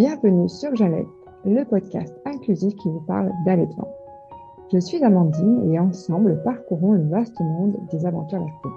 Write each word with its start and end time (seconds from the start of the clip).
Bienvenue 0.00 0.48
sur 0.48 0.74
Jalette, 0.76 1.06
le 1.44 1.62
podcast 1.62 2.18
inclusif 2.24 2.74
qui 2.76 2.88
vous 2.88 3.02
parle 3.02 3.30
d'allaitement. 3.44 3.88
Je 4.72 4.78
suis 4.78 5.04
Amandine 5.04 5.70
et 5.70 5.78
ensemble 5.78 6.42
parcourons 6.42 6.92
le 6.92 7.06
vaste 7.10 7.38
monde 7.38 7.76
des 7.92 8.06
aventures 8.06 8.38
lactées. 8.38 8.70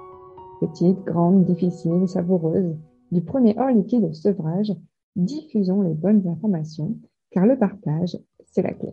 Petites, 0.60 1.02
grandes, 1.06 1.46
difficiles, 1.46 2.10
savoureuses, 2.10 2.76
du 3.14 3.22
premier 3.22 3.56
hors 3.58 3.70
liquide 3.70 4.04
au 4.04 4.12
sevrage, 4.12 4.74
diffusons 5.16 5.84
les 5.84 5.94
bonnes 5.94 6.28
informations 6.28 6.98
car 7.32 7.46
le 7.46 7.58
partage, 7.58 8.18
c'est 8.52 8.62
la 8.62 8.74
clé. 8.74 8.92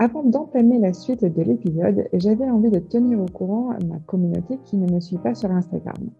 Avant 0.00 0.24
d'entamer 0.24 0.80
la 0.80 0.94
suite 0.94 1.24
de 1.24 1.42
l'épisode, 1.42 2.08
j'avais 2.12 2.50
envie 2.50 2.70
de 2.70 2.80
tenir 2.80 3.20
au 3.20 3.26
courant 3.26 3.68
ma 3.86 4.00
communauté 4.00 4.58
qui 4.64 4.78
ne 4.78 4.92
me 4.92 4.98
suit 4.98 5.18
pas 5.18 5.36
sur 5.36 5.52
Instagram. 5.52 6.10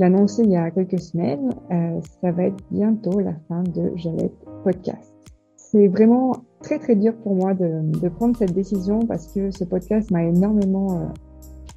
L'ai 0.00 0.06
annoncé 0.06 0.44
il 0.44 0.50
y 0.50 0.56
a 0.56 0.70
quelques 0.70 0.98
semaines, 0.98 1.52
euh, 1.70 2.00
ça 2.22 2.32
va 2.32 2.44
être 2.44 2.56
bientôt 2.70 3.20
la 3.20 3.34
fin 3.48 3.62
de 3.62 3.92
Jalette 3.96 4.32
Podcast. 4.64 5.12
C'est 5.58 5.88
vraiment 5.88 6.32
très 6.62 6.78
très 6.78 6.96
dur 6.96 7.14
pour 7.22 7.34
moi 7.34 7.52
de, 7.52 8.08
prendre 8.08 8.34
cette 8.34 8.54
décision 8.54 9.00
parce 9.00 9.26
que 9.26 9.50
ce 9.50 9.62
podcast 9.62 10.10
m'a 10.10 10.24
énormément 10.24 10.92
euh, 10.92 11.04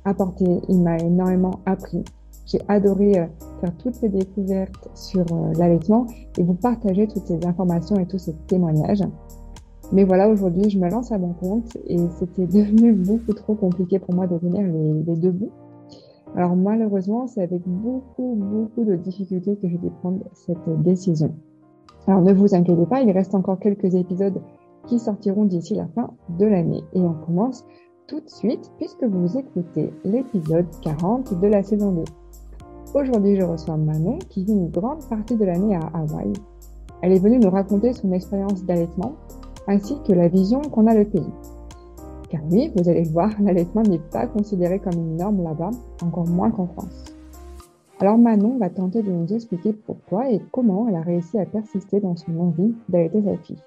apporté, 0.05 0.45
il 0.70 0.81
m'a 0.81 0.99
énormément 0.99 1.59
appris. 1.66 2.05
J'ai 2.45 2.59
adoré 2.70 3.20
euh, 3.20 3.25
faire 3.59 3.75
toutes 3.75 3.95
ces 3.95 4.07
découvertes 4.07 4.88
sur 4.95 5.25
l'allaitement 5.58 6.08
et 6.38 6.44
vous 6.44 6.53
partager 6.53 7.09
toutes 7.09 7.27
ces 7.27 7.45
informations 7.45 7.99
et 7.99 8.05
tous 8.05 8.19
ces 8.19 8.33
témoignages. 8.47 9.03
Mais 9.91 10.05
voilà, 10.05 10.30
aujourd'hui, 10.30 10.69
je 10.69 10.80
me 10.80 10.89
lance 10.89 11.11
à 11.11 11.17
mon 11.17 11.33
compte 11.33 11.75
et 11.88 11.97
c'était 12.19 12.47
devenu 12.58 12.94
beaucoup 12.94 13.33
trop 13.33 13.55
compliqué 13.55 13.99
pour 13.99 14.16
moi 14.16 14.27
de 14.27 14.38
venir 14.38 14.61
les, 14.61 15.03
les 15.03 15.16
deux 15.17 15.31
bouts. 15.31 15.52
Alors 16.35 16.55
malheureusement, 16.55 17.27
c'est 17.27 17.43
avec 17.43 17.61
beaucoup, 17.67 18.35
beaucoup 18.35 18.83
de 18.83 18.95
difficultés 18.95 19.55
que 19.55 19.67
j'ai 19.67 19.77
dû 19.77 19.89
prendre 20.01 20.23
cette 20.33 20.81
décision. 20.81 21.33
Alors 22.08 22.21
ne 22.21 22.33
vous 22.33 22.55
inquiétez 22.55 22.85
pas, 22.85 23.02
il 23.02 23.11
reste 23.11 23.35
encore 23.35 23.59
quelques 23.59 23.94
épisodes 23.95 24.41
qui 24.88 24.99
sortiront 24.99 25.45
d'ici 25.45 25.75
la 25.75 25.88
fin 25.88 26.09
de 26.38 26.45
l'année. 26.45 26.83
Et 26.93 27.02
on 27.02 27.13
commence 27.13 27.66
tout 28.08 28.19
de 28.19 28.30
suite 28.30 28.71
puisque 28.77 29.03
vous 29.03 29.38
écoutez 29.38 29.93
l'épisode 30.03 30.66
40 30.81 31.39
de 31.39 31.47
la 31.47 31.63
saison 31.63 31.91
2. 31.91 32.03
Aujourd'hui, 32.95 33.36
je 33.36 33.43
reçois 33.43 33.77
Manon 33.77 34.19
qui 34.30 34.43
vit 34.43 34.53
une 34.53 34.69
grande 34.69 35.03
partie 35.08 35.36
de 35.36 35.45
l'année 35.45 35.75
à 35.75 35.89
Hawaï. 35.93 36.33
Elle 37.02 37.13
est 37.13 37.19
venue 37.19 37.39
nous 37.39 37.49
raconter 37.49 37.93
son 37.93 38.11
expérience 38.11 38.63
d'allaitement 38.65 39.13
ainsi 39.67 39.95
que 40.05 40.13
la 40.13 40.27
vision 40.27 40.61
qu'on 40.61 40.88
a 40.88 40.93
le 40.93 41.05
pays. 41.05 41.31
Car 42.34 42.42
oui, 42.50 42.72
vous 42.76 42.89
allez 42.89 43.03
le 43.03 43.12
voir, 43.12 43.30
l'allaitement 43.39 43.84
n'est 43.84 44.00
pas 44.00 44.26
considéré 44.26 44.80
comme 44.80 44.95
une 44.95 45.17
norme 45.17 45.44
là-bas, 45.44 45.70
encore 46.02 46.28
moins 46.28 46.50
qu'en 46.50 46.66
France. 46.66 47.03
Alors 48.00 48.17
Manon 48.17 48.58
va 48.58 48.72
tenter 48.72 49.03
de 49.03 49.12
nous 49.12 49.31
expliquer 49.31 49.72
pourquoi 49.72 50.31
et 50.31 50.42
comment 50.52 50.89
elle 50.89 50.95
a 50.95 51.02
réussi 51.02 51.38
à 51.38 51.45
persister 51.45 52.00
dans 52.00 52.16
son 52.16 52.36
envie 52.39 52.73
d'allaiter 52.89 53.22
sa 53.22 53.38
fille. 53.38 53.61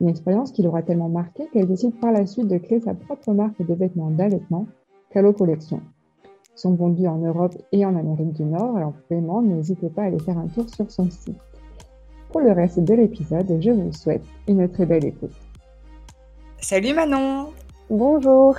Une 0.00 0.08
expérience 0.08 0.50
qui 0.50 0.64
l'aura 0.64 0.82
tellement 0.82 1.08
marquée 1.08 1.46
qu'elle 1.52 1.68
décide 1.68 1.94
par 2.00 2.10
la 2.10 2.26
suite 2.26 2.48
de 2.48 2.58
créer 2.58 2.80
sa 2.80 2.94
propre 2.94 3.32
marque 3.32 3.64
de 3.64 3.74
vêtements 3.74 4.10
d'allaitement, 4.10 4.66
Calo 5.10 5.32
Collection. 5.32 5.80
Ils 6.24 6.60
sont 6.60 6.74
vendus 6.74 7.06
en 7.06 7.18
Europe 7.18 7.54
et 7.70 7.86
en 7.86 7.94
Amérique 7.94 8.32
du 8.32 8.42
Nord, 8.42 8.76
alors 8.76 8.94
vraiment 9.08 9.40
n'hésitez 9.40 9.88
pas 9.88 10.02
à 10.02 10.06
aller 10.06 10.18
faire 10.18 10.38
un 10.38 10.48
tour 10.48 10.68
sur 10.68 10.90
son 10.90 11.08
site. 11.08 11.38
Pour 12.32 12.40
le 12.40 12.50
reste 12.50 12.80
de 12.80 12.94
l'épisode, 12.94 13.56
je 13.60 13.70
vous 13.70 13.92
souhaite 13.92 14.24
une 14.48 14.68
très 14.68 14.84
belle 14.84 15.04
écoute. 15.04 15.30
Salut 16.60 16.92
Manon 16.92 17.52
Bonjour. 17.90 18.54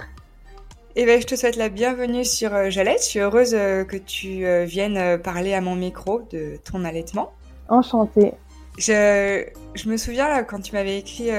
Eh 0.96 1.06
ben, 1.06 1.22
je 1.22 1.28
te 1.28 1.36
souhaite 1.36 1.56
la 1.56 1.70
bienvenue 1.70 2.26
sur 2.26 2.52
euh, 2.56 2.72
Jalette. 2.72 3.04
Je 3.04 3.06
suis 3.10 3.20
heureuse 3.20 3.54
euh, 3.54 3.84
que 3.84 3.96
tu 3.96 4.44
euh, 4.44 4.66
viennes 4.66 5.22
parler 5.22 5.54
à 5.54 5.62
mon 5.62 5.76
micro 5.76 6.22
de 6.32 6.58
ton 6.64 6.84
allaitement. 6.84 7.32
Enchantée. 7.68 8.34
Je, 8.80 9.46
je 9.76 9.88
me 9.88 9.98
souviens 9.98 10.28
là, 10.28 10.42
quand 10.42 10.60
tu 10.62 10.74
m'avais 10.74 10.98
écrit, 10.98 11.30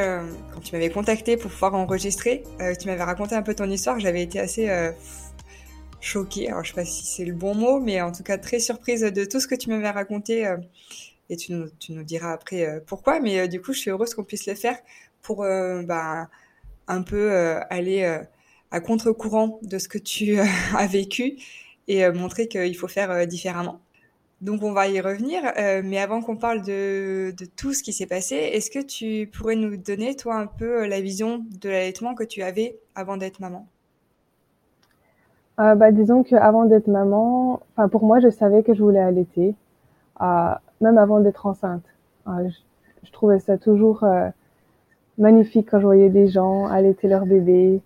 quand 0.55 0.61
tu 0.61 0.75
m'avais 0.75 0.91
contacté 0.91 1.37
pour 1.37 1.51
pouvoir 1.51 1.75
enregistrer, 1.75 2.45
tu 2.79 2.87
m'avais 2.87 3.03
raconté 3.03 3.35
un 3.35 3.43
peu 3.43 3.55
ton 3.55 3.69
histoire. 3.69 3.99
J'avais 3.99 4.23
été 4.23 4.39
assez 4.39 4.69
choquée. 6.01 6.51
Alors, 6.51 6.63
je 6.63 6.69
sais 6.69 6.75
pas 6.75 6.85
si 6.85 7.07
c'est 7.07 7.25
le 7.25 7.33
bon 7.33 7.55
mot, 7.55 7.81
mais 7.81 8.03
en 8.03 8.13
tout 8.13 8.23
cas 8.23 8.37
très 8.37 8.61
surprise 8.61 9.01
de 9.01 9.25
tout 9.25 9.41
ce 9.41 9.49
que 9.49 9.55
tu 9.55 9.71
m'avais 9.71 9.89
raconté. 9.89 10.55
et 11.31 11.37
tu 11.37 11.53
nous, 11.53 11.71
tu 11.79 11.93
nous, 11.93 12.03
diras 12.03 12.33
après 12.33 12.83
pourquoi. 12.87 13.21
Mais 13.21 13.49
du 13.49 13.63
coup, 13.63 13.73
je 13.73 13.81
suis 13.81 13.91
heureuse 13.91 14.13
qu'on 14.13 14.25
puisse 14.25 14.47
le 14.47 14.55
faire 14.55 14.77
pour 15.23 15.39
bah, 15.39 16.29
un 16.89 17.03
peu 17.03 17.31
aller 17.71 18.21
à 18.71 18.81
contre-courant 18.81 19.59
de 19.63 19.79
ce 19.79 19.89
que 19.89 19.99
tu 19.99 20.39
euh, 20.39 20.45
as 20.77 20.87
vécu 20.87 21.37
et 21.89 22.05
euh, 22.05 22.13
montrer 22.13 22.49
qu'il 22.49 22.77
faut 22.77 22.89
faire 22.89 23.11
euh, 23.11 23.27
différemment. 23.27 23.81
Donc 24.41 24.63
on 24.63 24.73
va 24.73 24.89
y 24.89 24.99
revenir, 25.03 25.43
mais 25.85 25.99
avant 25.99 26.23
qu'on 26.23 26.39
parle 26.39 26.63
de, 26.63 27.35
de, 27.37 27.45
tout 27.45 27.75
ce 27.75 27.83
qui 27.83 27.93
s'est 27.93 28.07
passé, 28.07 28.37
est-ce 28.37 28.71
que 28.71 28.79
tu 28.79 29.27
pourrais 29.31 29.55
nous 29.55 29.77
donner, 29.77 30.17
toi, 30.17 30.37
un 30.37 30.47
peu 30.47 30.87
la 30.87 31.03
vision 31.03 31.45
de 31.61 31.69
l'allaitement 31.69 32.15
que 32.15 32.25
tu 32.25 32.41
avais 32.41 32.79
avant 32.95 33.19
d'être 33.19 33.41
maman? 33.41 33.69
Euh, 35.61 35.75
bah, 35.75 35.93
Disons 35.93 36.23
qu'avant 36.23 36.65
d'être 36.65 36.87
maman, 36.87 37.61
pour 37.93 38.05
moi, 38.07 38.19
je 38.21 38.31
savais 38.31 38.63
que 38.63 38.73
je 38.73 38.83
voulais 38.83 39.01
allaiter, 39.01 39.55
euh, 40.23 40.55
même 40.81 40.97
avant 40.97 41.21
d'être 41.21 41.45
enceinte. 41.45 41.85
Euh, 42.27 42.49
je, 43.03 43.13
trouvais 43.13 43.41
ça 43.41 43.59
toujours 43.59 44.03
magnifique 45.21 45.69
quand 45.71 45.79
je 45.79 45.87
voyais 45.87 46.11
des 46.11 46.29
gens 46.29 46.67
allaiter 46.67 47.09
leur 47.09 47.27
bébé, 47.27 47.81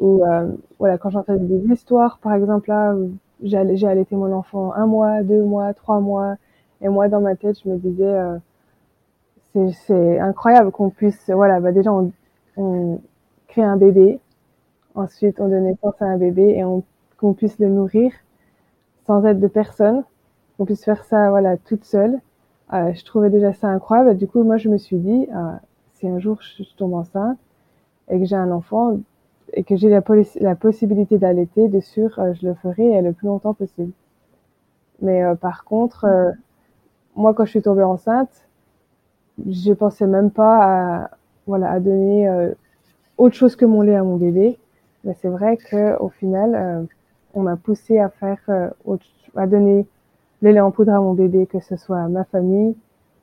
ou 0.00 0.24
euh, 0.24 0.52
voilà, 0.78 0.98
quand 0.98 1.10
j'entendais 1.10 1.44
des 1.44 1.72
histoires, 1.72 2.18
par 2.18 2.34
exemple 2.34 2.68
là, 2.68 2.94
j'ai, 3.42 3.86
allaité 3.86 4.16
mon 4.16 4.32
enfant 4.32 4.72
un 4.74 4.86
mois, 4.86 5.22
deux 5.22 5.42
mois, 5.42 5.72
trois 5.74 6.00
mois, 6.00 6.36
et 6.82 6.88
moi 6.88 7.08
dans 7.08 7.20
ma 7.20 7.34
tête, 7.36 7.56
je 7.64 7.68
me 7.68 7.76
disais, 7.78 8.04
euh, 8.04 8.38
c'est, 9.86 10.20
incroyable 10.20 10.70
qu'on 10.70 10.90
puisse, 10.90 11.30
voilà, 11.30 11.60
bah 11.60 11.72
déjà 11.72 11.92
on, 11.92 12.12
on 12.56 13.00
crée 13.48 13.62
un 13.62 13.76
bébé, 13.76 14.20
ensuite 14.94 15.40
on 15.40 15.48
donne 15.48 15.64
naissance 15.64 16.00
à 16.00 16.06
un 16.06 16.18
bébé 16.18 16.54
et 16.56 16.64
on, 16.64 16.82
qu'on 17.18 17.32
puisse 17.32 17.58
le 17.58 17.68
nourrir 17.68 18.12
sans 19.06 19.24
aide 19.24 19.40
de 19.40 19.48
personne, 19.48 20.04
qu'on 20.56 20.64
puisse 20.64 20.84
faire 20.84 21.04
ça, 21.04 21.30
voilà, 21.30 21.56
toute 21.56 21.84
seule. 21.84 22.20
Euh, 22.72 22.92
je 22.94 23.04
trouvais 23.04 23.30
déjà 23.30 23.52
ça 23.52 23.68
incroyable. 23.68 24.16
Du 24.16 24.26
coup, 24.26 24.42
moi, 24.42 24.56
je 24.56 24.68
me 24.68 24.78
suis 24.78 24.96
dit, 24.96 25.28
si 26.04 26.08
un 26.08 26.18
jour 26.18 26.38
je 26.42 26.64
tombe 26.76 26.94
enceinte 26.94 27.38
et 28.10 28.18
que 28.18 28.26
j'ai 28.26 28.36
un 28.36 28.50
enfant, 28.50 28.98
et 29.54 29.64
que 29.64 29.76
j'ai 29.76 29.88
la, 29.88 30.02
la, 30.40 30.54
possibilité 30.54 31.16
d'allaiter, 31.16 31.68
de 31.68 31.80
sûr, 31.80 32.18
euh, 32.18 32.34
je 32.34 32.46
le 32.46 32.54
ferai 32.54 33.00
le 33.00 33.12
plus 33.12 33.26
longtemps 33.26 33.54
possible. 33.54 33.92
Mais 35.00 35.22
euh, 35.22 35.34
par 35.34 35.64
contre, 35.64 36.04
euh, 36.04 36.30
moi, 37.16 37.32
quand 37.32 37.44
je 37.46 37.50
suis 37.50 37.62
tombée 37.62 37.82
enceinte, 37.82 38.46
je 39.48 39.72
pensais 39.72 40.06
même 40.06 40.30
pas 40.30 41.04
à, 41.04 41.10
voilà, 41.46 41.70
à 41.70 41.80
donner 41.80 42.28
autre 43.18 43.34
chose 43.34 43.56
que 43.56 43.64
mon 43.64 43.82
lait 43.82 43.96
à 43.96 44.04
mon 44.04 44.16
bébé. 44.16 44.58
Mais 45.04 45.14
c'est 45.20 45.28
vrai 45.28 45.56
que 45.56 45.98
au 45.98 46.08
final, 46.08 46.86
on 47.34 47.42
m'a 47.42 47.56
poussé 47.56 47.98
à 47.98 48.10
faire, 48.10 48.40
à 49.36 49.46
donner 49.46 49.86
le 50.40 50.50
lait 50.52 50.60
en 50.60 50.70
poudre 50.70 50.92
à 50.92 51.00
mon 51.00 51.14
bébé, 51.14 51.46
que 51.46 51.60
ce 51.60 51.76
soit 51.76 52.08
ma 52.08 52.24
famille, 52.24 52.76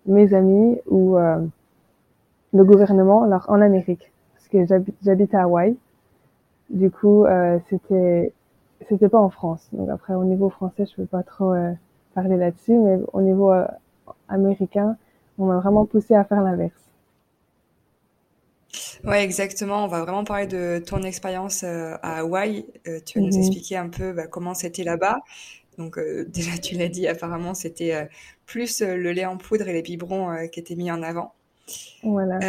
mes 0.06 0.34
amis 0.34 0.80
ou 0.90 1.18
le 2.54 2.64
gouvernement, 2.64 3.24
alors 3.24 3.46
en 3.48 3.62
Amérique, 3.62 4.12
parce 4.34 4.48
que 4.48 4.66
j'habite 5.02 5.34
à 5.34 5.44
Hawaï. 5.44 5.76
Du 6.70 6.90
coup, 6.90 7.26
euh, 7.26 7.60
c'était 7.70 8.34
c'était 8.90 9.10
pas 9.10 9.20
en 9.20 9.30
France. 9.30 9.68
Donc 9.74 9.90
après, 9.90 10.14
au 10.14 10.24
niveau 10.24 10.50
français, 10.50 10.86
je 10.86 10.96
peux 10.96 11.06
pas 11.06 11.24
trop 11.24 11.54
euh, 11.54 11.72
parler 12.16 12.38
là-dessus, 12.38 12.74
mais 12.74 12.98
au 13.14 13.22
niveau 13.22 13.52
euh, 13.52 13.66
américain, 14.28 14.98
on 15.38 15.46
m'a 15.46 15.58
vraiment 15.58 15.86
poussé 15.86 16.16
à 16.16 16.24
faire 16.24 16.42
l'inverse. 16.42 16.74
Ouais, 19.04 19.24
exactement. 19.24 19.84
On 19.84 19.88
va 19.88 20.02
vraiment 20.02 20.24
parler 20.24 20.48
de 20.48 20.82
ton 20.86 21.02
expérience 21.04 21.64
à 21.64 22.20
Hawaï. 22.20 22.66
tu 23.06 23.20
vas 23.20 23.26
nous 23.26 23.34
mhm. 23.34 23.40
expliquer 23.40 23.78
un 23.78 23.90
peu 23.90 24.14
bah, 24.14 24.28
comment 24.28 24.54
c'était 24.54 24.84
là-bas. 24.84 25.20
Donc 25.78 26.00
déjà, 26.28 26.58
tu 26.58 26.76
l'as 26.76 26.88
dit, 26.88 27.08
apparemment, 27.08 27.54
c'était 27.54 28.10
plus 28.46 28.82
le 28.82 29.12
lait 29.12 29.26
en 29.26 29.38
poudre 29.38 29.68
et 29.68 29.74
les 29.74 29.82
biberons 29.82 30.48
qui 30.52 30.60
étaient 30.60 30.76
mis 30.76 30.92
en 30.92 31.02
avant. 31.02 31.34
Voilà. 32.04 32.40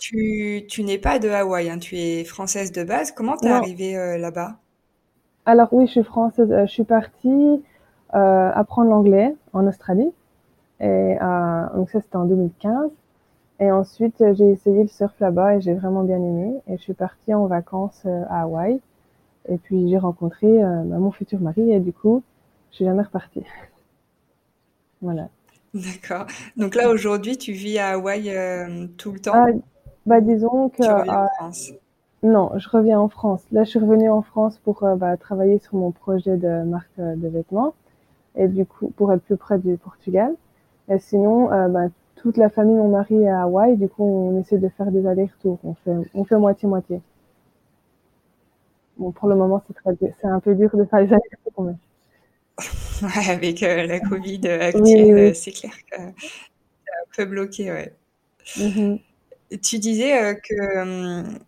Tu, 0.00 0.64
tu 0.68 0.84
n'es 0.84 0.98
pas 0.98 1.18
de 1.18 1.28
Hawaï, 1.28 1.68
hein, 1.68 1.78
tu 1.78 1.96
es 1.96 2.24
française 2.24 2.70
de 2.70 2.84
base. 2.84 3.10
Comment 3.10 3.36
t'es 3.36 3.48
arrivée 3.48 3.96
euh, 3.96 4.16
là-bas? 4.16 4.56
Alors 5.44 5.68
oui, 5.72 5.86
je 5.86 5.92
suis 5.92 6.04
française. 6.04 6.50
Euh, 6.52 6.66
je 6.66 6.72
suis 6.72 6.84
partie 6.84 7.62
euh, 8.14 8.50
apprendre 8.54 8.90
l'anglais 8.90 9.34
en 9.52 9.66
Australie. 9.66 10.12
Et 10.80 11.16
donc 11.74 11.90
ça, 11.90 12.00
c'était 12.00 12.16
en 12.16 12.26
2015. 12.26 12.90
Et 13.58 13.72
ensuite, 13.72 14.22
j'ai 14.34 14.48
essayé 14.50 14.82
le 14.82 14.88
surf 14.88 15.12
là-bas 15.18 15.56
et 15.56 15.60
j'ai 15.60 15.74
vraiment 15.74 16.04
bien 16.04 16.18
aimé. 16.18 16.54
Et 16.68 16.76
je 16.76 16.82
suis 16.82 16.94
partie 16.94 17.34
en 17.34 17.46
vacances 17.46 18.06
à 18.30 18.42
Hawaï. 18.42 18.80
Et 19.48 19.58
puis 19.58 19.88
j'ai 19.88 19.98
rencontré 19.98 20.46
bah, 20.46 20.98
mon 20.98 21.10
futur 21.10 21.40
mari 21.40 21.72
et 21.72 21.80
du 21.80 21.92
coup, 21.92 22.22
je 22.70 22.76
suis 22.76 22.84
jamais 22.84 23.02
repartie. 23.02 23.44
voilà. 25.02 25.28
D'accord. 25.74 26.26
Donc 26.56 26.74
là, 26.74 26.90
aujourd'hui, 26.90 27.36
tu 27.36 27.52
vis 27.52 27.78
à 27.78 27.90
Hawaï 27.90 28.32
tout 28.96 29.12
le 29.12 29.20
temps? 29.20 29.32
Ah, 29.34 29.46
bah, 30.06 30.20
disons 30.20 30.70
que. 30.70 30.82
Euh, 30.82 31.26
non, 32.22 32.50
je 32.56 32.68
reviens 32.68 32.98
en 32.98 33.08
France. 33.08 33.42
Là, 33.52 33.62
je 33.62 33.70
suis 33.70 33.78
revenue 33.78 34.10
en 34.10 34.22
France 34.22 34.58
pour 34.64 34.82
euh, 34.82 34.96
bah, 34.96 35.16
travailler 35.16 35.58
sur 35.58 35.76
mon 35.76 35.92
projet 35.92 36.36
de 36.36 36.64
marque 36.64 36.90
euh, 36.98 37.14
de 37.14 37.28
vêtements 37.28 37.74
et 38.34 38.48
du 38.48 38.66
coup 38.66 38.88
pour 38.96 39.12
être 39.12 39.22
plus 39.22 39.36
près 39.36 39.58
du 39.58 39.76
Portugal. 39.76 40.34
Et 40.88 40.98
sinon, 40.98 41.52
euh, 41.52 41.68
bah, 41.68 41.88
toute 42.16 42.36
la 42.36 42.48
famille 42.50 42.74
mon 42.74 42.88
mari 42.88 43.22
est 43.22 43.28
à 43.28 43.42
Hawaï, 43.42 43.76
du 43.76 43.88
coup, 43.88 44.02
on 44.02 44.40
essaie 44.40 44.58
de 44.58 44.68
faire 44.68 44.90
des 44.90 45.06
allers-retours. 45.06 45.58
On 45.62 45.74
fait, 45.74 46.10
on 46.14 46.24
fait 46.24 46.38
moitié-moitié. 46.38 47.00
Bon, 48.96 49.12
pour 49.12 49.28
le 49.28 49.36
moment, 49.36 49.62
c'est 49.84 50.26
un 50.26 50.40
peu 50.40 50.56
dur 50.56 50.76
de 50.76 50.84
faire 50.84 51.00
les 51.00 51.12
allers-retours, 51.12 51.64
mais... 51.64 51.74
Ouais, 53.02 53.30
avec 53.30 53.62
euh, 53.62 53.86
la 53.86 54.00
Covid 54.00 54.48
actuelle, 54.48 55.34
c'est 55.34 55.52
clair 55.52 55.72
que 55.90 55.96
c'est 55.96 56.02
un 56.02 57.16
peu 57.16 57.24
bloqué, 57.26 57.70
ouais. 57.70 57.92
Mm-hmm. 58.56 59.00
Tu 59.62 59.78
disais 59.78 60.36
que, 60.42 60.78
hum, 60.80 61.38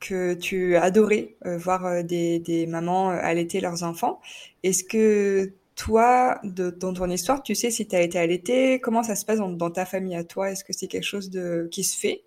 que 0.00 0.34
tu 0.34 0.76
adorais 0.76 1.36
voir 1.44 2.04
des, 2.04 2.38
des 2.38 2.66
mamans 2.66 3.10
allaiter 3.10 3.60
leurs 3.60 3.82
enfants. 3.82 4.20
Est-ce 4.62 4.84
que 4.84 5.52
toi, 5.78 6.40
de, 6.42 6.70
dans 6.70 6.92
ton 6.92 7.08
histoire, 7.08 7.42
tu 7.42 7.54
sais 7.54 7.70
si 7.70 7.86
tu 7.86 7.94
as 7.94 8.02
été 8.02 8.18
allaitée? 8.18 8.80
Comment 8.80 9.04
ça 9.04 9.14
se 9.14 9.24
passe 9.24 9.38
dans, 9.38 9.70
ta 9.70 9.84
famille 9.84 10.16
à 10.16 10.24
toi? 10.24 10.50
Est-ce 10.50 10.64
que 10.64 10.72
c'est 10.72 10.88
quelque 10.88 11.04
chose 11.04 11.30
de, 11.30 11.68
qui 11.70 11.84
se 11.84 11.96
fait? 11.96 12.24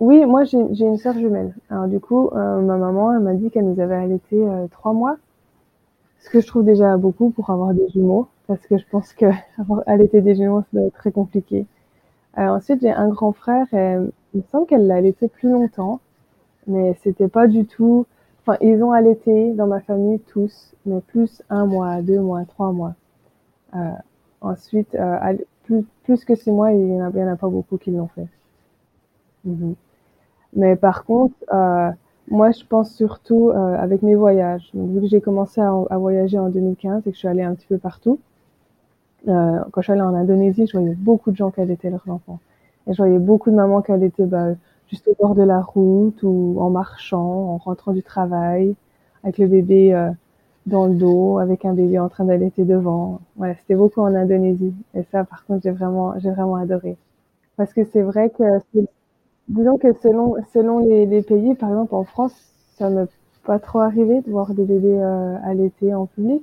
Oui, 0.00 0.24
moi 0.26 0.44
j'ai 0.44 0.58
une 0.58 0.98
sœur 0.98 1.14
jumelle. 1.14 1.54
Alors 1.70 1.86
du 1.86 2.00
coup, 2.00 2.28
euh, 2.32 2.60
ma 2.60 2.76
maman, 2.76 3.14
elle 3.14 3.20
m'a 3.20 3.34
dit 3.34 3.50
qu'elle 3.50 3.66
nous 3.66 3.80
avait 3.80 3.94
allaité 3.94 4.36
euh, 4.36 4.66
trois 4.68 4.92
mois. 4.92 5.16
Ce 6.18 6.30
que 6.30 6.40
je 6.40 6.46
trouve 6.46 6.64
déjà 6.64 6.96
beaucoup 6.96 7.30
pour 7.30 7.50
avoir 7.50 7.74
des 7.74 7.88
jumeaux, 7.88 8.28
parce 8.46 8.66
que 8.66 8.78
je 8.78 8.84
pense 8.90 9.12
que 9.12 9.26
avoir 9.58 9.82
allaité 9.86 10.20
des 10.20 10.34
jumeaux, 10.34 10.62
ça 10.62 10.68
doit 10.72 10.88
être 10.88 10.94
très 10.94 11.12
compliqué. 11.12 11.66
Euh, 12.38 12.48
ensuite, 12.48 12.80
j'ai 12.82 12.90
un 12.90 13.08
grand 13.08 13.32
frère, 13.32 13.66
et 13.72 13.96
il 14.34 14.38
me 14.38 14.46
semble 14.50 14.66
qu'elle 14.66 14.86
l'a 14.86 14.96
allaité 14.96 15.28
plus 15.28 15.50
longtemps, 15.50 16.00
mais 16.66 16.94
c'était 17.02 17.28
pas 17.28 17.46
du 17.46 17.66
tout 17.66 18.06
Enfin, 18.48 18.56
ils 18.62 18.82
ont 18.82 18.92
allaité 18.92 19.52
dans 19.52 19.66
ma 19.66 19.80
famille 19.80 20.20
tous, 20.20 20.74
mais 20.86 21.02
plus 21.02 21.42
un 21.50 21.66
mois, 21.66 22.00
deux 22.00 22.18
mois, 22.18 22.46
trois 22.46 22.72
mois. 22.72 22.94
Euh, 23.76 23.90
ensuite, 24.40 24.94
euh, 24.94 25.36
plus, 25.64 25.84
plus 26.04 26.24
que 26.24 26.34
six 26.34 26.50
mois, 26.50 26.72
il 26.72 26.78
n'y 26.78 27.02
en, 27.02 27.28
a 27.28 27.36
pas 27.36 27.48
beaucoup 27.48 27.76
qui 27.76 27.90
l'ont 27.90 28.08
fait. 28.08 28.26
Mhm. 29.44 29.74
Mais 30.54 30.76
par 30.76 31.04
contre, 31.04 31.34
euh, 31.52 31.90
moi, 32.30 32.50
je 32.50 32.64
pense 32.64 32.94
surtout 32.94 33.50
euh, 33.50 33.76
avec 33.76 34.02
mes 34.02 34.14
voyages. 34.14 34.70
Donc, 34.74 34.90
vu 34.90 35.00
que 35.02 35.06
j'ai 35.06 35.20
commencé 35.20 35.60
à, 35.60 35.72
à, 35.90 35.98
voyager 35.98 36.38
en 36.38 36.48
2015 36.48 37.02
et 37.06 37.10
que 37.10 37.14
je 37.14 37.18
suis 37.18 37.28
allée 37.28 37.42
un 37.42 37.54
petit 37.54 37.66
peu 37.66 37.78
partout, 37.78 38.20
euh, 39.28 39.58
quand 39.72 39.80
je 39.80 39.86
suis 39.86 39.92
allée 39.92 40.02
en 40.02 40.14
Indonésie, 40.14 40.66
je 40.66 40.72
voyais 40.78 40.94
beaucoup 40.94 41.30
de 41.30 41.36
gens 41.36 41.50
qui 41.50 41.60
allaitaient 41.60 41.90
leurs 41.90 42.08
enfants. 42.08 42.40
Et 42.86 42.92
je 42.92 42.98
voyais 42.98 43.18
beaucoup 43.18 43.50
de 43.50 43.56
mamans 43.56 43.82
qui 43.82 43.92
allaitaient 43.92 44.26
bah, 44.26 44.54
juste 44.88 45.08
au 45.08 45.14
bord 45.18 45.34
de 45.34 45.42
la 45.42 45.60
route 45.60 46.22
ou 46.22 46.56
en 46.60 46.70
marchant, 46.70 47.20
en 47.54 47.56
rentrant 47.58 47.92
du 47.92 48.02
travail, 48.02 48.74
avec 49.24 49.38
le 49.38 49.46
bébé 49.48 49.94
euh, 49.94 50.10
dans 50.66 50.86
le 50.86 50.94
dos, 50.94 51.38
avec 51.38 51.64
un 51.64 51.74
bébé 51.74 51.98
en 51.98 52.08
train 52.08 52.24
d'allaiter 52.24 52.64
devant. 52.64 53.20
Voilà, 53.36 53.54
c'était 53.56 53.74
beaucoup 53.74 54.00
en 54.00 54.14
Indonésie. 54.14 54.74
Et 54.94 55.02
ça, 55.12 55.24
par 55.24 55.44
contre, 55.46 55.62
j'ai 55.64 55.70
vraiment, 55.72 56.18
j'ai 56.18 56.30
vraiment 56.30 56.56
adoré. 56.56 56.96
Parce 57.56 57.72
que 57.74 57.84
c'est 57.84 58.02
vrai 58.02 58.30
que, 58.30 58.44
disons 59.48 59.78
que 59.78 59.92
selon, 59.94 60.36
selon 60.52 60.78
les, 60.80 61.22
pays, 61.22 61.54
par 61.54 61.70
exemple 61.70 61.94
en 61.94 62.04
France, 62.04 62.34
ça 62.76 62.90
m'est 62.90 63.08
pas 63.44 63.58
trop 63.58 63.80
arrivé 63.80 64.20
de 64.20 64.30
voir 64.30 64.52
des 64.54 64.64
bébés 64.64 65.00
euh, 65.00 65.36
allaités 65.44 65.94
en 65.94 66.06
public. 66.06 66.42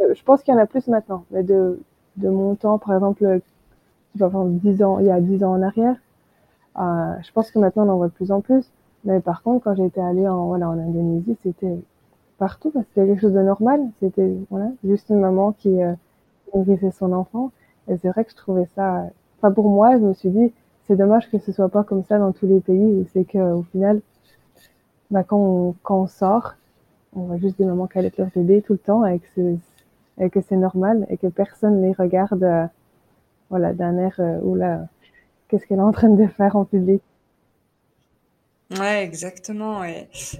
Euh, 0.00 0.14
je 0.14 0.22
pense 0.24 0.42
qu'il 0.42 0.54
y 0.54 0.56
en 0.56 0.60
a 0.60 0.66
plus 0.66 0.88
maintenant, 0.88 1.24
mais 1.30 1.42
de, 1.42 1.80
de 2.16 2.28
mon 2.28 2.54
temps, 2.54 2.78
par 2.78 2.94
exemple, 2.94 3.40
10 4.14 4.82
ans, 4.82 4.98
il 4.98 5.06
y 5.06 5.10
a 5.10 5.20
10 5.20 5.44
ans 5.44 5.52
en 5.52 5.62
arrière, 5.62 5.96
euh, 6.78 7.14
je 7.22 7.30
pense 7.32 7.50
que 7.50 7.58
maintenant 7.58 7.86
on 7.86 7.92
en 7.92 7.96
voit 7.96 8.08
de 8.08 8.12
plus 8.12 8.32
en 8.32 8.40
plus. 8.40 8.64
Mais 9.04 9.20
par 9.20 9.42
contre, 9.42 9.64
quand 9.64 9.74
j'étais 9.74 10.00
allée 10.00 10.28
en, 10.28 10.46
voilà, 10.46 10.68
en 10.68 10.78
Indonésie, 10.78 11.36
c'était 11.42 11.78
partout. 12.38 12.72
C'était 12.74 13.06
quelque 13.06 13.20
chose 13.20 13.32
de 13.32 13.42
normal. 13.42 13.80
C'était 14.00 14.36
voilà, 14.50 14.70
juste 14.84 15.10
une 15.10 15.20
maman 15.20 15.52
qui 15.52 15.82
euh, 15.82 15.92
nourrissait 16.54 16.92
son 16.92 17.12
enfant. 17.12 17.50
Et 17.88 17.96
c'est 17.98 18.08
vrai 18.08 18.24
que 18.24 18.30
je 18.30 18.36
trouvais 18.36 18.68
ça. 18.76 19.06
Enfin, 19.38 19.52
pour 19.52 19.68
moi, 19.68 19.92
je 19.98 20.04
me 20.04 20.14
suis 20.14 20.30
dit, 20.30 20.52
c'est 20.92 20.98
dommage 20.98 21.30
que 21.30 21.38
ce 21.38 21.52
soit 21.52 21.70
pas 21.70 21.84
comme 21.84 22.04
ça 22.04 22.18
dans 22.18 22.32
tous 22.32 22.46
les 22.46 22.60
pays. 22.60 23.06
C'est 23.14 23.24
que 23.24 23.38
au 23.38 23.62
final, 23.62 24.02
bah, 25.10 25.24
quand, 25.24 25.74
on, 25.88 26.06
sort, 26.06 26.54
on 27.16 27.22
voit 27.22 27.38
juste 27.38 27.56
des 27.56 27.64
mamans 27.64 27.86
qui 27.86 27.98
allaitent 27.98 28.18
leur 28.18 28.28
bébé 28.28 28.60
tout 28.60 28.74
le 28.74 28.78
temps 28.78 29.06
et 29.06 29.18
que 29.18 30.40
c'est, 30.42 30.56
normal 30.56 31.06
et 31.08 31.16
que 31.16 31.28
personne 31.28 31.80
les 31.80 31.92
regarde, 31.92 32.44
euh, 32.44 32.66
voilà, 33.48 33.72
d'un 33.72 33.96
air 33.96 34.16
euh, 34.18 34.56
là, 34.56 34.86
qu'est-ce 35.48 35.66
qu'elle 35.66 35.78
est 35.78 35.82
en 35.82 35.92
train 35.92 36.10
de 36.10 36.26
faire 36.26 36.56
en 36.56 36.66
public? 36.66 37.02
Ouais, 38.78 39.04
exactement. 39.04 39.82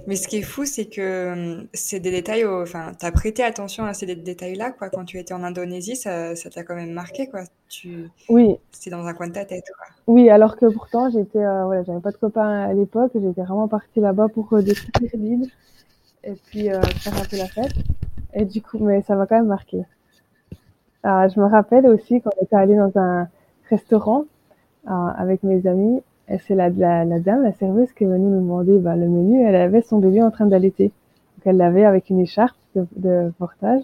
Mais 0.07 0.15
ce 0.15 0.27
qui 0.27 0.37
est 0.37 0.43
fou, 0.43 0.65
c'est 0.65 0.85
que 0.85 1.33
hum, 1.33 1.67
c'est 1.73 1.99
des 1.99 2.11
détails. 2.11 2.45
Enfin, 2.45 2.93
t'as 2.97 3.11
prêté 3.11 3.43
attention 3.43 3.85
à 3.85 3.93
ces 3.93 4.15
détails-là, 4.15 4.71
quoi. 4.71 4.89
Quand 4.89 5.05
tu 5.05 5.19
étais 5.19 5.33
en 5.33 5.43
Indonésie, 5.43 5.95
ça, 5.95 6.35
ça 6.35 6.49
t'a 6.49 6.63
quand 6.63 6.75
même 6.75 6.91
marqué, 6.91 7.27
quoi. 7.27 7.41
Tu. 7.69 8.09
Oui. 8.29 8.57
C'était 8.71 8.89
dans 8.89 9.05
un 9.05 9.13
coin 9.13 9.27
de 9.27 9.33
ta 9.33 9.45
tête, 9.45 9.65
quoi. 9.75 9.85
Oui, 10.07 10.29
alors 10.29 10.57
que 10.57 10.65
pourtant, 10.65 11.09
j'étais, 11.09 11.43
euh, 11.43 11.65
voilà, 11.65 11.83
j'avais 11.83 12.01
pas 12.01 12.11
de 12.11 12.17
copains 12.17 12.63
à 12.63 12.73
l'époque. 12.73 13.11
J'étais 13.13 13.41
vraiment 13.41 13.67
partie 13.67 13.99
là-bas 13.99 14.27
pour 14.29 14.51
euh, 14.53 14.61
découvrir 14.61 15.11
l'île 15.13 15.49
et 16.23 16.33
puis 16.33 16.71
euh, 16.71 16.81
faire 16.81 17.15
un 17.17 17.25
peu 17.25 17.37
la 17.37 17.47
fête. 17.47 17.73
Et 18.33 18.45
du 18.45 18.61
coup, 18.61 18.79
mais 18.79 19.01
ça 19.03 19.15
m'a 19.15 19.27
quand 19.27 19.35
même 19.35 19.47
marqué. 19.47 19.83
Alors, 21.03 21.29
je 21.29 21.39
me 21.39 21.45
rappelle 21.45 21.85
aussi 21.87 22.21
quand 22.21 22.31
on 22.39 22.45
était 22.45 22.55
allé 22.55 22.75
dans 22.75 22.91
un 22.95 23.27
restaurant 23.69 24.25
euh, 24.87 24.91
avec 25.17 25.43
mes 25.43 25.67
amis. 25.67 26.01
C'est 26.27 26.55
la, 26.55 26.69
dame, 26.69 27.43
la 27.43 27.51
serveuse, 27.53 27.91
qui 27.91 28.05
est 28.05 28.07
venue 28.07 28.25
nous 28.25 28.41
demander 28.41 28.77
bah, 28.79 28.95
le 28.95 29.07
menu. 29.07 29.43
Elle 29.45 29.55
avait 29.55 29.81
son 29.81 29.99
bébé 29.99 30.21
en 30.23 30.31
train 30.31 30.45
d'allaiter. 30.45 30.85
Donc 30.85 31.45
elle 31.45 31.57
l'avait 31.57 31.85
avec 31.85 32.09
une 32.09 32.19
écharpe 32.19 32.55
de, 32.75 33.31
portage. 33.37 33.81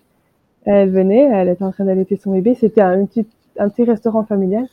Elle 0.66 0.90
venait, 0.90 1.24
elle 1.24 1.50
était 1.50 1.64
en 1.64 1.72
train 1.72 1.86
d'allaiter 1.86 2.16
son 2.16 2.32
bébé. 2.32 2.56
C'était 2.56 2.82
un 2.82 3.06
petit, 3.06 3.28
un 3.58 3.70
petit 3.70 3.84
restaurant 3.84 4.24
familial. 4.24 4.68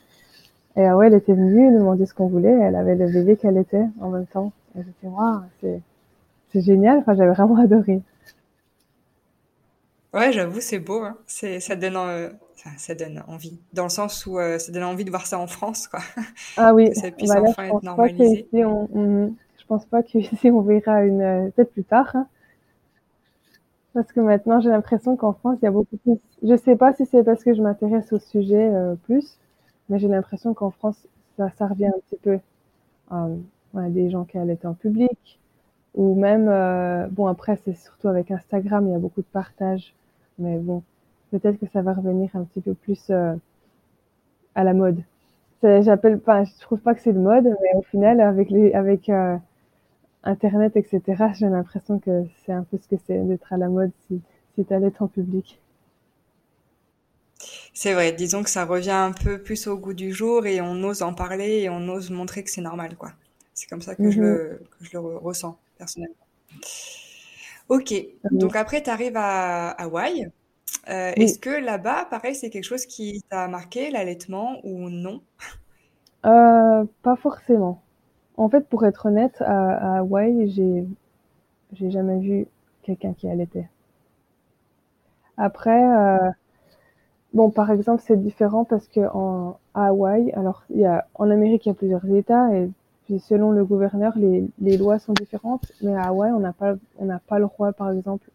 Et 0.77 0.85
ah 0.85 0.97
ouais, 0.97 1.09
elle 1.09 1.15
était 1.15 1.33
venue 1.33 1.71
nous 1.71 1.79
demander 1.79 2.07
ce 2.07 2.15
qu'on 2.15 2.29
voulait. 2.29 2.53
Elle 2.53 2.77
avait 2.77 2.95
le 2.95 3.11
bébé 3.11 3.37
qu'elle 3.37 3.57
était 3.57 3.87
en 4.01 4.11
même 4.11 4.27
temps. 4.27 4.53
Et 4.79 4.83
j'étais, 4.83 5.09
waouh, 5.09 5.41
c'est, 5.61 5.81
génial. 6.61 6.99
Enfin, 6.99 7.15
j'avais 7.15 7.33
vraiment 7.33 7.57
adoré. 7.63 8.01
Ouais, 10.15 10.33
j'avoue, 10.33 10.61
c'est 10.61 10.79
beau. 10.79 11.03
Hein. 11.03 11.17
Ça 11.27 11.77
donne, 11.77 11.97
euh, 11.97 12.29
ça 12.77 12.95
donne 12.95 13.23
envie, 13.29 13.59
dans 13.73 13.85
le 13.85 13.89
sens 13.89 14.27
où 14.27 14.39
euh, 14.39 14.59
ça 14.59 14.73
donne 14.73 14.85
envie 14.85 15.05
de 15.05 15.11
voir 15.11 15.27
ça 15.27 15.39
en 15.39 15.47
France, 15.47 15.89
quoi. 15.89 16.01
Ah 16.57 16.75
oui. 16.75 16.91
que 16.91 16.97
ça 16.97 17.11
puisse 17.11 17.31
bah 17.31 17.43
enfin 17.47 17.65
être 17.65 17.83
normalisé. 17.83 18.47
On, 18.65 18.89
on, 18.95 19.35
je 19.67 19.75
pense 19.75 19.87
pas 19.87 20.05
qu'ici 20.05 20.51
on 20.53 20.61
verra 20.61 21.05
une 21.05 21.21
euh, 21.21 21.51
peut-être 21.51 21.73
plus 21.73 21.85
tard. 21.85 22.15
Hein. 22.15 22.29
Parce 23.95 24.13
que 24.13 24.21
maintenant 24.21 24.61
j'ai 24.61 24.69
l'impression 24.69 25.17
qu'en 25.17 25.33
France 25.33 25.59
il 25.61 25.65
y 25.65 25.69
a 25.69 25.73
beaucoup 25.73 25.97
plus. 25.97 26.19
Je 26.43 26.57
sais 26.57 26.77
pas 26.77 26.95
si 26.95 27.05
c'est 27.07 27.25
parce 27.25 27.43
que 27.43 27.53
je 27.53 27.63
m'intéresse 27.63 28.13
au 28.13 28.21
sujet 28.21 28.71
euh, 28.73 28.95
plus, 28.95 29.39
mais 29.89 29.99
j'ai 29.99 30.07
l'impression 30.07 30.55
qu'en 30.55 30.71
France 30.71 31.09
ça, 31.37 31.51
ça, 31.59 31.67
revient 31.67 31.87
un 31.87 31.99
petit 32.07 32.21
peu. 32.23 32.39
Euh, 33.11 33.37
ouais, 33.75 33.91
des 33.91 34.09
gens 34.11 34.25
qui 34.25 34.39
allaient 34.39 34.65
en 34.65 34.75
public 34.75 35.41
ou 35.95 36.15
même 36.15 36.47
bon 37.11 37.27
après 37.27 37.59
c'est 37.65 37.75
surtout 37.75 38.09
avec 38.09 38.31
Instagram 38.31 38.87
il 38.87 38.93
y 38.93 38.95
a 38.95 38.99
beaucoup 38.99 39.23
de 39.23 39.27
partage, 39.33 39.95
mais 40.39 40.59
bon 40.59 40.83
peut-être 41.31 41.59
que 41.59 41.67
ça 41.73 41.83
va 41.83 41.93
revenir 41.93 42.31
un 42.35 42.45
petit 42.45 42.61
peu 42.61 42.75
plus 42.75 43.01
euh, 43.11 43.35
à 44.55 44.65
la 44.65 44.75
mode. 44.75 45.03
J'appelle 45.63 46.21
pas, 46.21 46.45
je 46.45 46.61
trouve 46.61 46.79
pas 46.79 46.95
que 46.95 47.01
c'est 47.01 47.13
de 47.13 47.19
mode, 47.19 47.45
mais 47.45 47.75
au 47.75 47.83
final, 47.83 48.21
avec 48.21 48.51
les, 48.51 48.73
avec 48.73 49.09
euh, 49.09 49.37
Internet, 50.23 50.77
etc., 50.77 51.03
j'ai 51.35 51.49
l'impression 51.49 51.99
que 51.99 52.25
c'est 52.45 52.53
un 52.53 52.63
peu 52.63 52.79
ce 52.79 52.87
que 52.87 53.01
c'est 53.05 53.19
d'être 53.19 53.53
à 53.53 53.57
la 53.57 53.69
mode 53.69 53.91
si, 54.07 54.21
si 54.55 54.65
tu 54.65 54.73
allais 54.73 54.93
en 55.01 55.09
public. 55.09 55.61
C'est 57.75 57.95
vrai, 57.95 58.13
disons 58.13 58.43
que 58.43 58.51
ça 58.51 58.65
revient 58.65 58.91
un 58.91 59.13
peu 59.13 59.43
plus 59.43 59.67
au 59.67 59.77
goût 59.77 59.93
du 59.93 60.13
jour 60.13 60.47
et 60.47 60.61
on 60.61 60.83
ose 60.85 61.03
en 61.03 61.15
parler 61.15 61.63
et 61.63 61.69
on 61.69 61.89
ose 61.89 62.11
montrer 62.11 62.43
que 62.45 62.51
c'est 62.51 62.61
normal, 62.61 62.97
quoi. 62.97 63.13
C'est 63.53 63.69
comme 63.69 63.83
ça 63.83 63.95
que, 63.95 64.11
je, 64.11 64.21
le, 64.21 64.61
mhm. 64.61 64.67
que 64.69 64.85
je 64.85 64.93
le 64.93 65.01
ressens, 65.01 65.59
personnellement. 65.79 66.15
Ok, 67.69 67.93
donc 68.31 68.55
après, 68.55 68.83
tu 68.83 68.91
arrives 68.91 69.17
à 69.17 69.71
Hawaï. 69.71 70.31
Euh, 70.89 71.13
est-ce 71.17 71.39
que 71.39 71.51
là-bas, 71.51 72.07
pareil, 72.11 72.35
c'est 72.35 72.51
quelque 72.51 72.65
chose 72.65 72.87
qui 72.87 73.23
t'a 73.29 73.49
marqué, 73.49 73.91
l'allaitement, 73.91 74.61
ou 74.65 74.89
non? 74.91 75.23
Euh, 76.27 76.85
Pas 77.03 77.17
forcément. 77.17 77.83
En 78.37 78.49
fait, 78.51 78.69
pour 78.69 78.85
être 78.87 79.07
honnête, 79.07 79.41
à, 79.43 79.99
Hawaï, 79.99 80.49
j'ai 80.51 80.87
j'ai 81.75 81.91
jamais 81.91 82.19
vu 82.21 82.49
quelqu'un 82.83 83.15
qui 83.15 83.29
allaitait. 83.29 83.69
Après, 85.39 85.83
euh, 85.85 86.31
bon, 87.35 87.51
par 87.51 87.71
exemple, 87.71 88.03
c'est 88.07 88.21
différent 88.21 88.65
parce 88.65 88.89
que 88.89 89.01
en 89.15 89.59
à 89.75 89.87
Hawaï, 89.89 90.33
alors 90.33 90.65
il 90.71 90.81
y 90.81 90.87
a 90.87 91.07
en 91.15 91.31
Amérique, 91.31 91.67
il 91.67 91.71
y 91.71 91.73
a 91.73 91.75
plusieurs 91.75 92.07
États 92.15 92.55
et 92.55 92.71
puis 93.05 93.19
selon 93.21 93.51
le 93.53 93.65
gouverneur, 93.65 94.13
les, 94.17 94.49
les 94.61 94.77
lois 94.79 94.99
sont 94.99 95.13
différentes. 95.15 95.73
Mais 95.83 95.95
à 95.95 96.05
Hawaï, 96.05 96.33
on 96.33 96.41
n'a 96.41 96.53
pas 96.53 96.75
on 96.99 97.05
n'a 97.07 97.21
pas 97.21 97.39
le 97.39 97.47
droit, 97.47 97.73
par 97.73 97.91
exemple. 97.91 98.29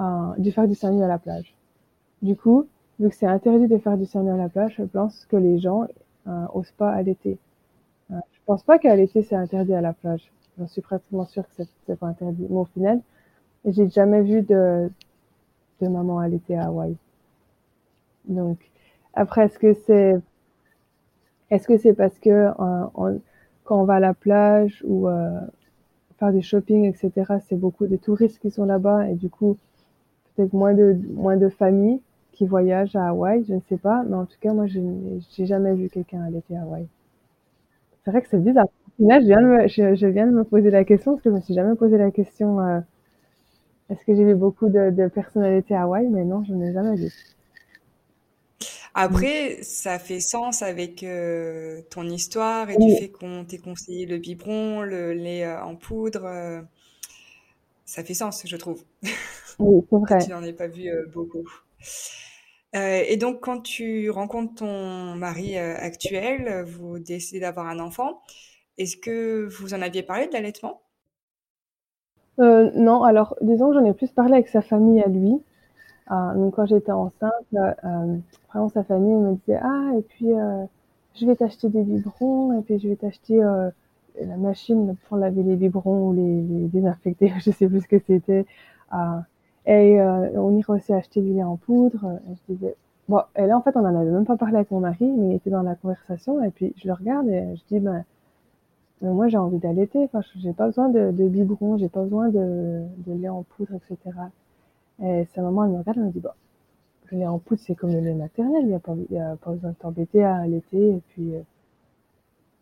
Euh, 0.00 0.02
euh, 0.02 0.34
de 0.38 0.50
faire 0.50 0.68
du 0.68 0.76
nu 0.92 1.02
à 1.02 1.08
la 1.08 1.18
plage. 1.18 1.54
Du 2.22 2.36
coup, 2.36 2.66
vu 3.00 3.08
que 3.10 3.14
c'est 3.14 3.26
interdit 3.26 3.68
de 3.68 3.78
faire 3.78 3.96
du 3.96 4.06
nu 4.16 4.30
à 4.30 4.36
la 4.36 4.48
plage, 4.48 4.74
je 4.78 4.84
pense 4.84 5.26
que 5.26 5.36
les 5.36 5.58
gens 5.58 5.86
euh, 6.28 6.46
osent 6.54 6.72
pas 6.72 6.90
allaiter. 6.92 7.38
Euh, 8.12 8.16
je 8.32 8.40
pense 8.46 8.62
pas 8.64 8.78
qu'à 8.78 8.96
l'été 8.96 9.22
c'est 9.22 9.36
interdit 9.36 9.74
à 9.74 9.80
la 9.80 9.92
plage. 9.94 10.32
J'en 10.58 10.66
suis 10.68 10.82
pratiquement 10.82 11.26
sûre 11.26 11.44
que 11.48 11.64
c'est 11.86 11.96
pas 11.98 12.06
interdit. 12.08 12.46
Mais 12.50 12.56
au 12.56 12.64
final, 12.66 13.00
j'ai 13.66 13.88
jamais 13.90 14.22
vu 14.22 14.42
de, 14.42 14.90
de 15.80 15.88
maman 15.88 16.18
allaiter 16.20 16.56
à 16.56 16.66
Hawaï. 16.66 16.96
Donc, 18.26 18.58
Après, 19.14 19.46
est-ce 19.46 19.58
que 19.58 19.72
c'est 19.74 20.20
est-ce 21.50 21.66
que 21.68 21.76
c'est 21.78 21.94
parce 21.94 22.18
que 22.18 22.30
euh, 22.30 23.18
quand 23.64 23.80
on 23.80 23.84
va 23.84 23.94
à 23.94 24.00
la 24.00 24.14
plage 24.14 24.82
ou 24.86 25.08
euh, 25.08 25.40
faire 26.18 26.32
du 26.32 26.42
shopping, 26.42 26.84
etc., 26.86 27.38
c'est 27.48 27.56
beaucoup 27.56 27.86
de 27.86 27.96
touristes 27.96 28.38
qui 28.40 28.50
sont 28.50 28.64
là-bas 28.64 29.08
et 29.08 29.14
du 29.14 29.30
coup, 29.30 29.56
peut-être 30.36 30.52
moins 30.52 30.74
de, 30.74 30.96
moins 31.14 31.36
de 31.36 31.48
familles 31.48 32.00
qui 32.32 32.46
voyagent 32.46 32.94
à 32.94 33.08
Hawaï, 33.08 33.44
je 33.48 33.54
ne 33.54 33.60
sais 33.68 33.78
pas. 33.78 34.04
Mais 34.08 34.14
en 34.14 34.26
tout 34.26 34.36
cas, 34.40 34.52
moi, 34.52 34.66
je 34.66 34.78
n'ai 34.78 35.46
jamais 35.46 35.74
vu 35.74 35.88
quelqu'un 35.88 36.22
aller 36.22 36.42
à 36.54 36.62
Hawaï. 36.62 36.86
C'est 38.04 38.10
vrai 38.10 38.22
que 38.22 38.28
c'est 38.28 38.42
bizarre. 38.42 38.68
Là, 38.98 39.20
je 39.20 39.26
viens, 39.26 39.42
de 39.42 39.46
me, 39.46 39.68
je, 39.68 40.06
viens 40.06 40.26
de 40.26 40.32
me 40.32 40.44
poser 40.44 40.70
la 40.70 40.84
question 40.84 41.12
parce 41.12 41.24
que 41.24 41.30
je 41.30 41.34
me 41.34 41.40
suis 41.40 41.54
jamais 41.54 41.74
posé 41.74 41.98
la 41.98 42.10
question 42.10 42.60
euh, 42.60 42.80
est-ce 43.90 44.04
que 44.04 44.14
j'ai 44.14 44.24
vu 44.24 44.34
beaucoup 44.34 44.68
de, 44.68 44.90
de 44.90 45.08
personnalités 45.08 45.74
à 45.74 45.82
Hawaï 45.82 46.08
Mais 46.08 46.24
non, 46.24 46.42
je 46.44 46.52
n'ai 46.54 46.72
jamais 46.72 46.96
vu. 46.96 47.12
Après, 48.94 49.58
ça 49.62 49.98
fait 49.98 50.20
sens 50.20 50.62
avec 50.62 51.02
euh, 51.02 51.82
ton 51.90 52.04
histoire 52.04 52.70
et 52.70 52.78
du 52.78 52.96
fait 52.96 53.10
qu'on 53.10 53.44
t'ait 53.44 53.58
conseillé 53.58 54.06
le 54.06 54.16
biberon, 54.16 54.80
le 54.82 55.12
lait 55.12 55.44
euh, 55.44 55.62
en 55.62 55.76
poudre. 55.76 56.24
Euh, 57.86 57.92
ça 57.92 58.04
fait 58.04 58.14
sens, 58.14 58.42
je 58.46 58.56
trouve. 58.56 58.84
Oui, 59.58 59.84
c'est 59.90 59.96
vrai. 59.96 60.18
tu 60.24 60.30
n'en 60.30 60.42
ai 60.42 60.52
pas 60.52 60.66
vu 60.66 60.90
beaucoup. 61.12 61.48
et 62.74 63.16
donc, 63.16 63.40
quand 63.40 63.60
tu 63.60 64.10
rencontres 64.10 64.56
ton 64.56 65.14
mari 65.14 65.56
actuel, 65.56 66.64
vous 66.64 66.98
décidez 66.98 67.40
d'avoir 67.40 67.66
un 67.66 67.78
enfant. 67.78 68.22
Est-ce 68.78 68.96
que 68.96 69.48
vous 69.58 69.72
en 69.72 69.80
aviez 69.80 70.02
parlé 70.02 70.26
de 70.26 70.32
l'allaitement? 70.32 70.82
Non, 72.38 73.02
alors 73.02 73.34
disons 73.40 73.70
que 73.70 73.78
j'en 73.78 73.84
ai 73.84 73.94
plus 73.94 74.10
parlé 74.10 74.34
avec 74.34 74.48
sa 74.48 74.60
famille 74.60 75.00
à 75.00 75.08
lui. 75.08 75.40
Donc 76.10 76.54
quand 76.54 76.66
j'étais 76.66 76.92
enceinte, 76.92 77.32
euh, 77.54 78.16
vraiment 78.48 78.68
sa 78.68 78.84
famille 78.84 79.14
me 79.14 79.34
disait 79.34 79.58
ah 79.62 79.90
et 79.98 80.02
puis 80.02 80.32
euh, 80.32 80.64
je 81.14 81.26
vais 81.26 81.34
t'acheter 81.34 81.68
des 81.68 81.82
biberons 81.82 82.58
et 82.58 82.62
puis 82.62 82.78
je 82.78 82.88
vais 82.88 82.96
t'acheter 82.96 83.42
euh, 83.42 83.70
la 84.24 84.36
machine 84.36 84.96
pour 85.08 85.16
laver 85.16 85.42
les 85.42 85.56
biberons 85.56 86.08
ou 86.08 86.12
les, 86.12 86.68
désinfecter, 86.68 87.32
je 87.38 87.50
sais 87.50 87.68
plus 87.68 87.82
ce 87.82 87.88
que 87.88 87.98
c'était. 87.98 88.46
Et 89.66 90.00
euh, 90.00 90.40
on 90.40 90.56
irait 90.56 90.74
aussi 90.74 90.92
acheter 90.92 91.20
du 91.20 91.32
lait 91.32 91.42
en 91.42 91.56
poudre. 91.56 92.20
Et 92.30 92.34
je 92.34 92.54
disais 92.54 92.76
bon 93.08 93.20
et 93.36 93.46
là 93.46 93.56
en 93.56 93.62
fait 93.62 93.76
on 93.76 93.80
en 93.80 93.84
avait 93.84 94.10
même 94.10 94.24
pas 94.24 94.36
parlé 94.36 94.56
avec 94.56 94.70
mon 94.70 94.80
mari, 94.80 95.06
mais 95.06 95.30
il 95.30 95.34
était 95.34 95.50
dans 95.50 95.62
la 95.62 95.74
conversation 95.76 96.42
et 96.42 96.50
puis 96.50 96.72
je 96.76 96.88
le 96.88 96.94
regarde 96.94 97.28
et 97.28 97.54
je 97.56 97.62
dis 97.68 97.80
ben 97.80 98.04
moi 99.02 99.28
j'ai 99.28 99.36
envie 99.36 99.58
d'allaiter, 99.58 100.02
enfin 100.04 100.20
j'ai 100.36 100.52
pas 100.52 100.66
besoin 100.66 100.88
de, 100.88 101.10
de 101.10 101.28
biberon, 101.28 101.76
j'ai 101.76 101.88
pas 101.88 102.02
besoin 102.02 102.28
de, 102.28 102.84
lait 103.06 103.28
en 103.28 103.42
poudre, 103.42 103.74
etc. 103.74 104.16
Et 105.02 105.26
sa 105.34 105.42
maman, 105.42 105.64
elle 105.64 105.72
me 105.72 105.78
regarde, 105.78 105.98
elle 105.98 106.04
me 106.04 106.10
dit, 106.10 106.22
le 107.12 107.18
lait 107.18 107.26
en 107.26 107.38
poudre, 107.38 107.60
c'est 107.64 107.74
comme 107.74 107.92
le 107.92 108.00
lait 108.00 108.14
maternel, 108.14 108.62
il 108.62 108.68
n'y 108.68 109.18
a, 109.18 109.32
a 109.32 109.36
pas 109.36 109.50
besoin 109.52 109.70
de 109.70 109.76
t'embêter 109.76 110.24
à 110.24 110.36
allaiter. 110.36 110.88
Et 110.88 111.02
puis, 111.08 111.34
euh, 111.34 111.40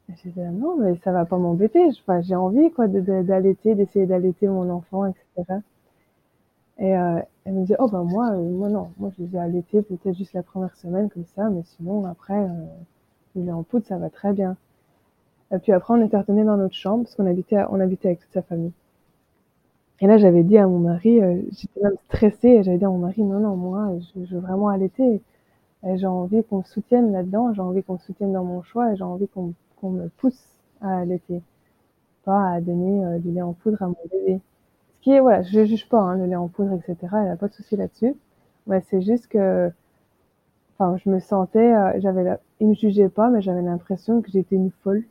j'ai 0.08 0.30
dit, 0.30 0.40
non, 0.40 0.76
mais 0.76 0.96
ça 0.96 1.12
va 1.12 1.24
pas 1.24 1.38
m'embêter. 1.38 1.90
J'ai 2.20 2.34
envie, 2.34 2.70
quoi, 2.70 2.88
d'allaiter, 2.88 3.74
d'essayer 3.74 4.06
d'allaiter 4.06 4.48
mon 4.48 4.70
enfant, 4.70 5.06
etc. 5.06 5.60
Et 6.78 6.96
euh, 6.96 7.20
elle 7.44 7.54
me 7.54 7.64
dit, 7.64 7.74
oh, 7.78 7.88
ben 7.88 8.02
moi, 8.04 8.30
euh, 8.32 8.50
moi 8.50 8.68
non, 8.68 8.90
moi 8.98 9.10
je 9.16 9.22
les 9.22 9.36
ai 9.36 9.38
allaités 9.38 9.82
peut-être 9.82 10.16
juste 10.16 10.32
la 10.32 10.42
première 10.42 10.74
semaine 10.76 11.08
comme 11.08 11.24
ça, 11.36 11.48
mais 11.50 11.62
sinon, 11.64 12.04
après, 12.06 12.34
euh, 12.34 12.48
le 13.36 13.44
lait 13.44 13.52
en 13.52 13.62
poudre, 13.62 13.86
ça 13.86 13.98
va 13.98 14.10
très 14.10 14.32
bien. 14.32 14.56
Et 15.52 15.58
puis 15.58 15.72
après, 15.72 15.94
on 15.94 16.04
était 16.04 16.18
retourné 16.18 16.44
dans 16.44 16.56
notre 16.56 16.74
chambre, 16.74 17.04
parce 17.04 17.14
qu'on 17.16 17.26
habitait, 17.26 17.62
on 17.70 17.80
habitait 17.80 18.08
avec 18.08 18.20
toute 18.20 18.32
sa 18.32 18.42
famille. 18.42 18.72
Et 20.00 20.06
là, 20.06 20.18
j'avais 20.18 20.42
dit 20.42 20.58
à 20.58 20.66
mon 20.66 20.78
mari, 20.78 21.20
j'étais 21.52 21.80
même 21.80 21.96
stressée, 22.06 22.48
et 22.48 22.62
j'avais 22.62 22.78
dit 22.78 22.84
à 22.84 22.90
mon 22.90 22.98
mari, 22.98 23.22
non, 23.22 23.40
non, 23.40 23.56
moi, 23.56 23.92
je, 24.16 24.24
je 24.24 24.34
veux 24.34 24.40
vraiment 24.40 24.68
allaiter. 24.68 25.22
J'ai 25.84 26.06
envie 26.06 26.42
qu'on 26.44 26.58
me 26.58 26.62
soutienne 26.64 27.12
là-dedans, 27.12 27.52
j'ai 27.54 27.60
envie 27.62 27.82
qu'on 27.82 27.94
me 27.94 27.98
soutienne 27.98 28.32
dans 28.32 28.44
mon 28.44 28.62
choix, 28.62 28.92
et 28.92 28.96
j'ai 28.96 29.04
envie 29.04 29.28
qu'on 29.28 29.54
qu'on 29.84 29.90
me 29.90 30.08
pousse 30.08 30.42
à 30.80 31.00
allaiter. 31.00 31.42
Pas 32.24 32.52
à 32.54 32.60
donner 32.62 33.04
euh, 33.04 33.18
du 33.18 33.32
lait 33.32 33.42
en 33.42 33.52
poudre 33.52 33.82
à 33.82 33.88
mon 33.88 33.96
bébé. 34.10 34.40
Ce 34.96 35.02
qui 35.02 35.12
est, 35.12 35.20
voilà, 35.20 35.42
je 35.42 35.66
juge 35.66 35.88
pas 35.90 36.00
hein, 36.00 36.16
le 36.16 36.24
lait 36.26 36.36
en 36.36 36.48
poudre, 36.48 36.74
etc. 36.74 36.96
Il 37.14 37.24
n'y 37.24 37.30
a 37.30 37.36
pas 37.36 37.48
de 37.48 37.54
souci 37.54 37.76
là-dessus. 37.76 38.14
Mais 38.66 38.80
c'est 38.88 39.02
juste 39.02 39.28
que, 39.28 39.70
enfin, 40.78 40.96
je 41.04 41.10
me 41.10 41.20
sentais, 41.20 41.74
euh, 41.74 42.00
j'avais, 42.00 42.24
la... 42.24 42.40
il 42.60 42.68
me 42.68 42.74
jugeait 42.74 43.10
pas, 43.10 43.28
mais 43.30 43.42
j'avais 43.42 43.62
l'impression 43.62 44.22
que 44.22 44.30
j'étais 44.30 44.56
une 44.56 44.70
folle. 44.82 45.02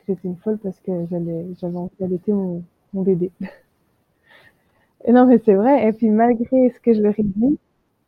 Que 0.00 0.04
j'étais 0.08 0.28
une 0.28 0.36
folle 0.36 0.58
parce 0.58 0.78
que 0.80 1.06
j'allais, 1.10 1.46
j'avais 1.60 1.76
envie 1.78 1.96
d'allaiter 2.00 2.32
mon, 2.32 2.62
mon 2.92 3.02
bébé. 3.02 3.32
non, 5.08 5.26
mais 5.26 5.38
c'est 5.38 5.54
vrai. 5.54 5.88
Et 5.88 5.92
puis, 5.92 6.10
malgré 6.10 6.70
ce 6.70 6.80
que 6.80 6.92
je 6.94 7.00
leur 7.02 7.18
ai 7.18 7.22
dit, 7.22 7.58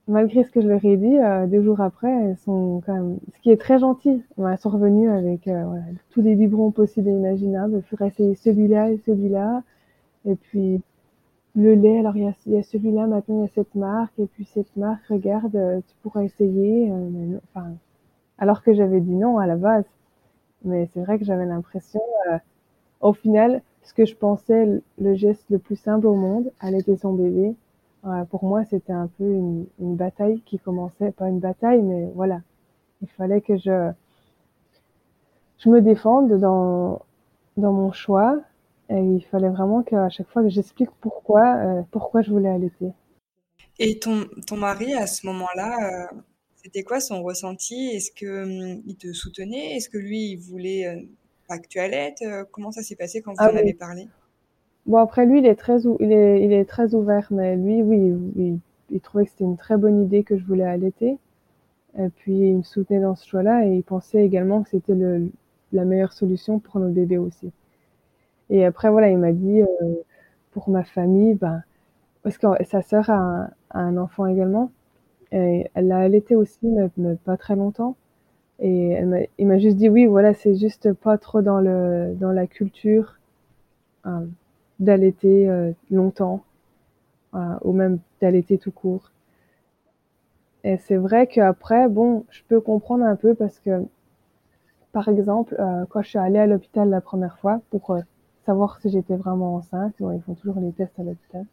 malgré 0.09 0.45
ce 0.45 0.51
que 0.51 0.61
je 0.61 0.69
leur 0.69 0.85
ai 0.85 0.97
dit, 0.97 1.19
euh, 1.19 1.47
deux 1.47 1.63
jours 1.63 1.81
après, 1.81 2.11
elles 2.11 2.37
sont 2.39 2.83
quand 2.85 2.95
même, 2.95 3.19
ce 3.35 3.41
qui 3.41 3.51
est 3.51 3.57
très 3.57 3.79
gentil. 3.79 4.23
Elles 4.39 4.59
sont 4.59 4.71
revenues 4.71 5.11
avec 5.11 5.49
euh, 5.49 5.65
voilà, 5.65 5.85
tous 6.11 6.23
les 6.23 6.35
biberons 6.35 6.71
possibles 6.71 7.09
et 7.09 7.13
imaginables. 7.13 7.77
Il 7.77 7.83
faudrait 7.83 8.09
essayer 8.09 8.35
celui-là 8.35 8.91
et 8.91 8.99
celui-là. 9.07 9.63
Et 10.27 10.37
puis, 10.37 10.83
le 11.57 11.75
lait, 11.75 11.99
alors 12.01 12.17
il 12.17 12.25
y 12.25 12.57
a, 12.57 12.59
a 12.59 12.63
celui-là, 12.63 13.07
maintenant 13.07 13.39
il 13.39 13.43
y 13.43 13.45
a 13.45 13.49
cette 13.55 13.75
marque. 13.75 14.19
Et 14.19 14.27
puis, 14.27 14.45
cette 14.45 14.77
marque, 14.77 15.07
regarde, 15.09 15.57
euh, 15.57 15.81
tu 15.87 15.95
pourras 16.03 16.23
essayer. 16.25 16.91
Euh, 16.91 17.39
enfin, 17.51 17.73
alors 18.39 18.63
que 18.63 18.73
j'avais 18.75 19.01
dit 19.01 19.15
non 19.15 19.39
à 19.39 19.47
la 19.47 19.57
base. 19.57 19.85
Mais 20.65 20.89
c'est 20.93 21.01
vrai 21.01 21.19
que 21.19 21.25
j'avais 21.25 21.47
l'impression, 21.47 22.01
euh, 22.31 22.39
au 23.01 23.13
final, 23.13 23.63
ce 23.83 23.93
que 23.95 24.07
je 24.07 24.17
pensais 24.17 24.83
le 24.99 25.15
geste 25.15 25.45
le 25.51 25.59
plus 25.59 25.77
simple 25.77 26.07
au 26.07 26.15
monde, 26.15 26.51
allaiter 26.61 26.97
son 26.97 27.13
bébé, 27.13 27.55
pour 28.31 28.45
moi, 28.45 28.65
c'était 28.65 28.93
un 28.93 29.07
peu 29.07 29.25
une, 29.25 29.67
une, 29.79 29.97
bataille 29.97 30.41
qui 30.43 30.59
commençait, 30.59 31.13
pas 31.13 31.29
une 31.29 31.41
bataille, 31.41 31.81
mais 31.83 32.11
voilà, 32.15 32.41
il 33.03 33.09
fallait 33.09 33.41
que 33.41 33.57
je, 33.57 33.91
je 35.59 35.69
me 35.69 35.81
défende 35.81 36.39
dans, 36.39 37.01
dans 37.57 37.73
mon 37.73 37.93
choix, 37.93 38.41
et 38.91 39.01
il 39.01 39.25
fallait 39.25 39.49
vraiment 39.49 39.83
qu'à 39.83 40.09
chaque 40.11 40.29
fois 40.29 40.43
que 40.43 40.51
j'explique 40.51 40.91
pourquoi, 41.01 41.57
euh, 41.57 41.83
pourquoi 41.91 42.23
je 42.23 42.31
voulais 42.31 42.51
allaiter. 42.51 42.91
Et 43.79 43.99
ton, 43.99 44.29
ton 44.47 44.57
mari, 44.57 44.95
à 44.95 45.07
ce 45.07 45.27
moment-là, 45.27 46.13
euh, 46.13 46.17
c'était 46.63 46.83
quoi 46.83 47.01
son 47.01 47.23
ressenti? 47.23 47.91
Est-ce 47.95 48.11
que 48.13 48.45
hum, 48.45 48.83
il 48.87 48.97
te 48.97 49.13
soutenait? 49.13 49.77
Est-ce 49.77 49.89
que 49.89 49.99
lui, 49.99 50.33
il 50.33 50.37
voulait 50.37 50.87
euh, 50.87 51.01
pas 51.49 51.59
que 51.59 51.67
tu 51.67 51.79
allaites? 51.81 52.23
Comment 52.53 52.73
ça 52.73 52.83
s'est 52.83 52.97
passé 52.97 53.23
quand 53.23 53.33
vous 53.33 53.39
ah, 53.41 53.49
en 53.49 53.55
oui. 53.55 53.61
avez 53.61 53.75
parlé? 53.75 54.09
Bon, 54.87 54.99
après, 54.99 55.27
lui, 55.27 55.39
il 55.39 55.47
est 55.47 55.55
très, 55.55 55.81
il 56.01 56.13
est, 56.13 56.43
il 56.45 56.53
est 56.53 56.65
très 56.67 56.95
ouvert, 56.95 57.29
mais 57.31 57.57
lui, 57.57 57.83
oui, 57.83 58.15
il, 58.37 58.59
il 58.91 59.01
trouvait 59.01 59.25
que 59.25 59.31
c'était 59.31 59.45
une 59.45 59.57
très 59.57 59.77
bonne 59.77 60.03
idée 60.03 60.25
que 60.25 60.37
je 60.37 60.45
voulais 60.45 60.65
allaiter. 60.65 61.19
Et 61.99 62.09
puis, 62.11 62.35
il 62.51 62.59
me 62.59 62.63
soutenait 62.63 63.01
dans 63.01 63.15
ce 63.15 63.27
choix-là 63.27 63.67
et 63.67 63.77
il 63.77 63.83
pensait 63.85 64.25
également 64.25 64.63
que 64.63 64.71
c'était 64.71 64.95
le, 64.95 65.31
la 65.73 65.85
meilleure 65.85 66.13
solution 66.13 66.59
pour 66.59 66.81
nos 66.81 66.91
bébés 66.91 67.19
aussi. 67.19 67.53
Et 68.51 68.65
après, 68.65 68.91
voilà, 68.91 69.11
il 69.11 69.19
m'a 69.19 69.33
dit, 69.33 69.63
euh, 69.63 69.67
pour 70.53 70.69
ma 70.71 70.85
famille, 70.85 71.35
ben, 71.35 71.63
parce 72.23 72.39
que 72.39 72.47
sa 72.65 72.83
sœur 72.83 73.11
a 73.11 73.51
un, 73.73 73.97
enfant 73.97 74.27
également, 74.27 74.71
elle 75.31 75.69
l'a 75.77 75.99
allaité 75.99 76.37
aussi, 76.37 76.67
mais, 76.97 77.17
pas 77.25 77.37
très 77.37 77.57
longtemps. 77.57 77.97
Et 78.61 78.99
il 79.39 79.47
m'a 79.47 79.59
juste 79.59 79.77
dit 79.77 79.89
oui, 79.89 80.07
voilà, 80.07 80.35
c'est 80.35 80.55
juste 80.55 80.93
pas 80.95 81.19
trop 81.19 81.43
dans 81.43 81.61
le 81.61 82.15
dans 82.21 82.31
la 82.33 82.47
culture 82.47 83.19
euh, 84.07 84.27
d'allaiter 84.81 85.49
euh, 85.49 85.73
longtemps 85.91 86.43
euh, 87.35 87.39
ou 87.63 87.73
même 87.73 87.99
d'allaiter 88.21 88.59
tout 88.59 88.73
court. 88.73 89.11
Et 90.65 90.79
c'est 90.79 90.97
vrai 90.97 91.27
qu'après, 91.27 91.89
bon, 91.89 92.25
je 92.31 92.43
peux 92.49 92.61
comprendre 92.61 93.05
un 93.05 93.17
peu 93.17 93.35
parce 93.35 93.59
que, 93.61 93.85
par 94.93 95.09
exemple, 95.09 95.57
euh, 95.59 95.85
quand 95.91 96.03
je 96.03 96.09
suis 96.09 96.19
allée 96.19 96.39
à 96.39 96.47
l'hôpital 96.47 96.89
la 96.89 97.03
première 97.03 97.39
fois 97.39 97.61
pour 97.71 97.91
euh, 97.91 98.01
savoir 98.47 98.81
si 98.81 98.89
j'étais 98.91 99.17
vraiment 99.17 99.57
enceinte, 99.57 99.95
ils 100.01 100.23
font 100.23 100.35
toujours 100.35 100.61
les 100.61 100.73
tests 100.73 100.99
à 100.99 101.03
l'hôpital. 101.03 101.45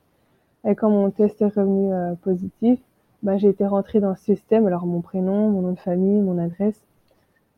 Et 0.66 0.76
quand 0.76 0.90
mon 0.90 1.10
test 1.12 1.42
est 1.42 1.46
revenu 1.46 1.94
euh, 1.94 2.14
positif, 2.16 2.80
bah, 3.24 3.38
j'ai 3.38 3.50
été 3.50 3.66
rentrée 3.66 4.00
dans 4.00 4.12
le 4.12 4.16
système, 4.16 4.66
alors 4.68 4.86
mon 4.86 5.02
prénom, 5.02 5.50
mon 5.50 5.62
nom 5.62 5.72
de 5.72 5.80
famille, 5.80 6.22
mon 6.22 6.38
adresse, 6.38 6.82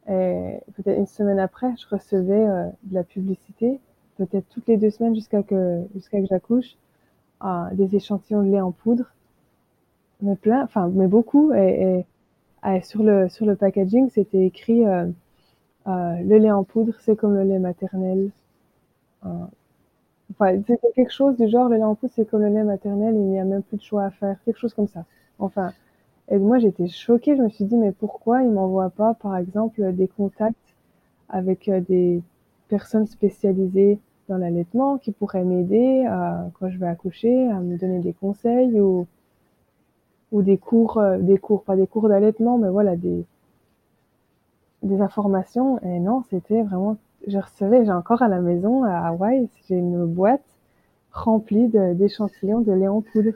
et 0.09 0.59
peut-être 0.75 0.97
une 0.97 1.07
semaine 1.07 1.39
après, 1.39 1.73
je 1.77 1.87
recevais 1.87 2.47
euh, 2.47 2.67
de 2.83 2.93
la 2.93 3.03
publicité, 3.03 3.79
peut-être 4.25 4.47
toutes 4.49 4.67
les 4.67 4.77
deux 4.77 4.89
semaines 4.89 5.15
jusqu'à 5.15 5.43
que 5.43 5.83
jusqu'à 5.93 6.19
que 6.21 6.27
j'accouche, 6.27 6.75
des 7.73 7.95
échantillons 7.95 8.43
de 8.43 8.49
lait 8.51 8.61
en 8.61 8.71
poudre, 8.71 9.05
mais 10.21 10.35
plein, 10.35 10.63
enfin 10.63 10.89
mais 10.93 11.07
beaucoup. 11.07 11.53
Et, 11.53 12.05
sur 12.83 13.03
le 13.03 13.27
sur 13.29 13.45
le 13.45 13.55
packaging, 13.55 14.09
c'était 14.09 14.45
écrit 14.45 14.85
euh, 14.85 15.07
euh 15.87 16.15
le 16.23 16.37
lait 16.37 16.51
en 16.51 16.63
poudre, 16.63 16.93
c'est 17.01 17.15
comme 17.15 17.35
le 17.35 17.43
lait 17.43 17.59
maternel. 17.59 18.31
Euh, 19.25 19.29
enfin, 20.31 20.61
c'était 20.67 20.91
quelque 20.95 21.11
chose 21.11 21.37
du 21.37 21.47
genre 21.49 21.69
le 21.69 21.77
lait 21.77 21.83
en 21.83 21.95
poudre, 21.95 22.13
c'est 22.15 22.25
comme 22.29 22.41
le 22.41 22.49
lait 22.49 22.63
maternel, 22.63 23.15
il 23.15 23.21
n'y 23.21 23.39
a 23.39 23.43
même 23.45 23.63
plus 23.63 23.77
de 23.77 23.83
choix 23.83 24.05
à 24.05 24.11
faire, 24.11 24.37
quelque 24.45 24.59
chose 24.59 24.73
comme 24.73 24.87
ça. 24.87 25.05
Enfin, 25.39 25.73
et 26.29 26.37
moi, 26.37 26.59
j'étais 26.59 26.87
choquée. 26.87 27.35
Je 27.35 27.41
me 27.41 27.49
suis 27.49 27.65
dit, 27.65 27.75
mais 27.75 27.91
pourquoi 27.91 28.43
ils 28.43 28.49
m'envoient 28.49 28.89
pas, 28.89 29.13
par 29.13 29.37
exemple, 29.37 29.93
des 29.93 30.07
contacts 30.07 30.55
avec 31.29 31.69
des 31.87 32.21
personnes 32.69 33.07
spécialisées 33.07 33.99
dans 34.29 34.37
l'allaitement 34.37 34.97
qui 34.97 35.11
pourraient 35.11 35.43
m'aider 35.43 36.05
quand 36.59 36.69
je 36.69 36.77
vais 36.77 36.87
accoucher, 36.87 37.49
à 37.49 37.59
me 37.59 37.77
donner 37.77 37.99
des 37.99 38.13
conseils 38.13 38.79
ou, 38.79 39.07
ou 40.33 40.41
des 40.41 40.57
cours, 40.57 40.97
euh, 40.97 41.19
des 41.19 41.37
cours, 41.37 41.63
pas 41.63 41.77
des 41.77 41.87
cours 41.87 42.09
d'allaitement, 42.09 42.57
mais 42.57 42.69
voilà, 42.69 42.97
des, 42.97 43.23
des 44.81 44.99
informations. 44.99 45.79
Et 45.83 45.99
non, 45.99 46.23
c'était 46.29 46.63
vraiment, 46.63 46.97
je 47.27 47.37
recevais, 47.37 47.85
j'ai 47.85 47.91
encore 47.91 48.23
à 48.23 48.27
la 48.27 48.39
maison, 48.39 48.83
à 48.83 49.07
Hawaï, 49.07 49.47
j'ai 49.67 49.77
une 49.77 50.05
boîte 50.05 50.43
remplie 51.11 51.67
d'échantillons 51.69 52.61
de, 52.61 52.73
lait 52.73 52.87
en 52.87 53.01
poudre. 53.01 53.33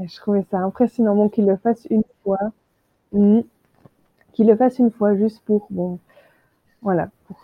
Et 0.00 0.08
je 0.08 0.16
trouvais 0.16 0.44
ça 0.50 0.58
impressionnant. 0.58 1.16
Bon, 1.16 1.28
qu'il 1.28 1.46
le 1.46 1.56
fasse 1.56 1.86
une 1.90 2.04
fois. 2.22 2.38
Mm. 3.12 3.40
qu'il 4.32 4.46
le 4.46 4.56
fasse 4.56 4.78
une 4.78 4.90
fois 4.90 5.14
juste 5.16 5.40
pour, 5.44 5.66
bon, 5.70 5.98
voilà, 6.80 7.10
pour, 7.26 7.36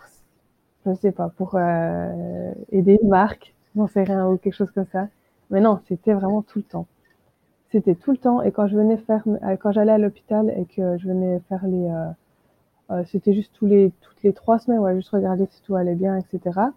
je 0.85 0.93
sais 0.95 1.11
pas, 1.11 1.29
pour 1.29 1.55
euh, 1.55 2.53
aider 2.71 2.99
une 3.01 3.09
marque, 3.09 3.53
j'en 3.75 3.87
sais 3.87 4.03
rien, 4.03 4.27
ou 4.29 4.37
quelque 4.37 4.53
chose 4.55 4.71
comme 4.71 4.85
ça. 4.91 5.07
Mais 5.51 5.61
non, 5.61 5.79
c'était 5.87 6.13
vraiment 6.13 6.41
tout 6.41 6.59
le 6.59 6.63
temps. 6.63 6.87
C'était 7.71 7.95
tout 7.95 8.11
le 8.11 8.17
temps. 8.17 8.41
Et 8.41 8.51
quand 8.51 8.67
je 8.67 8.75
venais 8.77 8.97
faire, 8.97 9.23
euh, 9.27 9.55
quand 9.57 9.71
j'allais 9.71 9.91
à 9.93 9.97
l'hôpital 9.97 10.49
et 10.57 10.65
que 10.65 10.97
je 10.97 11.07
venais 11.07 11.39
faire 11.49 11.65
les, 11.67 11.89
euh, 11.89 12.07
euh, 12.91 13.03
c'était 13.05 13.33
juste 13.33 13.53
tous 13.55 13.65
les, 13.67 13.91
toutes 14.01 14.21
les 14.23 14.33
trois 14.33 14.59
semaines, 14.59 14.79
ouais, 14.79 14.95
juste 14.95 15.09
regarder 15.09 15.45
si 15.51 15.61
tout 15.63 15.75
allait 15.75 15.95
bien, 15.95 16.17
etc. 16.17 16.73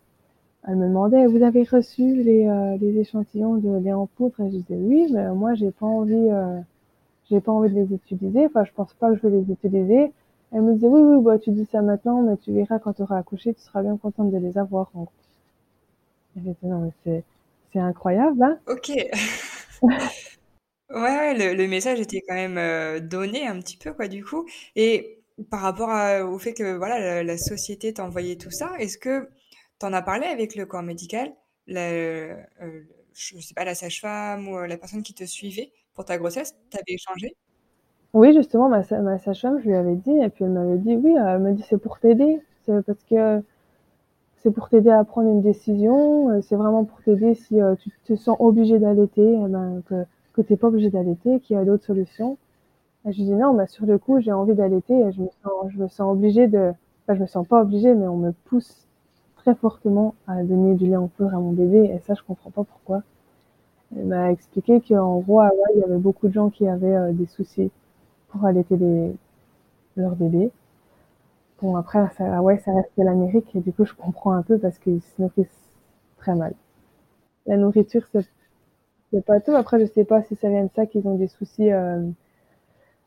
Elle 0.69 0.77
me 0.77 0.89
demandait, 0.89 1.27
vous 1.27 1.43
avez 1.43 1.65
reçu 1.65 2.23
les, 2.23 2.47
euh, 2.49 2.77
les 2.79 2.99
échantillons 2.99 3.57
de 3.57 3.79
lait 3.79 3.93
en 3.93 4.07
poudre? 4.07 4.41
Et 4.41 4.51
je 4.51 4.57
disais 4.59 4.77
oui, 4.77 5.09
mais 5.13 5.33
moi 5.35 5.55
j'ai 5.55 5.71
pas 5.73 5.87
envie, 5.87 6.15
euh, 6.31 6.61
j'ai 7.31 7.41
pas 7.41 7.53
envie 7.53 7.71
de 7.71 7.77
les 7.77 7.95
utiliser. 7.95 8.47
Enfin, 8.47 8.65
je 8.65 8.73
pense 8.73 8.95
pas 8.95 9.11
que 9.11 9.17
je 9.17 9.23
vais 9.27 9.31
les 9.39 9.53
utiliser. 9.53 10.13
Elle 10.53 10.63
me 10.63 10.75
disait 10.75 10.87
oui, 10.87 11.01
oui, 11.01 11.23
bah 11.23 11.39
tu 11.39 11.51
dis 11.51 11.67
ça 11.71 11.81
maintenant, 11.81 12.23
mais 12.23 12.37
tu 12.37 12.53
verras 12.53 12.79
quand 12.79 12.93
tu 12.93 13.03
auras 13.03 13.19
accouché, 13.19 13.55
tu 13.55 13.61
seras 13.63 13.83
bien 13.83 13.97
contente 13.97 14.31
de 14.31 14.39
les 14.39 14.59
avoir. 14.59 14.91
En 14.95 15.05
gros. 15.05 15.13
Et 16.37 16.41
j'étais 16.45 16.67
non 16.67 16.93
mais 17.07 17.23
c'est 17.73 17.79
incroyable, 17.79 18.43
hein 18.43 18.59
Ok. 18.67 18.91
ouais, 20.91 21.55
le, 21.55 21.67
message 21.67 22.01
était 22.01 22.23
quand 22.27 22.35
même 22.35 22.59
euh, 22.59 23.01
donné 23.01 23.47
un 23.47 23.59
petit 23.61 23.77
peu 23.77 23.93
quoi 23.95 24.09
du 24.09 24.25
coup. 24.25 24.47
Et 24.77 25.23
par 25.51 25.61
rapport 25.61 25.91
à, 25.91 26.25
au 26.25 26.39
fait 26.39 26.55
que 26.55 26.77
voilà 26.77 27.23
la, 27.23 27.39
société 27.39 27.95
t'a 27.95 28.05
envoyé 28.05 28.37
tout 28.37 28.51
ça, 28.51 28.73
est-ce 28.79 28.99
que 28.99 29.29
tu 29.81 29.87
en 29.87 29.93
as 29.93 30.03
parlé 30.03 30.27
avec 30.27 30.55
le 30.55 30.67
corps 30.67 30.83
médical, 30.83 31.35
la, 31.67 31.91
euh, 31.91 32.37
je 33.15 33.39
sais 33.39 33.55
pas 33.55 33.65
la 33.65 33.75
sage-femme 33.75 34.49
ou 34.49 34.59
euh, 34.59 34.67
la 34.67 34.77
personne 34.77 35.03
qui 35.03 35.15
te 35.15 35.25
suivait 35.25 35.73
pour 35.95 36.05
ta 36.05 36.19
grossesse, 36.19 36.55
t'avais 36.71 36.95
échangé? 36.95 37.37
Oui, 38.15 38.33
justement, 38.35 38.69
ma, 38.69 38.83
ma 39.01 39.19
sage-femme, 39.19 39.59
je 39.61 39.67
lui 39.69 39.75
avais 39.75 39.97
dit, 39.97 40.11
et 40.19 40.29
puis 40.29 40.45
elle 40.45 40.51
m'avait 40.51 40.79
dit 40.79 40.97
oui, 40.97 41.15
elle 41.17 41.39
m'a 41.41 41.53
dit 41.53 41.63
c'est 41.69 41.79
pour 41.79 41.99
t'aider, 41.99 42.41
c'est 42.65 42.85
parce 42.85 43.03
que 43.05 43.43
c'est 44.39 44.51
pour 44.51 44.69
t'aider 44.69 44.91
à 44.91 45.05
prendre 45.05 45.29
une 45.31 45.43
décision, 45.43 46.31
euh, 46.31 46.41
c'est 46.43 46.57
vraiment 46.57 46.85
pour 46.85 47.01
t'aider 47.03 47.35
si 47.35 47.61
euh, 47.63 47.75
tu 47.77 47.91
te 48.05 48.15
sens 48.17 48.37
obligé 48.41 48.79
d'allaiter, 48.79 49.39
eh 49.45 49.49
ben, 49.49 49.83
que, 49.87 50.05
que 50.35 50.43
t'es 50.43 50.57
pas 50.57 50.69
obligé 50.69 50.91
d'allaiter, 50.91 51.41
qu'il 51.41 51.57
y 51.57 51.59
a 51.59 51.65
d'autres 51.65 51.85
solutions. 51.85 52.39
Je 53.07 53.11
lui 53.19 53.25
dis 53.25 53.35
non, 53.35 53.55
bah, 53.55 53.67
sur 53.69 53.87
le 53.87 53.99
coup, 53.99 54.21
j'ai 54.21 54.33
envie 54.33 54.55
d'allaiter 54.55 54.95
et 54.99 55.13
je 55.13 55.23
me 55.23 55.29
sens, 55.43 55.53
je 55.71 55.79
me 55.79 55.89
sens 55.89 56.13
obligée 56.13 56.49
de, 56.49 56.73
enfin, 57.05 57.17
je 57.17 57.23
me 57.23 57.27
sens 57.27 57.47
pas 57.49 57.63
obligée, 57.63 57.95
mais 57.95 58.09
on 58.09 58.17
me 58.19 58.33
pousse 58.47 58.87
très 59.37 59.55
fortement 59.55 60.15
à 60.29 60.43
donner 60.45 60.75
du 60.75 60.87
lait 60.89 60.97
en 60.97 61.09
poudre 61.09 61.35
à 61.35 61.41
mon 61.41 61.53
bébé 61.53 61.85
et 61.95 61.99
ça, 62.01 62.15
je 62.15 62.23
comprends 62.25 62.51
pas 62.51 62.65
pourquoi. 62.65 63.03
Elle 63.97 64.07
m'a 64.07 64.33
expliqué 64.33 64.81
qu'en 64.81 65.19
gros, 65.21 65.41
à 65.41 65.47
Hawaï, 65.47 65.73
il 65.77 65.81
y 65.81 65.85
avait 65.85 65.99
beaucoup 65.99 66.29
de 66.29 66.33
gens 66.33 66.51
qui 66.51 66.69
avaient 66.69 66.95
euh, 66.97 67.13
des 67.13 67.27
soucis 67.27 67.71
pour 68.33 68.45
allaiter 68.47 68.77
les, 68.77 69.13
leurs 69.97 70.17
bébés. 70.17 70.51
Bon, 71.61 71.77
après, 71.77 72.09
ça, 72.17 72.37
Hawaï, 72.37 72.59
ça 72.59 72.75
reste 72.75 72.91
l'Amérique 72.97 73.55
et 73.55 73.61
du 73.61 73.73
coup, 73.73 73.85
je 73.85 73.95
comprends 73.95 74.33
un 74.33 74.43
peu 74.43 74.59
parce 74.59 74.79
qu'ils 74.79 75.01
se 75.01 75.23
nourrissent 75.23 75.71
très 76.19 76.35
mal. 76.35 76.55
La 77.47 77.57
nourriture, 77.57 78.03
c'est, 78.13 79.25
pas 79.25 79.41
tout. 79.41 79.55
Après, 79.55 79.79
je 79.79 79.87
sais 79.87 80.05
pas 80.05 80.23
si 80.23 80.35
ça 80.37 80.49
vient 80.49 80.65
de 80.65 80.71
ça 80.75 80.87
qu'ils 80.87 81.07
ont 81.07 81.17
des 81.17 81.29
soucis 81.29 81.71
euh, 81.71 82.01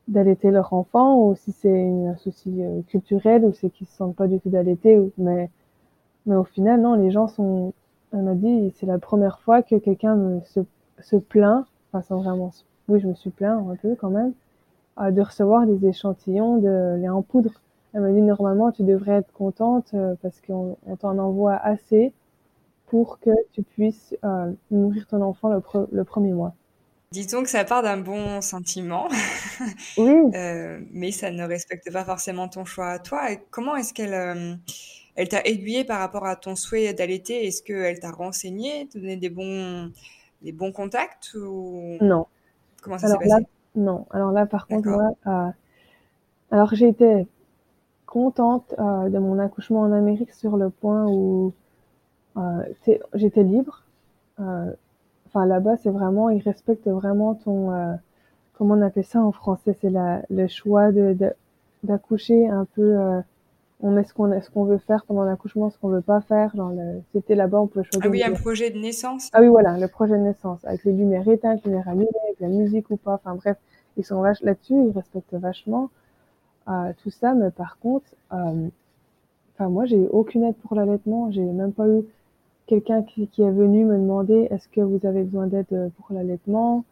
d'allaiter 0.08 0.50
leur 0.50 0.72
enfant 0.72 1.20
ou 1.20 1.34
si 1.34 1.52
c'est 1.52 1.90
un 2.06 2.16
souci 2.16 2.62
euh, 2.62 2.80
culturel 2.88 3.44
ou 3.44 3.52
c'est 3.52 3.70
qu'ils 3.70 3.86
se 3.88 3.96
sentent 3.96 4.16
pas 4.16 4.28
du 4.28 4.40
tout 4.40 4.50
d'allaiter. 4.50 5.00
Mais, 5.18 5.50
mais 6.26 6.36
au 6.36 6.44
final, 6.44 6.80
non, 6.80 6.94
les 6.94 7.10
gens 7.10 7.28
sont. 7.28 7.74
Elle 8.12 8.22
m'a 8.22 8.34
dit, 8.34 8.72
c'est 8.76 8.86
la 8.86 8.98
première 8.98 9.40
fois 9.40 9.62
que 9.62 9.76
quelqu'un 9.76 10.40
se, 10.44 10.60
se 11.00 11.16
plaint, 11.16 11.66
enfin 11.92 12.02
sans 12.02 12.22
vraiment. 12.22 12.52
Oui, 12.88 13.00
je 13.00 13.08
me 13.08 13.14
suis 13.14 13.30
plaint 13.30 13.68
un 13.68 13.76
peu 13.76 13.96
quand 13.96 14.10
même, 14.10 14.32
euh, 15.00 15.10
de 15.10 15.20
recevoir 15.20 15.66
des 15.66 15.86
échantillons 15.86 16.58
de 16.58 16.96
lait 17.00 17.08
en 17.08 17.22
poudre. 17.22 17.52
Elle 17.94 18.02
m'a 18.02 18.10
dit 18.10 18.20
normalement 18.20 18.72
tu 18.72 18.82
devrais 18.82 19.12
être 19.18 19.32
contente 19.32 19.90
euh, 19.94 20.14
parce 20.22 20.40
qu'on 20.46 20.76
on 20.86 20.96
t'en 20.96 21.18
envoie 21.18 21.54
assez 21.56 22.12
pour 22.86 23.18
que 23.20 23.30
tu 23.52 23.62
puisses 23.62 24.14
euh, 24.24 24.52
nourrir 24.70 25.06
ton 25.06 25.22
enfant 25.22 25.48
le, 25.48 25.60
pre 25.60 25.88
le 25.90 26.04
premier 26.04 26.32
mois. 26.32 26.54
Disons 27.12 27.42
que 27.42 27.48
ça 27.48 27.64
part 27.64 27.82
d'un 27.82 27.98
bon 27.98 28.40
sentiment, 28.40 29.08
Oui. 29.98 30.14
mais 30.92 31.12
ça 31.12 31.30
ne 31.30 31.44
respecte 31.44 31.90
pas 31.92 32.04
forcément 32.04 32.48
ton 32.48 32.64
choix 32.64 32.88
à 32.90 32.98
toi. 32.98 33.30
Et 33.32 33.40
comment 33.50 33.76
est-ce 33.76 33.94
qu'elle 33.94 34.58
elle 35.14 35.28
t'a 35.28 35.40
aiguillé 35.44 35.84
par 35.84 35.98
rapport 36.00 36.26
à 36.26 36.36
ton 36.36 36.56
souhait 36.56 36.92
d'allaiter? 36.92 37.46
Est-ce 37.46 37.62
qu'elle 37.62 38.00
t'a 38.00 38.10
renseigné, 38.10 38.86
te 38.88 38.98
donné 38.98 39.16
des 39.16 39.30
bons, 39.30 39.90
des 40.42 40.52
bons 40.52 40.72
contacts 40.72 41.32
ou 41.34 41.96
Non. 42.00 42.26
comment 42.82 42.98
ça 42.98 43.06
s'est 43.06 43.14
là, 43.24 43.36
passé? 43.36 43.46
Non. 43.76 44.06
Alors 44.10 44.32
là, 44.32 44.46
par 44.46 44.68
contre, 44.68 44.88
moi, 44.88 45.10
euh, 45.26 45.50
alors 46.50 46.74
j'ai 46.74 46.88
été 46.88 47.26
contente 48.06 48.74
euh, 48.78 49.08
de 49.10 49.18
mon 49.18 49.38
accouchement 49.38 49.82
en 49.82 49.92
Amérique 49.92 50.32
sur 50.32 50.56
le 50.56 50.70
point 50.70 51.06
où 51.06 51.52
euh, 52.38 52.62
j'étais 53.14 53.44
libre. 53.44 53.82
Enfin, 55.26 55.46
là-bas, 55.46 55.76
c'est 55.76 55.90
vraiment, 55.90 56.30
ils 56.30 56.42
respectent 56.42 56.88
vraiment 56.88 57.34
ton, 57.34 57.70
comment 58.54 58.74
on 58.74 58.82
appelle 58.82 59.04
ça 59.04 59.22
en 59.22 59.32
français, 59.32 59.76
c'est 59.80 59.92
le 60.30 60.46
choix 60.48 60.92
de- 60.92 61.16
d'accoucher 61.84 62.48
un 62.48 62.66
peu. 62.76 63.20
Euh, 63.82 63.86
on 63.86 63.90
met 63.90 64.04
ce 64.04 64.12
qu'on 64.14 64.40
ce 64.40 64.50
qu'on 64.50 64.64
veut 64.64 64.78
faire 64.78 65.04
pendant 65.06 65.24
l'accouchement, 65.24 65.70
ce 65.70 65.78
qu'on 65.78 65.88
veut 65.88 66.00
pas 66.00 66.20
faire. 66.22 66.54
Genre, 66.56 66.70
le- 66.70 67.02
c'était 67.12 67.34
là-bas, 67.34 67.60
on 67.60 67.66
peut 67.66 67.82
Ah 67.84 67.88
choisir. 67.92 68.10
oui, 68.10 68.22
un 68.24 68.30
de- 68.32 68.38
projet 68.38 68.70
de 68.70 68.78
naissance. 68.78 69.30
Ah 69.32 69.40
oui, 69.40 69.48
voilà, 69.48 69.78
le 69.78 69.88
projet 69.88 70.14
de 70.14 70.22
naissance, 70.22 70.64
avec 70.64 70.84
les 70.84 70.92
lumières 70.92 71.28
éteintes, 71.28 71.64
lumières 71.64 71.88
allumées, 71.88 72.08
avec 72.24 72.40
la 72.40 72.48
musique 72.48 72.90
ou 72.90 72.96
pas. 72.96 73.14
Enfin 73.14 73.34
bref, 73.34 73.56
ils 73.96 74.04
sont 74.04 74.20
vach 74.20 74.40
là-dessus, 74.42 74.74
ils 74.74 74.92
respectent 74.94 75.34
vachement 75.34 75.90
euh, 76.68 76.92
tout 77.02 77.10
ça. 77.10 77.34
Mais 77.34 77.50
par 77.50 77.78
contre, 77.78 78.06
euh, 78.32 78.68
enfin 79.54 79.68
moi, 79.68 79.84
j'ai 79.86 79.98
eu 79.98 80.06
aucune 80.10 80.44
aide 80.44 80.56
pour 80.56 80.74
l'allaitement. 80.74 81.30
J'ai 81.30 81.44
même 81.44 81.72
pas 81.72 81.86
eu 81.88 82.02
quelqu'un 82.66 83.02
qui, 83.02 83.28
qui 83.28 83.42
est 83.42 83.50
venu 83.50 83.84
me 83.84 83.96
demander 83.96 84.48
est-ce 84.50 84.68
que 84.68 84.80
vous 84.80 85.06
avez 85.06 85.22
besoin 85.22 85.46
d'aide 85.46 85.66
euh, 85.72 85.88
pour 85.96 86.14
l'allaitement? 86.14 86.84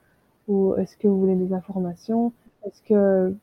Ou 0.49 0.75
est-ce 0.77 0.97
que 0.99 1.09
vous 1.09 1.19
voulez 1.19 1.35
des 1.37 1.53
informations? 1.55 2.33
Est-ce 2.67 2.81
que 2.83 3.35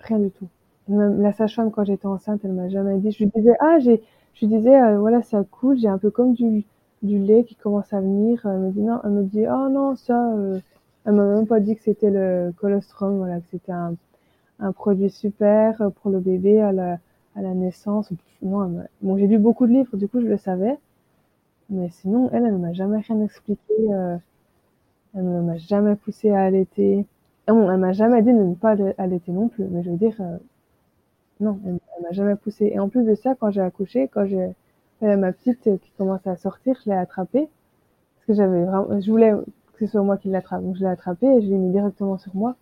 rien 0.00 0.18
du 0.18 0.30
tout. 0.30 0.46
La 0.88 1.32
sage-femme 1.32 1.70
quand 1.70 1.84
j'étais 1.84 2.06
enceinte, 2.06 2.40
elle 2.44 2.52
m'a 2.52 2.68
jamais 2.68 2.98
dit. 2.98 3.10
Je 3.12 3.18
lui 3.24 3.30
disais 3.34 3.56
ah 3.60 3.78
j'ai, 3.80 4.02
je 4.34 4.46
lui 4.46 4.56
disais 4.56 4.80
euh, 4.80 4.98
voilà 4.98 5.22
ça 5.22 5.44
coule, 5.44 5.78
j'ai 5.78 5.88
un 5.88 5.98
peu 5.98 6.10
comme 6.10 6.32
du 6.34 6.64
du 7.02 7.18
lait 7.18 7.44
qui 7.44 7.54
commence 7.56 7.92
à 7.92 8.00
venir. 8.00 8.44
Elle 8.46 8.58
me 8.60 8.70
dit 8.70 8.80
non, 8.82 9.00
elle 9.04 9.10
me 9.10 9.22
dit 9.24 9.44
oh 9.48 9.68
non 9.68 9.94
ça. 9.96 10.32
Euh... 10.34 10.60
Elle 11.04 11.14
m'a 11.14 11.24
même 11.36 11.46
pas 11.46 11.60
dit 11.60 11.76
que 11.76 11.82
c'était 11.82 12.10
le 12.10 12.52
colostrum, 12.56 13.18
voilà 13.18 13.38
que 13.40 13.46
c'était 13.50 13.72
un 13.72 13.94
un 14.60 14.72
produit 14.72 15.10
super 15.10 15.78
pour 16.02 16.10
le 16.12 16.20
bébé 16.20 16.60
à 16.62 16.72
la 16.72 16.98
à 17.36 17.42
la 17.42 17.54
naissance. 17.54 18.12
M'a- 18.42 18.68
bon 19.02 19.16
j'ai 19.18 19.26
lu 19.28 19.38
beaucoup 19.38 19.66
de 19.66 19.72
livres, 19.72 19.96
du 19.98 20.08
coup 20.08 20.20
je 20.20 20.26
le 20.26 20.38
savais. 20.38 20.78
Mais 21.70 21.88
sinon, 21.90 22.30
elle, 22.32 22.44
elle 22.46 22.54
ne 22.54 22.58
m'a 22.58 22.72
jamais 22.74 23.00
rien 23.00 23.22
expliqué. 23.24 23.74
euh, 23.90 24.16
elle 25.14 25.24
ne 25.24 25.40
m'a 25.40 25.56
jamais 25.56 25.96
poussé 25.96 26.30
à 26.30 26.44
allaiter. 26.44 27.06
Ah 27.46 27.52
bon, 27.52 27.70
elle 27.70 27.78
m'a 27.80 27.92
jamais 27.92 28.22
dit 28.22 28.32
de 28.32 28.38
ne 28.38 28.54
pas 28.54 28.70
alla- 28.72 28.94
allaiter 28.98 29.32
non 29.32 29.48
plus. 29.48 29.64
Mais 29.64 29.82
je 29.82 29.90
veux 29.90 29.96
dire, 29.96 30.14
euh, 30.20 30.36
non, 31.40 31.58
elle, 31.66 31.78
m'a 32.02 32.12
jamais 32.12 32.36
poussé. 32.36 32.70
Et 32.74 32.78
en 32.78 32.88
plus 32.88 33.04
de 33.04 33.14
ça, 33.14 33.34
quand 33.34 33.50
j'ai 33.50 33.60
accouché, 33.60 34.08
quand 34.08 34.26
j'ai 34.26 34.54
ma 35.02 35.32
petite 35.32 35.66
euh, 35.66 35.76
qui 35.76 35.90
commençait 35.98 36.30
à 36.30 36.36
sortir, 36.36 36.76
je 36.84 36.90
l'ai 36.90 36.96
attrapée. 36.96 37.48
Parce 38.16 38.26
que 38.26 38.34
j'avais 38.34 38.64
vraiment, 38.64 39.00
je 39.00 39.10
voulais 39.10 39.32
que 39.74 39.86
ce 39.86 39.92
soit 39.92 40.02
moi 40.02 40.16
qui 40.16 40.28
l'attrape. 40.28 40.62
Donc 40.62 40.76
je 40.76 40.80
l'ai 40.80 40.86
attrapée 40.86 41.26
et 41.26 41.42
je 41.42 41.48
l'ai 41.48 41.56
mis 41.56 41.70
directement 41.70 42.18
sur 42.18 42.34
moi. 42.34 42.56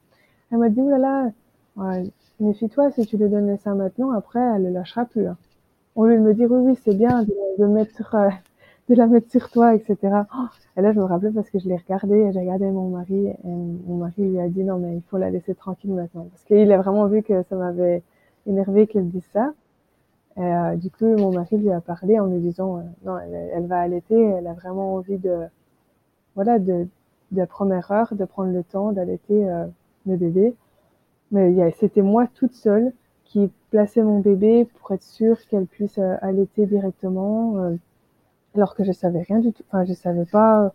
Elle 0.50 0.58
m'a 0.58 0.68
dit, 0.68 0.80
oh 0.80 0.90
là 0.90 0.98
là, 0.98 1.30
ouais, 1.76 2.04
méfie-toi, 2.40 2.90
si 2.90 3.06
tu 3.06 3.16
lui 3.16 3.28
donnes 3.28 3.48
le 3.48 3.56
sein 3.56 3.74
maintenant, 3.74 4.10
après, 4.10 4.40
elle 4.40 4.64
le 4.64 4.70
lâchera 4.70 5.04
plus. 5.04 5.26
Hein. 5.26 5.36
Au 5.94 6.06
lieu 6.06 6.16
de 6.16 6.22
me 6.22 6.34
dire, 6.34 6.50
oui, 6.50 6.58
oui, 6.70 6.78
c'est 6.84 6.94
bien 6.94 7.24
de, 7.58 7.66
mettre 7.66 7.94
sur, 7.94 8.14
euh, 8.14 8.28
de 8.88 8.94
la 8.94 9.06
mettre 9.06 9.30
sur 9.30 9.48
toi, 9.50 9.74
etc. 9.74 9.96
Oh, 10.36 10.46
et 10.76 10.82
là, 10.82 10.92
je 10.92 10.98
me 10.98 11.04
rappelais 11.04 11.30
parce 11.30 11.50
que 11.50 11.58
je 11.58 11.68
l'ai 11.68 11.76
regardé, 11.76 12.16
et 12.16 12.32
j'ai 12.32 12.40
regardé 12.40 12.70
mon 12.70 12.88
mari, 12.88 13.28
et 13.28 13.36
mon 13.44 13.96
mari 13.96 14.28
lui 14.28 14.40
a 14.40 14.48
dit, 14.48 14.64
non, 14.64 14.78
mais 14.78 14.96
il 14.96 15.02
faut 15.02 15.18
la 15.18 15.30
laisser 15.30 15.54
tranquille 15.54 15.92
maintenant. 15.92 16.26
Parce 16.30 16.44
qu'il 16.44 16.70
a 16.72 16.78
vraiment 16.78 17.06
vu 17.06 17.22
que 17.22 17.42
ça 17.44 17.56
m'avait 17.56 18.02
énervé 18.46 18.86
qu'elle 18.86 19.08
dise 19.08 19.26
ça. 19.32 19.52
Et 20.36 20.42
euh, 20.42 20.76
du 20.76 20.90
coup, 20.90 21.06
mon 21.06 21.32
mari 21.32 21.56
lui 21.58 21.70
a 21.70 21.80
parlé 21.80 22.18
en 22.18 22.26
lui 22.26 22.40
disant, 22.40 22.78
euh, 22.78 22.82
non, 23.04 23.18
elle, 23.18 23.66
va 23.66 23.80
allaiter, 23.80 24.20
elle 24.20 24.46
a 24.46 24.54
vraiment 24.54 24.94
envie 24.94 25.18
de, 25.18 25.46
voilà, 26.34 26.58
de, 26.58 26.88
de 27.32 27.38
la 27.38 27.46
première 27.46 27.90
heure, 27.92 28.14
de 28.14 28.24
prendre 28.24 28.52
le 28.52 28.64
temps 28.64 28.92
d'allaiter 28.92 29.48
euh, 29.48 29.66
le 30.06 30.16
bébé. 30.16 30.54
Mais 31.32 31.70
c'était 31.72 32.02
moi 32.02 32.26
toute 32.34 32.54
seule 32.54 32.92
qui 33.24 33.50
plaçais 33.70 34.02
mon 34.02 34.20
bébé 34.20 34.66
pour 34.66 34.92
être 34.92 35.02
sûre 35.02 35.36
qu'elle 35.48 35.66
puisse 35.66 35.98
euh, 35.98 36.16
allaiter 36.22 36.66
directement, 36.66 37.56
euh, 37.58 37.76
alors 38.54 38.76
que 38.76 38.84
je 38.84 38.92
savais 38.92 39.22
rien 39.22 39.40
du 39.40 39.52
tout. 39.52 39.64
Enfin, 39.68 39.84
je 39.84 39.92
savais 39.94 40.26
pas 40.26 40.72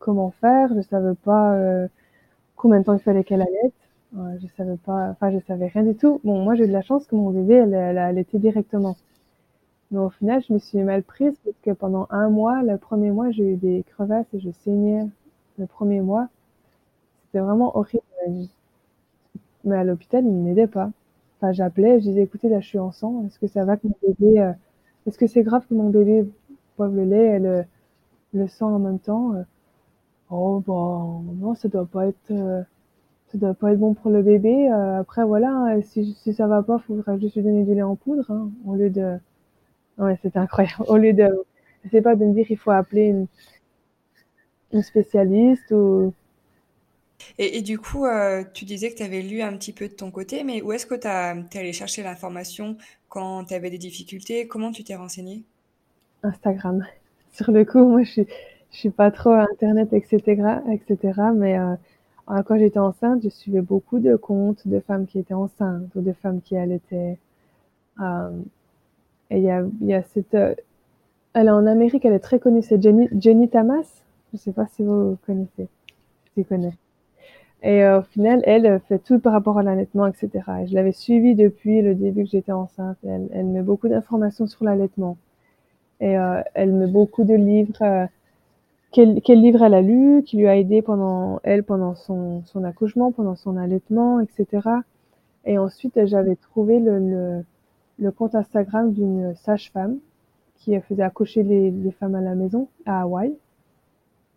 comment 0.00 0.30
faire, 0.32 0.70
je 0.74 0.80
savais 0.82 1.14
pas 1.14 1.54
euh, 1.54 1.88
combien 2.56 2.80
de 2.80 2.84
temps 2.84 2.94
il 2.94 3.00
fallait 3.00 3.24
qu'elle 3.24 3.42
je 4.14 4.46
savais 4.56 4.76
pas, 4.76 5.10
enfin, 5.10 5.30
je 5.32 5.38
savais 5.46 5.66
rien 5.68 5.82
du 5.82 5.94
tout. 5.96 6.20
Bon, 6.24 6.42
moi, 6.44 6.54
j'ai 6.54 6.64
eu 6.64 6.68
de 6.68 6.72
la 6.72 6.82
chance 6.82 7.06
que 7.06 7.16
mon 7.16 7.30
bébé, 7.30 7.54
elle, 7.54 7.74
elle 7.74 7.98
a 7.98 8.12
directement. 8.38 8.96
Mais 9.92 9.98
au 10.00 10.10
final, 10.10 10.42
je 10.48 10.52
me 10.54 10.58
suis 10.58 10.78
mal 10.82 11.02
prise 11.04 11.38
parce 11.44 11.56
que 11.62 11.72
pendant 11.72 12.06
un 12.10 12.30
mois, 12.30 12.62
le 12.62 12.78
premier 12.78 13.10
mois, 13.12 13.30
j'ai 13.32 13.54
eu 13.54 13.56
des 13.56 13.84
crevasses 13.84 14.32
et 14.34 14.40
je 14.40 14.50
saignais 14.50 15.06
le 15.58 15.66
premier 15.66 16.00
mois. 16.02 16.28
C'était 17.26 17.40
vraiment 17.40 17.76
horrible. 17.78 18.02
Mais 19.64 19.76
à 19.76 19.84
l'hôpital, 19.84 20.24
ils 20.24 20.32
ne 20.36 20.42
m'aidaient 20.44 20.66
pas. 20.66 20.90
Enfin, 21.38 21.52
j'appelais, 21.52 22.00
je 22.00 22.04
disais, 22.08 22.22
écoutez, 22.22 22.48
là, 22.48 22.60
je 22.60 22.66
suis 22.68 22.78
en 22.78 22.92
sang. 22.92 23.24
Est-ce 23.26 23.38
que 23.38 23.46
ça 23.46 23.64
va 23.64 23.76
que 23.76 23.86
mon 23.86 23.94
bébé, 24.02 24.40
euh, 24.40 24.52
est-ce 25.06 25.18
que 25.18 25.26
c'est 25.26 25.42
grave 25.42 25.66
que 25.68 25.74
mon 25.74 25.90
bébé 25.90 26.26
boive 26.76 26.94
le 26.96 27.04
lait 27.04 27.36
et 27.36 27.38
le, 27.38 27.64
le 28.34 28.48
sang 28.48 28.74
en 28.74 28.78
même 28.80 28.98
temps? 29.00 29.34
Euh, 29.34 29.42
oh, 30.30 30.60
bon, 30.66 31.20
non, 31.40 31.54
ça 31.54 31.68
doit 31.68 31.86
pas 31.86 32.08
être, 32.08 32.32
euh, 32.32 32.62
ça 33.32 33.38
doit 33.38 33.54
pas 33.54 33.72
être 33.72 33.78
bon 33.78 33.94
pour 33.94 34.10
le 34.10 34.22
bébé. 34.22 34.68
après, 34.68 35.24
voilà, 35.24 35.50
hein, 35.50 35.80
si, 35.82 36.14
si 36.22 36.34
ça 36.34 36.46
va 36.46 36.62
pas, 36.62 36.80
il 36.82 36.86
faudra 36.86 37.18
juste 37.18 37.36
lui 37.36 37.42
donner 37.42 37.64
du 37.64 37.74
lait 37.74 37.82
en 37.82 37.96
poudre, 37.96 38.30
hein, 38.30 38.50
au 38.66 38.74
lieu 38.74 38.90
de, 38.90 39.18
ouais, 39.98 40.18
c'était 40.22 40.38
incroyable. 40.38 40.84
Au 40.88 40.96
lieu 40.96 41.12
de, 41.12 41.28
je 41.84 41.90
sais 41.90 42.02
pas, 42.02 42.16
de 42.16 42.24
me 42.24 42.34
dire, 42.34 42.46
il 42.50 42.58
faut 42.58 42.70
appeler 42.72 43.06
une, 43.08 43.26
une 44.72 44.82
spécialiste 44.82 45.70
ou, 45.72 46.12
et, 47.38 47.62
du 47.62 47.78
coup, 47.78 48.06
euh, 48.06 48.44
tu 48.52 48.64
disais 48.64 48.90
que 48.90 48.96
tu 48.96 49.02
avais 49.02 49.22
lu 49.22 49.42
un 49.42 49.56
petit 49.56 49.72
peu 49.72 49.88
de 49.88 49.94
ton 49.94 50.10
côté, 50.10 50.44
mais 50.44 50.62
où 50.62 50.72
est-ce 50.72 50.86
que 50.86 50.94
tu 50.94 51.06
es 51.06 51.60
allé 51.60 51.72
chercher 51.72 52.02
l'information 52.02 52.76
quand 53.08 53.44
tu 53.44 53.54
avais 53.54 53.70
des 53.70 53.78
difficultés? 53.78 54.46
Comment 54.46 54.72
tu 54.72 54.84
t'es 54.84 54.94
renseigné 54.94 55.42
Instagram. 56.22 56.84
Sur 57.32 57.50
le 57.52 57.64
coup, 57.64 57.84
moi, 57.84 58.02
je 58.02 58.10
suis, 58.10 58.26
je 58.72 58.76
suis 58.76 58.90
pas 58.90 59.10
trop 59.10 59.30
à 59.30 59.46
Internet, 59.52 59.92
etc., 59.92 60.60
etc. 60.72 61.20
Mais 61.34 61.58
euh, 61.58 61.74
quand 62.46 62.58
j'étais 62.58 62.78
enceinte, 62.78 63.22
je 63.22 63.28
suivais 63.28 63.60
beaucoup 63.60 63.98
de 63.98 64.16
comptes 64.16 64.66
de 64.66 64.80
femmes 64.80 65.06
qui 65.06 65.18
étaient 65.18 65.34
enceintes 65.34 65.94
ou 65.96 66.00
de 66.00 66.12
femmes 66.12 66.40
qui 66.40 66.56
allaitaient. 66.56 67.18
Euh, 68.00 68.30
et 69.30 69.38
il 69.38 69.86
y 69.86 69.94
a, 69.94 70.02
cette... 70.02 70.34
Euh, 70.34 70.54
elle 71.34 71.48
est 71.48 71.52
en 71.52 71.66
Amérique, 71.66 72.04
elle 72.04 72.12
est 72.12 72.20
très 72.20 72.38
connue, 72.38 72.62
c'est 72.62 72.82
Jenny, 72.82 73.08
Jenny 73.18 73.48
Tamas. 73.48 74.02
Je 74.32 74.38
sais 74.38 74.52
pas 74.52 74.66
si 74.66 74.82
vous 74.82 75.16
connaissez. 75.26 75.68
Tu 76.34 76.44
connais. 76.44 76.74
Et 77.62 77.84
euh, 77.84 78.00
au 78.00 78.02
final, 78.02 78.42
elle 78.44 78.80
fait 78.88 78.98
tout 78.98 79.18
par 79.18 79.32
rapport 79.32 79.58
à 79.58 79.62
l'allaitement, 79.62 80.06
etc. 80.06 80.30
Et 80.62 80.66
je 80.66 80.74
l'avais 80.74 80.92
suivie 80.92 81.34
depuis 81.34 81.82
le 81.82 81.94
début 81.94 82.24
que 82.24 82.30
j'étais 82.30 82.52
enceinte. 82.52 82.96
Elle, 83.04 83.46
met 83.46 83.62
beaucoup 83.62 83.88
d'informations 83.88 84.46
sur 84.46 84.64
l'allaitement. 84.64 85.16
Et 86.00 86.16
elle 86.54 86.72
met 86.72 86.86
beaucoup 86.86 87.24
de 87.24 87.34
livres. 87.34 88.08
Quel, 88.92 89.20
quel, 89.22 89.40
livre 89.40 89.62
elle 89.62 89.74
a 89.74 89.82
lu, 89.82 90.22
qui 90.24 90.36
lui 90.36 90.48
a 90.48 90.56
aidé 90.56 90.82
pendant 90.82 91.40
elle 91.44 91.62
pendant 91.64 91.94
son, 91.94 92.42
son 92.44 92.64
accouchement, 92.64 93.12
pendant 93.12 93.36
son 93.36 93.56
allaitement, 93.56 94.20
etc. 94.20 94.68
Et 95.44 95.58
ensuite, 95.58 96.06
j'avais 96.06 96.36
trouvé 96.36 96.80
le, 96.80 96.98
le, 96.98 97.44
le, 97.98 98.10
compte 98.10 98.34
Instagram 98.34 98.92
d'une 98.92 99.34
sage-femme 99.36 99.98
qui 100.56 100.78
faisait 100.80 101.02
accoucher 101.02 101.42
les, 101.42 101.70
les 101.70 101.92
femmes 101.92 102.14
à 102.16 102.20
la 102.20 102.34
maison 102.34 102.68
à 102.86 103.02
Hawaï. 103.02 103.34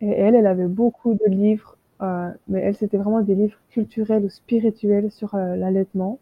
Et 0.00 0.08
elle, 0.10 0.34
elle 0.34 0.46
avait 0.46 0.68
beaucoup 0.68 1.14
de 1.14 1.26
livres 1.26 1.76
euh, 2.02 2.30
mais 2.48 2.60
elle, 2.60 2.74
c'était 2.76 2.96
vraiment 2.96 3.22
des 3.22 3.34
livres 3.34 3.58
culturels 3.70 4.24
ou 4.24 4.28
spirituels 4.28 5.10
sur 5.10 5.34
euh, 5.34 5.56
l'allaitement 5.56 6.18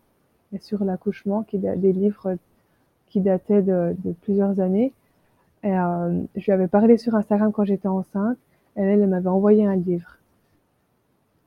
et 0.52 0.58
sur 0.58 0.84
l'accouchement, 0.84 1.42
qui 1.44 1.58
des 1.58 1.92
livres 1.92 2.36
qui 3.08 3.20
dataient 3.20 3.62
de, 3.62 3.94
de 4.04 4.12
plusieurs 4.22 4.60
années. 4.60 4.92
Euh, 5.64 6.22
je 6.34 6.44
lui 6.44 6.52
avais 6.52 6.68
parlé 6.68 6.98
sur 6.98 7.14
Instagram 7.14 7.52
quand 7.52 7.64
j'étais 7.64 7.88
enceinte, 7.88 8.38
et 8.76 8.80
elle, 8.82 9.06
m'avait 9.06 9.28
envoyé 9.28 9.66
un 9.66 9.76
livre. 9.76 10.18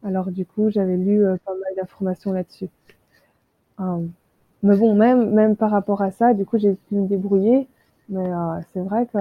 Alors 0.04 0.32
du 0.32 0.46
coup, 0.46 0.70
j'avais 0.70 0.98
lu 0.98 1.24
pas 1.46 1.54
mal 1.54 1.76
d'informations 1.78 2.32
là-dessus. 2.32 2.70
mais 4.64 4.78
bon, 4.78 4.96
même 4.96 5.32
même 5.32 5.56
par 5.56 5.72
rapport 5.72 6.02
à 6.02 6.12
ça, 6.12 6.34
du 6.34 6.46
coup, 6.46 6.58
j'ai 6.58 6.76
pu 6.76 6.96
me 6.96 7.08
débrouiller. 7.08 7.68
Mais 8.10 8.30
c'est 8.74 8.82
vrai 8.82 9.08
que 9.08 9.18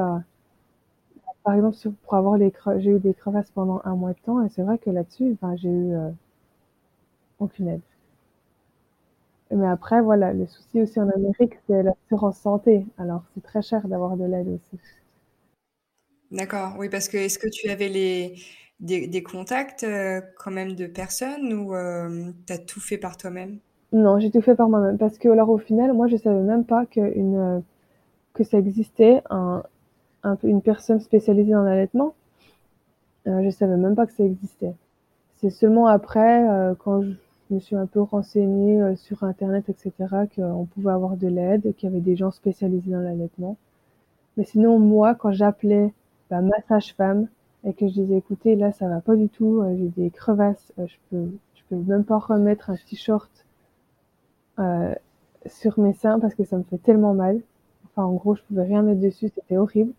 par 1.44 1.54
exemple, 1.54 1.76
pour 2.04 2.14
avoir 2.14 2.38
les 2.38 2.52
j'ai 2.78 2.90
eu 2.90 2.98
des 2.98 3.14
crevasses 3.14 3.50
pendant 3.50 3.80
un 3.84 3.94
mois 3.94 4.12
de 4.14 4.18
temps 4.24 4.42
et 4.42 4.48
c'est 4.48 4.62
vrai 4.62 4.78
que 4.78 4.90
là-dessus, 4.90 5.32
enfin, 5.34 5.54
j'ai 5.56 5.68
eu 5.68 5.94
euh, 5.94 6.10
aucune 7.38 7.68
aide. 7.68 7.80
Mais 9.54 9.66
après, 9.66 10.02
voilà, 10.02 10.32
le 10.32 10.46
souci 10.46 10.82
aussi 10.82 10.98
en 10.98 11.08
Amérique, 11.08 11.54
c'est 11.66 11.82
l'assurance 11.82 12.38
santé. 12.38 12.84
Alors, 12.98 13.22
c'est 13.34 13.42
très 13.42 13.62
cher 13.62 13.86
d'avoir 13.86 14.16
de 14.16 14.24
l'aide 14.24 14.48
aussi. 14.48 14.80
D'accord, 16.30 16.74
oui, 16.78 16.88
parce 16.88 17.08
que 17.08 17.16
est-ce 17.16 17.38
que 17.38 17.48
tu 17.48 17.68
avais 17.68 17.88
les, 17.88 18.34
des, 18.80 19.22
contacts 19.22 19.84
euh, 19.84 20.20
quand 20.38 20.50
même 20.50 20.74
de 20.74 20.86
personnes 20.86 21.52
ou 21.52 21.74
euh, 21.74 22.32
tu 22.46 22.52
as 22.52 22.58
tout 22.58 22.80
fait 22.80 22.98
par 22.98 23.16
toi-même? 23.16 23.58
Non, 23.92 24.18
j'ai 24.18 24.30
tout 24.30 24.40
fait 24.40 24.56
par 24.56 24.68
moi-même 24.68 24.98
parce 24.98 25.18
que 25.18 25.28
alors 25.28 25.50
au 25.50 25.58
final, 25.58 25.92
moi 25.92 26.08
je 26.08 26.16
savais 26.16 26.42
même 26.42 26.64
pas 26.64 26.84
que, 26.86 27.00
une, 27.00 27.62
que 28.32 28.42
ça 28.42 28.58
existait 28.58 29.22
un, 29.30 29.62
une 30.42 30.62
personne 30.62 31.00
spécialisée 31.00 31.52
dans 31.52 31.62
l'allaitement. 31.62 32.14
Euh, 33.28 33.42
je 33.44 33.50
savais 33.50 33.76
même 33.76 33.94
pas 33.94 34.06
que 34.06 34.12
ça 34.12 34.24
existait. 34.24 34.74
C'est 35.40 35.50
seulement 35.50 35.86
après, 35.86 36.48
euh, 36.48 36.74
quand 36.74 37.02
je 37.02 37.12
me 37.50 37.60
suis 37.60 37.76
un 37.76 37.86
peu 37.86 38.00
renseignée 38.00 38.80
euh, 38.82 38.96
sur 38.96 39.24
Internet, 39.24 39.68
etc., 39.68 39.92
qu'on 40.34 40.66
pouvait 40.66 40.92
avoir 40.92 41.16
de 41.16 41.28
l'aide, 41.28 41.74
qu'il 41.76 41.88
y 41.88 41.92
avait 41.92 42.00
des 42.00 42.16
gens 42.16 42.30
spécialisés 42.30 42.90
dans 42.90 43.00
l'allaitement. 43.00 43.56
Mais 44.36 44.44
sinon, 44.44 44.78
moi, 44.78 45.14
quand 45.14 45.32
j'appelais 45.32 45.92
bah, 46.30 46.40
ma 46.40 46.60
sage-femme 46.68 47.28
et 47.64 47.74
que 47.74 47.88
je 47.88 47.94
disais, 47.94 48.16
écoutez, 48.16 48.56
là, 48.56 48.72
ça 48.72 48.88
va 48.88 49.00
pas 49.00 49.16
du 49.16 49.28
tout, 49.28 49.60
euh, 49.62 49.76
j'ai 49.76 49.88
des 49.88 50.10
crevasses, 50.10 50.72
euh, 50.78 50.86
je 50.86 50.96
peux, 51.10 51.30
je 51.54 51.62
peux 51.68 51.76
même 51.76 52.04
pas 52.04 52.18
remettre 52.18 52.70
un 52.70 52.76
t-shirt 52.76 53.30
sur 55.46 55.78
mes 55.80 55.92
seins 55.94 56.20
parce 56.20 56.34
que 56.34 56.44
ça 56.44 56.56
me 56.56 56.62
fait 56.62 56.78
tellement 56.78 57.14
mal. 57.14 57.40
Enfin, 57.86 58.04
en 58.04 58.14
gros, 58.14 58.34
je 58.34 58.42
pouvais 58.42 58.62
rien 58.62 58.82
mettre 58.82 59.00
dessus, 59.00 59.28
c'était 59.34 59.56
horrible 59.56 59.92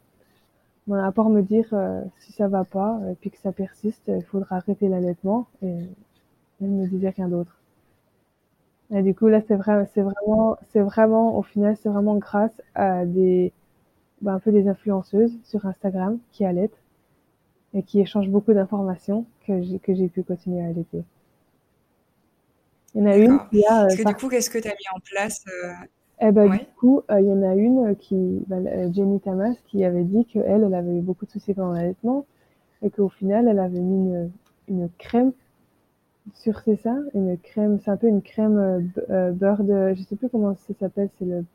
à 0.93 1.11
part 1.11 1.29
me 1.29 1.41
dire 1.41 1.73
si 2.19 2.31
ça 2.31 2.47
va 2.47 2.63
pas 2.63 2.99
et 3.11 3.15
puis 3.15 3.31
que 3.31 3.39
ça 3.39 3.51
persiste, 3.51 4.03
il 4.07 4.23
faudra 4.23 4.57
arrêter 4.57 4.87
l'allaitement 4.87 5.47
elle 6.61 6.69
me 6.69 6.87
disait 6.87 7.09
rien 7.09 7.27
d'autre. 7.27 7.57
Et 8.93 9.01
du 9.01 9.15
coup 9.15 9.27
là 9.27 9.41
c'est 9.47 9.55
vrai, 9.55 9.89
c'est 9.93 10.01
vraiment, 10.01 10.57
c'est 10.71 10.81
vraiment 10.81 11.37
au 11.37 11.43
final 11.43 11.75
c'est 11.81 11.89
vraiment 11.89 12.15
grâce 12.15 12.61
à 12.75 13.05
des, 13.05 13.51
bah, 14.21 14.33
un 14.33 14.39
peu 14.39 14.51
des 14.51 14.67
influenceuses 14.67 15.33
sur 15.43 15.65
Instagram 15.65 16.19
qui 16.31 16.45
allaitent 16.45 16.79
et 17.73 17.83
qui 17.83 17.99
échangent 17.99 18.29
beaucoup 18.29 18.53
d'informations 18.53 19.25
que 19.45 19.61
j'ai 19.61 19.79
que 19.79 19.93
j'ai 19.93 20.07
pu 20.07 20.23
continuer 20.23 20.61
à 20.63 20.67
allaiter. 20.67 21.03
Il 22.93 23.01
y 23.01 23.03
en 23.03 23.07
a 23.07 23.17
une 23.17 23.39
qui 23.49 23.65
a. 23.65 23.81
Parce 23.83 23.95
que 23.95 24.07
du 24.07 24.15
coup, 24.15 24.29
qu'est-ce 24.29 24.49
que 24.49 24.59
tu 24.59 24.67
as 24.67 24.71
mis 24.71 24.95
en 24.95 24.99
place 24.99 25.43
euh, 25.47 25.73
eh 26.21 26.31
ben, 26.31 26.49
du 26.49 26.59
coup, 26.77 27.01
euh, 27.11 27.19
il 27.19 27.27
y 27.27 27.31
en 27.31 27.43
a 27.43 27.55
une 27.55 27.95
qui, 27.97 28.45
bah, 28.47 28.55
Jenny 28.93 29.19
Tamas, 29.19 29.53
qui 29.67 29.83
avait 29.83 30.03
dit 30.03 30.25
qu'elle, 30.25 30.63
elle 30.63 30.73
avait 30.73 30.95
eu 30.95 31.01
beaucoup 31.01 31.25
de 31.25 31.31
soucis 31.31 31.53
pendant 31.53 31.73
l'allaitement 31.73 32.25
et 32.81 32.89
qu'au 32.89 33.09
final, 33.09 33.49
elle 33.49 33.59
avait 33.59 33.81
mis 33.81 33.97
une, 33.97 34.31
une 34.69 34.89
crème 34.97 35.33
sur 36.33 36.59
ses 36.59 36.75
seins, 36.77 37.03
une 37.13 37.37
crème, 37.37 37.79
c'est 37.83 37.91
un 37.91 37.97
peu 37.97 38.07
une 38.07 38.21
crème 38.21 38.57
euh, 38.57 38.81
euh, 39.09 39.31
beurre 39.31 39.63
de, 39.63 39.93
je 39.95 40.01
sais 40.03 40.15
plus 40.15 40.29
comment 40.29 40.55
ça 40.55 40.73
s'appelle, 40.79 41.09
c'est 41.19 41.25
le, 41.25 41.45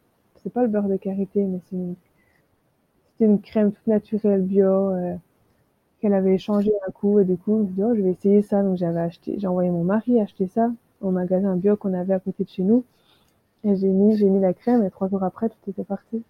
c'est 0.42 0.52
pas 0.52 0.62
le 0.62 0.68
beurre 0.68 0.88
de 0.88 0.96
karité, 0.96 1.42
mais 1.44 1.60
c'est 1.68 1.76
une, 1.76 1.94
une 3.20 3.40
crème 3.40 3.72
toute 3.72 3.86
naturelle 3.86 4.42
bio 4.42 4.92
qu'elle 6.00 6.14
avait 6.14 6.34
échangé 6.34 6.72
un 6.88 6.90
coup 6.90 7.20
et 7.20 7.24
du 7.24 7.36
coup, 7.36 7.66
je 7.68 7.74
dit, 7.74 7.82
oh, 7.84 7.94
je 7.94 8.00
vais 8.02 8.10
essayer 8.10 8.42
ça, 8.42 8.62
donc 8.62 8.76
j'avais 8.76 9.00
acheté, 9.00 9.38
j'ai 9.38 9.46
envoyé 9.46 9.70
mon 9.70 9.84
mari 9.84 10.20
acheter 10.20 10.46
ça 10.46 10.70
au 11.00 11.10
magasin 11.10 11.56
bio 11.56 11.76
qu'on 11.76 11.94
avait 11.94 12.14
à 12.14 12.20
côté 12.20 12.44
de 12.44 12.48
chez 12.48 12.62
nous. 12.62 12.84
Et 13.64 13.76
j'ai 13.76 13.88
mis, 13.88 14.16
j'ai 14.16 14.28
mis 14.28 14.40
la 14.40 14.54
crème 14.54 14.84
et 14.84 14.90
trois 14.90 15.08
jours 15.08 15.22
après, 15.22 15.48
tout 15.50 15.70
était 15.70 15.84
parti. 15.84 16.22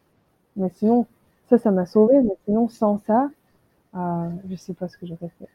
Mais 0.56 0.70
sinon, 0.74 1.06
ça, 1.48 1.58
ça 1.58 1.70
m'a 1.70 1.86
sauvé. 1.86 2.20
Mais 2.22 2.36
sinon, 2.44 2.68
sans 2.68 2.98
ça, 2.98 3.30
euh, 3.94 4.28
je 4.48 4.56
sais 4.56 4.74
pas 4.74 4.88
ce 4.88 4.96
que 4.98 5.06
j'aurais 5.06 5.30
fait. 5.38 5.48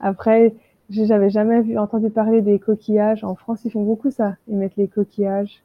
Après, 0.00 0.54
j'avais 0.90 1.30
jamais 1.30 1.62
vu, 1.62 1.78
entendu 1.78 2.10
parler 2.10 2.42
des 2.42 2.58
coquillages. 2.58 3.24
En 3.24 3.34
France, 3.34 3.64
ils 3.64 3.70
font 3.70 3.84
beaucoup 3.84 4.10
ça. 4.10 4.36
Ils 4.48 4.56
mettent 4.56 4.76
les 4.76 4.88
coquillages. 4.88 5.62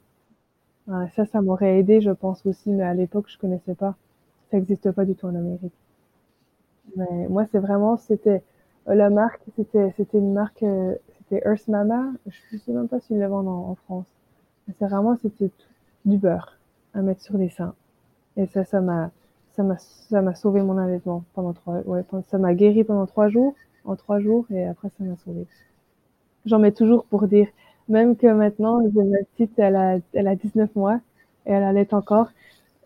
Ça, 1.15 1.25
ça 1.25 1.41
m'aurait 1.41 1.77
aidé, 1.79 1.99
je 1.99 2.11
pense 2.11 2.45
aussi. 2.45 2.69
Mais 2.69 2.83
à 2.83 2.93
l'époque, 2.93 3.25
je 3.29 3.37
connaissais 3.37 3.75
pas. 3.75 3.95
Ça 4.49 4.57
n'existe 4.57 4.91
pas 4.91 5.05
du 5.05 5.13
tout 5.15 5.25
en 5.25 5.35
Amérique. 5.35 5.73
Mais 6.95 7.27
moi, 7.29 7.45
c'est 7.51 7.59
vraiment, 7.59 7.97
c'était 7.97 8.43
euh, 8.89 8.95
la 8.95 9.09
marque, 9.09 9.41
c'était, 9.55 9.91
c'était 9.97 10.17
une 10.17 10.33
marque, 10.33 10.63
euh, 10.63 10.95
c'était 11.17 11.41
Earth 11.47 11.67
Mama. 11.67 12.03
Je 12.27 12.57
sais 12.57 12.71
même 12.71 12.87
pas 12.87 12.99
s'ils 12.99 13.19
le 13.19 13.27
vendent 13.27 13.47
en 13.47 13.75
France. 13.75 14.05
C'est 14.79 14.85
vraiment, 14.87 15.15
c'était 15.17 15.51
du 16.05 16.17
beurre 16.17 16.57
à 16.93 17.01
mettre 17.01 17.21
sur 17.21 17.37
les 17.37 17.49
seins. 17.49 17.75
Et 18.37 18.47
ça, 18.47 18.65
ça 18.65 18.81
m'a, 18.81 19.11
ça 19.53 19.63
m'a, 19.63 19.77
ça 19.79 20.21
m'a 20.21 20.35
sauvé 20.35 20.61
mon 20.63 20.77
allaitement 20.77 21.23
pendant 21.33 21.53
trois, 21.53 21.81
ouais, 21.81 22.03
ça 22.29 22.37
m'a 22.39 22.53
guéri 22.55 22.83
pendant 22.83 23.05
trois 23.07 23.29
jours, 23.29 23.55
en 23.85 23.95
trois 23.95 24.19
jours, 24.19 24.45
et 24.51 24.65
après, 24.65 24.89
ça 24.97 25.03
m'a 25.03 25.15
sauvé. 25.17 25.47
J'en 26.45 26.59
mets 26.59 26.71
toujours 26.71 27.05
pour 27.05 27.27
dire, 27.27 27.47
même 27.89 28.15
que 28.15 28.27
maintenant, 28.27 28.81
ma 28.81 29.19
petite, 29.35 29.57
elle 29.59 29.75
a, 29.75 29.97
elle 30.13 30.27
a 30.27 30.35
19 30.35 30.75
mois, 30.75 30.99
et 31.45 31.51
elle 31.51 31.63
allait 31.63 31.93
encore. 31.93 32.29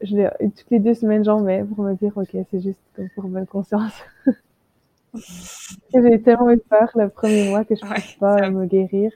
Je 0.02 0.30
toutes 0.50 0.72
les 0.72 0.80
deux 0.80 0.94
semaines, 0.96 1.26
j'en 1.26 1.42
mets 1.42 1.64
pour 1.64 1.84
me 1.86 1.96
dire, 1.96 2.14
ok, 2.18 2.30
c'est 2.52 2.62
juste 2.62 2.80
pour 3.16 3.26
bonne 3.26 3.48
conscience. 3.48 3.94
J'ai 5.94 6.22
tellement 6.22 6.50
eu 6.52 6.58
peur 6.60 6.90
le 6.96 7.10
premier 7.10 7.50
mois 7.50 7.66
que 7.66 7.76
je 7.76 7.86
ne 7.86 8.20
pas 8.20 8.50
me 8.50 8.66
guérir. 8.66 9.12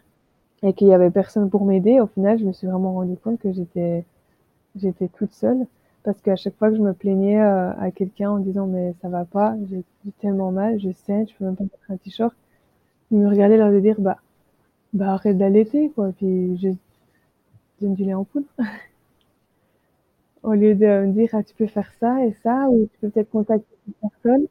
et 0.64 0.74
qu'il 0.74 0.88
y 0.90 0.94
avait 0.96 1.12
personne 1.12 1.50
pour 1.50 1.66
m'aider, 1.66 2.02
au 2.02 2.08
final, 2.08 2.40
je 2.40 2.46
me 2.46 2.54
suis 2.54 2.68
vraiment 2.68 2.94
rendu 2.94 3.18
compte 3.18 3.40
que 3.42 3.52
j'étais, 3.54 4.06
j'étais 4.76 5.10
toute 5.10 5.34
seule. 5.34 5.68
Parce 6.04 6.22
qu'à 6.22 6.36
chaque 6.36 6.56
fois 6.58 6.70
que 6.72 6.78
je 6.78 6.82
me 6.82 6.94
plaignais 6.94 7.42
euh, 7.42 7.72
à 7.80 7.92
quelqu'un 7.92 8.32
en 8.32 8.40
disant 8.40 8.68
mais 8.68 8.94
ça 9.02 9.10
va 9.10 9.26
pas, 9.26 9.56
j'ai 9.70 9.84
tellement 10.20 10.52
mal, 10.52 10.80
je 10.80 10.92
saigne, 10.92 11.28
je 11.28 11.36
peux 11.36 11.46
même 11.46 11.56
pas 11.56 11.64
mettre 11.64 11.92
un 11.92 11.98
t-shirt, 11.98 12.36
ils 13.12 13.20
me 13.20 13.30
regardaient 13.30 13.58
leur 13.58 13.72
de 13.72 13.80
dire 13.82 14.02
bah 14.02 14.18
bah 14.94 15.14
arrête 15.14 15.38
d'allaiter 15.38 15.92
quoi, 15.92 16.12
puis 16.18 16.58
je 16.60 16.70
donne 17.82 17.96
du 17.96 18.06
lait 18.06 18.14
en 18.14 18.24
poudre. 18.24 18.48
Au 20.44 20.54
lieu 20.54 20.76
de 20.76 20.86
me 20.86 21.14
dire 21.14 21.30
ah 21.34 21.42
tu 21.42 21.56
peux 21.56 21.66
faire 21.66 21.92
ça 22.00 22.24
et 22.24 22.34
ça 22.44 22.70
ou 22.70 22.88
tu 22.92 23.00
peux 23.00 23.10
peut-être 23.10 23.32
contacter 23.32 23.76
une 23.88 23.94
personne. 23.94 24.46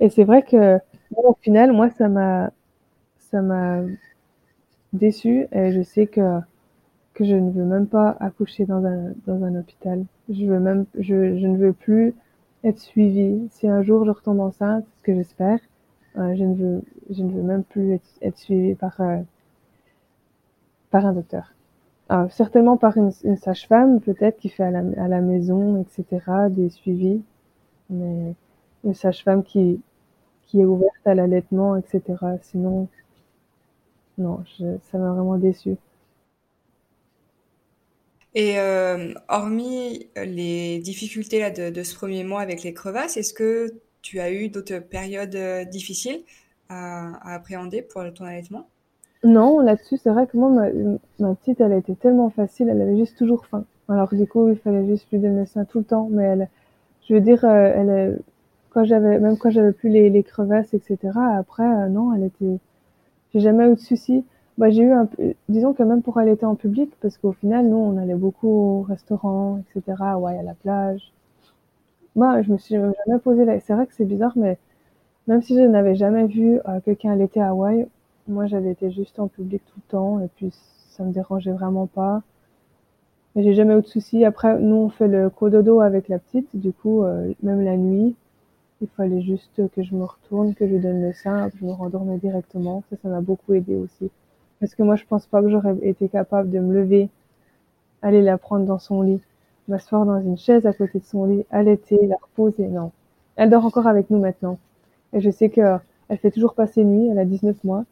Et 0.00 0.08
c'est 0.10 0.24
vrai 0.24 0.42
que 0.42 0.78
au 1.14 1.34
final 1.40 1.72
moi 1.72 1.90
ça 1.90 2.08
m'a 2.08 2.50
ça 3.18 3.42
m'a 3.42 3.82
déçue 4.92 5.46
et 5.52 5.72
je 5.72 5.82
sais 5.82 6.06
que 6.06 6.40
que 7.14 7.24
je 7.24 7.34
ne 7.34 7.50
veux 7.50 7.64
même 7.64 7.86
pas 7.86 8.16
accoucher 8.20 8.66
dans 8.66 8.84
un 8.84 9.12
dans 9.26 9.42
un 9.44 9.54
hôpital. 9.56 10.04
Je 10.28 10.46
veux 10.46 10.60
même 10.60 10.86
je, 10.98 11.38
je 11.38 11.46
ne 11.46 11.56
veux 11.56 11.72
plus 11.72 12.14
être 12.64 12.78
suivie. 12.78 13.48
Si 13.52 13.68
un 13.68 13.82
jour 13.82 14.04
je 14.04 14.10
retombe 14.10 14.40
enceinte, 14.40 14.84
ce 14.98 15.02
que 15.02 15.14
j'espère, 15.14 15.58
euh, 16.18 16.34
je 16.36 16.44
ne 16.44 16.54
veux 16.54 16.82
je 17.10 17.22
ne 17.22 17.32
veux 17.32 17.42
même 17.42 17.64
plus 17.64 17.92
être, 17.94 18.08
être 18.22 18.38
suivie 18.38 18.74
par 18.74 19.00
euh, 19.00 19.18
par 20.90 21.06
un 21.06 21.12
docteur. 21.12 21.52
Certainement 22.30 22.76
par 22.76 22.96
une, 22.96 23.12
une 23.22 23.36
sage-femme, 23.36 24.00
peut-être 24.00 24.38
qui 24.38 24.48
fait 24.48 24.64
à 24.64 24.72
la, 24.72 24.82
à 25.00 25.06
la 25.06 25.20
maison, 25.20 25.80
etc., 25.80 26.48
des 26.50 26.68
suivis, 26.68 27.22
mais 27.88 28.34
une 28.84 28.94
sage-femme 28.94 29.44
qui 29.44 29.80
qui 30.46 30.60
est 30.60 30.64
ouverte 30.64 31.06
à 31.06 31.14
l'allaitement, 31.14 31.76
etc. 31.76 32.02
Sinon, 32.42 32.88
non, 34.18 34.44
ça 34.90 34.98
m'a 34.98 35.12
vraiment 35.12 35.38
déçue. 35.38 35.76
Et 38.34 38.58
euh, 38.58 39.12
hormis 39.28 40.08
les 40.16 40.78
difficultés 40.78 41.40
là, 41.40 41.50
de, 41.50 41.82
ce 41.82 41.94
premier 41.94 42.22
mois 42.24 42.40
avec 42.40 42.62
les 42.62 42.72
crevasses, 42.72 43.16
est-ce 43.16 43.34
que 43.34 43.74
tu 44.02 44.20
as 44.20 44.30
eu 44.30 44.48
d'autres 44.48 44.78
périodes 44.78 45.34
euh, 45.34 45.64
difficiles 45.64 46.22
à, 46.68 47.34
appréhender 47.34 47.82
pour 47.82 48.02
ton 48.14 48.24
allaitement? 48.24 48.68
Non, 49.24 49.60
là-dessus, 49.60 49.98
c'est 50.02 50.10
vrai 50.10 50.26
que 50.26 50.36
moi, 50.36 50.70
ma, 51.18 51.34
petite, 51.34 51.60
elle 51.60 51.72
a 51.72 51.76
été 51.76 51.94
tellement 51.94 52.30
facile, 52.30 52.68
elle 52.68 52.80
avait 52.80 52.96
juste 52.96 53.18
toujours 53.18 53.46
faim. 53.46 53.64
Alors 53.88 54.14
du 54.14 54.26
coup, 54.26 54.48
il 54.48 54.56
fallait 54.56 54.86
juste 54.86 55.06
lui 55.12 55.18
donner 55.18 55.44
sein 55.46 55.64
tout 55.64 55.78
le 55.78 55.84
temps, 55.84 56.08
mais 56.10 56.36
je 57.08 57.14
veux 57.14 57.20
dire, 57.20 57.44
euh, 57.44 57.72
elle, 57.74 58.20
quand 58.70 58.84
j'avais, 58.84 59.18
même 59.18 59.36
quand 59.36 59.50
j'avais 59.50 59.72
plus 59.72 59.90
les, 59.90 60.10
les, 60.10 60.22
crevasses, 60.22 60.72
etc. 60.74 60.98
Après, 61.36 61.64
euh, 61.64 61.88
non, 61.88 62.14
elle 62.14 62.24
était, 62.24 62.58
j'ai 63.34 63.40
jamais 63.40 63.66
eu 63.66 63.74
de 63.74 63.80
soucis. 63.80 64.24
Bah, 64.58 64.70
j'ai 64.70 64.82
eu 64.82 64.92
un 64.92 65.08
disons 65.48 65.72
que 65.74 65.82
même 65.82 66.02
pour 66.02 66.18
allaiter 66.18 66.46
en 66.46 66.54
public, 66.54 66.92
parce 67.00 67.18
qu'au 67.18 67.32
final, 67.32 67.66
nous, 67.68 67.76
on 67.76 67.96
allait 67.98 68.14
beaucoup 68.14 68.48
au 68.48 68.82
restaurant, 68.82 69.58
etc., 69.58 70.18
ouais, 70.18 70.38
à 70.38 70.42
la 70.42 70.54
plage. 70.54 71.12
Moi, 72.14 72.42
je 72.42 72.52
me 72.52 72.56
suis 72.58 72.76
jamais 72.76 73.18
posé 73.20 73.44
la, 73.44 73.58
c'est 73.60 73.72
vrai 73.74 73.86
que 73.86 73.94
c'est 73.94 74.04
bizarre, 74.04 74.32
mais 74.36 74.58
même 75.28 75.42
si 75.42 75.56
je 75.56 75.62
n'avais 75.62 75.96
jamais 75.96 76.26
vu 76.26 76.60
euh, 76.68 76.80
quelqu'un 76.84 77.12
allaiter 77.12 77.40
à 77.40 77.50
Hawaï, 77.50 77.86
moi, 78.28 78.46
j'allaitais 78.46 78.90
juste 78.92 79.18
en 79.20 79.28
public 79.28 79.62
tout 79.66 79.80
le 79.86 79.90
temps, 79.90 80.20
et 80.20 80.28
puis 80.36 80.52
ça 80.90 81.04
me 81.04 81.12
dérangeait 81.12 81.52
vraiment 81.52 81.86
pas. 81.88 82.22
J'ai 83.34 83.54
jamais 83.54 83.74
eu 83.76 83.82
de 83.82 83.86
soucis. 83.88 84.24
Après, 84.24 84.60
nous, 84.60 84.76
on 84.76 84.88
fait 84.88 85.08
le 85.08 85.30
cododo 85.30 85.80
avec 85.80 86.06
la 86.06 86.20
petite, 86.20 86.48
du 86.54 86.72
coup, 86.72 87.02
euh, 87.02 87.34
même 87.42 87.60
la 87.64 87.76
nuit, 87.76 88.14
il 88.82 88.88
fallait 88.88 89.22
juste 89.22 89.62
que 89.74 89.82
je 89.82 89.94
me 89.94 90.04
retourne, 90.04 90.54
que 90.54 90.68
je 90.68 90.76
donne 90.76 91.02
le 91.02 91.12
sein, 91.12 91.50
que 91.50 91.58
je 91.58 91.64
me 91.66 91.72
rendormais 91.72 92.18
directement. 92.18 92.84
Ça, 92.90 92.96
ça 93.02 93.08
m'a 93.08 93.20
beaucoup 93.22 93.54
aidé 93.54 93.76
aussi. 93.76 94.10
Parce 94.60 94.74
que 94.74 94.82
moi, 94.82 94.96
je 94.96 95.04
pense 95.04 95.26
pas 95.26 95.42
que 95.42 95.48
j'aurais 95.48 95.76
été 95.82 96.08
capable 96.08 96.50
de 96.50 96.58
me 96.58 96.74
lever, 96.74 97.08
aller 98.02 98.20
la 98.20 98.36
prendre 98.38 98.66
dans 98.66 98.78
son 98.78 99.00
lit, 99.02 99.20
m'asseoir 99.68 100.04
dans 100.04 100.20
une 100.20 100.36
chaise 100.36 100.66
à 100.66 100.72
côté 100.72 100.98
de 100.98 101.04
son 101.04 101.24
lit, 101.24 101.46
allaiter, 101.50 102.06
la 102.06 102.16
reposer. 102.20 102.68
Non. 102.68 102.92
Elle 103.36 103.50
dort 103.50 103.64
encore 103.64 103.86
avec 103.86 104.10
nous 104.10 104.18
maintenant. 104.18 104.58
Et 105.12 105.20
je 105.20 105.30
sais 105.30 105.48
que 105.48 105.78
elle 106.08 106.18
fait 106.18 106.30
toujours 106.30 106.54
passer 106.54 106.84
nuit. 106.84 107.08
Elle 107.08 107.18
a 107.18 107.24
19 107.24 107.62
mois. 107.64 107.84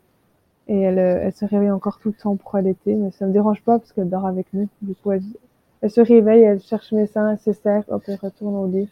Et 0.67 0.79
elle, 0.81 0.99
elle 0.99 1.33
se 1.33 1.47
réveille 1.47 1.71
encore 1.71 1.99
tout 1.99 2.09
le 2.09 2.15
temps 2.15 2.37
pour 2.37 2.55
allaiter. 2.55 2.95
Mais 2.95 3.11
ça 3.13 3.27
me 3.27 3.33
dérange 3.33 3.63
pas 3.63 3.79
parce 3.79 3.93
qu'elle 3.93 4.11
dort 4.11 4.27
avec 4.27 4.47
nous. 4.53 4.69
Du 4.83 4.95
coup, 4.95 5.13
elle, 5.13 5.91
se 5.91 6.01
réveille, 6.03 6.43
elle 6.43 6.61
cherche 6.61 6.93
mes 6.93 7.07
seins, 7.07 7.31
elle 7.31 7.39
se 7.39 7.53
sert, 7.53 7.85
hop, 7.89 8.03
elle 8.07 8.19
retourne 8.21 8.57
au 8.57 8.67
lit. 8.67 8.91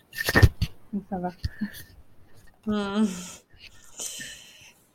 Donc 0.92 1.02
ça 1.10 1.18
va. 1.18 1.30
Mmh. 2.66 3.04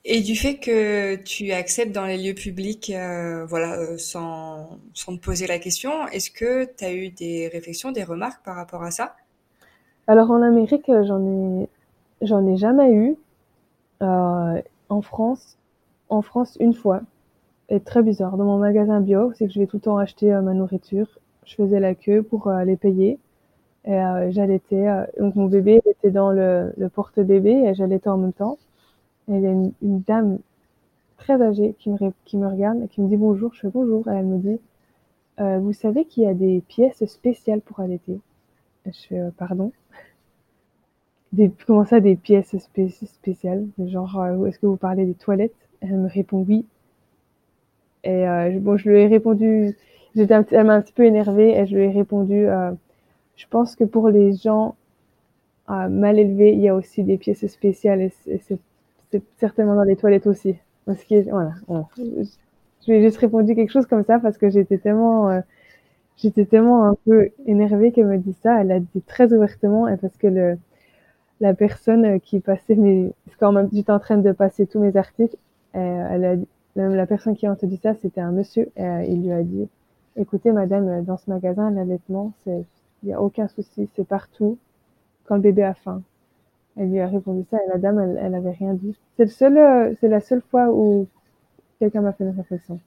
Et 0.04 0.22
du 0.22 0.36
fait 0.36 0.58
que 0.58 1.16
tu 1.16 1.52
acceptes 1.52 1.92
dans 1.92 2.06
les 2.06 2.18
lieux 2.18 2.34
publics, 2.34 2.92
euh, 2.96 3.46
voilà, 3.46 3.80
euh, 3.80 3.98
sans, 3.98 4.80
sans, 4.94 5.16
te 5.16 5.22
poser 5.22 5.46
la 5.46 5.60
question, 5.60 6.08
est-ce 6.08 6.32
que 6.32 6.66
tu 6.66 6.84
as 6.84 6.94
eu 6.94 7.10
des 7.10 7.48
réflexions, 7.48 7.92
des 7.92 8.04
remarques 8.04 8.44
par 8.44 8.56
rapport 8.56 8.82
à 8.82 8.90
ça? 8.90 9.16
Alors 10.08 10.32
en 10.32 10.42
Amérique, 10.42 10.92
j'en 11.04 11.22
ai, 11.26 11.68
ai 12.22 12.58
jamais 12.58 12.92
eu. 12.92 13.16
Euh, 14.02 14.62
en 14.90 15.02
France, 15.02 15.58
en 16.10 16.22
France 16.22 16.58
une 16.60 16.74
fois, 16.74 17.02
et 17.70 17.80
très 17.80 18.02
bizarre. 18.04 18.36
Dans 18.38 18.46
mon 18.46 18.58
magasin 18.58 19.00
bio, 19.00 19.32
c'est 19.36 19.48
que 19.48 19.54
je 19.54 19.60
vais 19.60 19.68
tout 19.68 19.78
le 19.78 19.82
temps 19.82 19.98
acheter 19.98 20.34
euh, 20.34 20.42
ma 20.42 20.54
nourriture. 20.54 21.08
Je 21.46 21.56
faisais 21.56 21.80
la 21.80 21.96
queue 21.96 22.24
pour 22.24 22.48
euh, 22.48 22.56
aller 22.56 22.78
payer. 22.78 23.20
Et 23.86 24.00
j'allaitais. 24.30 24.86
donc 25.20 25.36
mon 25.36 25.48
bébé 25.48 25.82
était 25.90 26.12
dans 26.12 26.30
le, 26.30 26.72
le 26.78 26.90
porte-bébé 26.90 27.52
et 27.52 27.74
j'allaitais 27.74 28.10
en 28.10 28.18
même 28.18 28.34
temps. 28.34 28.60
Il 29.28 29.40
y 29.40 29.48
a 29.48 29.52
une, 29.52 29.74
dame 29.82 30.40
très 31.18 31.42
âgée 31.42 31.76
qui 31.80 31.90
me, 31.90 32.48
regarde 32.48 32.82
et 32.84 32.88
qui 32.88 33.02
me 33.02 33.08
dit 33.08 33.18
bonjour. 33.18 33.54
Je 33.54 33.62
fais 33.62 33.70
bonjour. 33.70 34.08
Et 34.08 34.16
elle 34.16 34.26
me 34.26 34.38
dit 34.38 34.60
euh, 35.40 35.60
Vous 35.60 35.74
savez 35.74 36.06
qu'il 36.06 36.24
y 36.24 36.28
a 36.28 36.34
des 36.34 36.62
pièces 36.68 37.06
spéciales 37.06 37.62
pour 37.62 37.80
allaiter? 37.80 38.20
Je 38.86 39.08
fais 39.08 39.20
euh, 39.20 39.30
Pardon? 39.38 39.72
Comment 41.66 41.86
ça, 41.86 42.00
des 42.00 42.16
pièces 42.16 42.58
spé 42.58 42.90
spéciales? 42.90 43.66
Genre, 43.80 44.20
euh, 44.20 44.46
est-ce 44.48 44.60
que 44.60 44.66
vous 44.66 44.76
parlez 44.76 45.06
des 45.06 45.14
toilettes? 45.14 45.56
Elle 45.82 45.98
me 45.98 46.10
répond 46.10 46.46
oui. 46.48 46.66
Et 48.04 48.26
bon, 48.60 48.78
je 48.78 48.90
lui 48.90 49.00
ai 49.00 49.08
répondu. 49.08 49.78
J'étais 50.16 50.34
elle 50.52 50.66
m'a 50.66 50.74
un 50.74 50.82
petit 50.82 50.94
peu 50.94 51.06
énervée 51.06 51.58
et 51.58 51.68
je 51.68 51.76
lui 51.76 51.86
ai 51.86 51.92
répondu 51.92 52.48
Je 53.36 53.48
pense 53.48 53.76
que 53.76 53.84
pour 53.84 54.10
les 54.10 54.34
gens 54.34 54.76
mal 55.68 56.20
élevés, 56.20 56.54
il 56.54 56.60
y 56.60 56.68
a 56.68 56.76
aussi 56.76 57.04
des 57.04 57.18
pièces 57.18 57.46
spéciales 57.46 58.10
c'est 59.12 59.24
certainement 59.38 59.76
dans 59.76 59.84
les 59.84 59.96
toilettes 59.96 60.28
aussi. 60.28 60.56
Parce 60.86 61.04
que, 61.04 61.30
voilà, 61.30 61.54
je 61.68 62.92
lui 62.92 62.98
ai 62.98 63.02
juste 63.04 63.18
répondu 63.18 63.56
quelque 63.56 63.72
chose 63.72 63.86
comme 63.86 64.04
ça 64.04 64.20
parce 64.20 64.38
que 64.38 64.50
j'étais 64.50 64.78
tellement, 64.78 65.30
euh, 65.30 65.42
j'étais 66.18 66.46
tellement 66.46 66.86
un 66.86 66.96
peu 67.06 67.30
énervée 67.46 67.92
qu'elle 67.92 68.08
me 68.08 68.18
dit 68.18 68.36
ça. 68.42 68.62
Elle 68.62 68.72
a 68.72 68.80
dit 68.80 69.02
très 69.06 69.34
ouvertement 69.34 69.88
et 69.88 69.98
parce 69.98 70.18
que 70.18 70.58
la 71.40 71.54
personne 71.54 72.20
qui 72.20 72.40
passait 72.40 72.76
mes, 72.76 73.14
parce 73.26 73.38
qu'en 73.38 73.52
même 73.52 73.70
j'étais 73.74 73.92
en 73.92 74.00
train 74.00 74.18
de 74.18 74.32
passer 74.32 74.66
tous 74.66 74.80
mes 74.80 74.96
articles, 74.96 75.36
euh, 75.76 76.08
elle 76.12 76.26
a, 76.26 76.36
la 76.76 77.06
personne 77.06 77.36
qui 77.36 77.46
a 77.46 77.52
entendu 77.52 77.78
ça, 77.78 77.94
c'était 78.02 78.22
un 78.22 78.32
monsieur, 78.32 78.70
euh, 78.80 79.04
il 79.08 79.24
lui 79.24 79.32
a 79.32 79.44
dit, 79.44 79.68
écoutez, 80.16 80.52
madame, 80.52 81.04
dans 81.04 81.18
ce 81.18 81.30
magasin, 81.30 81.72
l'allaitement, 81.72 82.34
c'est, 82.44 82.64
il 83.04 83.08
n'y 83.08 83.14
a 83.14 83.22
aucun 83.22 83.48
souci, 83.48 83.90
c'est 83.96 84.08
partout 84.08 84.58
quand 85.26 85.36
le 85.36 85.42
bébé 85.42 85.64
a 85.64 85.74
faim. 85.74 86.02
Elle 86.78 86.90
lui 86.90 87.00
a 87.00 87.08
répondu 87.08 87.46
ça 87.52 87.58
et 87.58 87.70
la 87.70 87.78
dame, 87.78 88.00
elle, 88.00 88.20
elle 88.22 88.36
avait 88.36 88.52
rien 88.52 88.74
dit. 88.74 88.96
C'est 89.18 89.26
le 89.26 89.30
seul, 89.30 89.58
euh, 89.58 89.94
c'est 90.00 90.08
la 90.08 90.22
seule 90.22 90.42
fois 90.42 90.70
où 90.70 91.08
quelqu'un 91.80 92.02
m'a 92.02 92.14
fait 92.14 92.24
une 92.24 92.36
réflexion. 92.36 92.80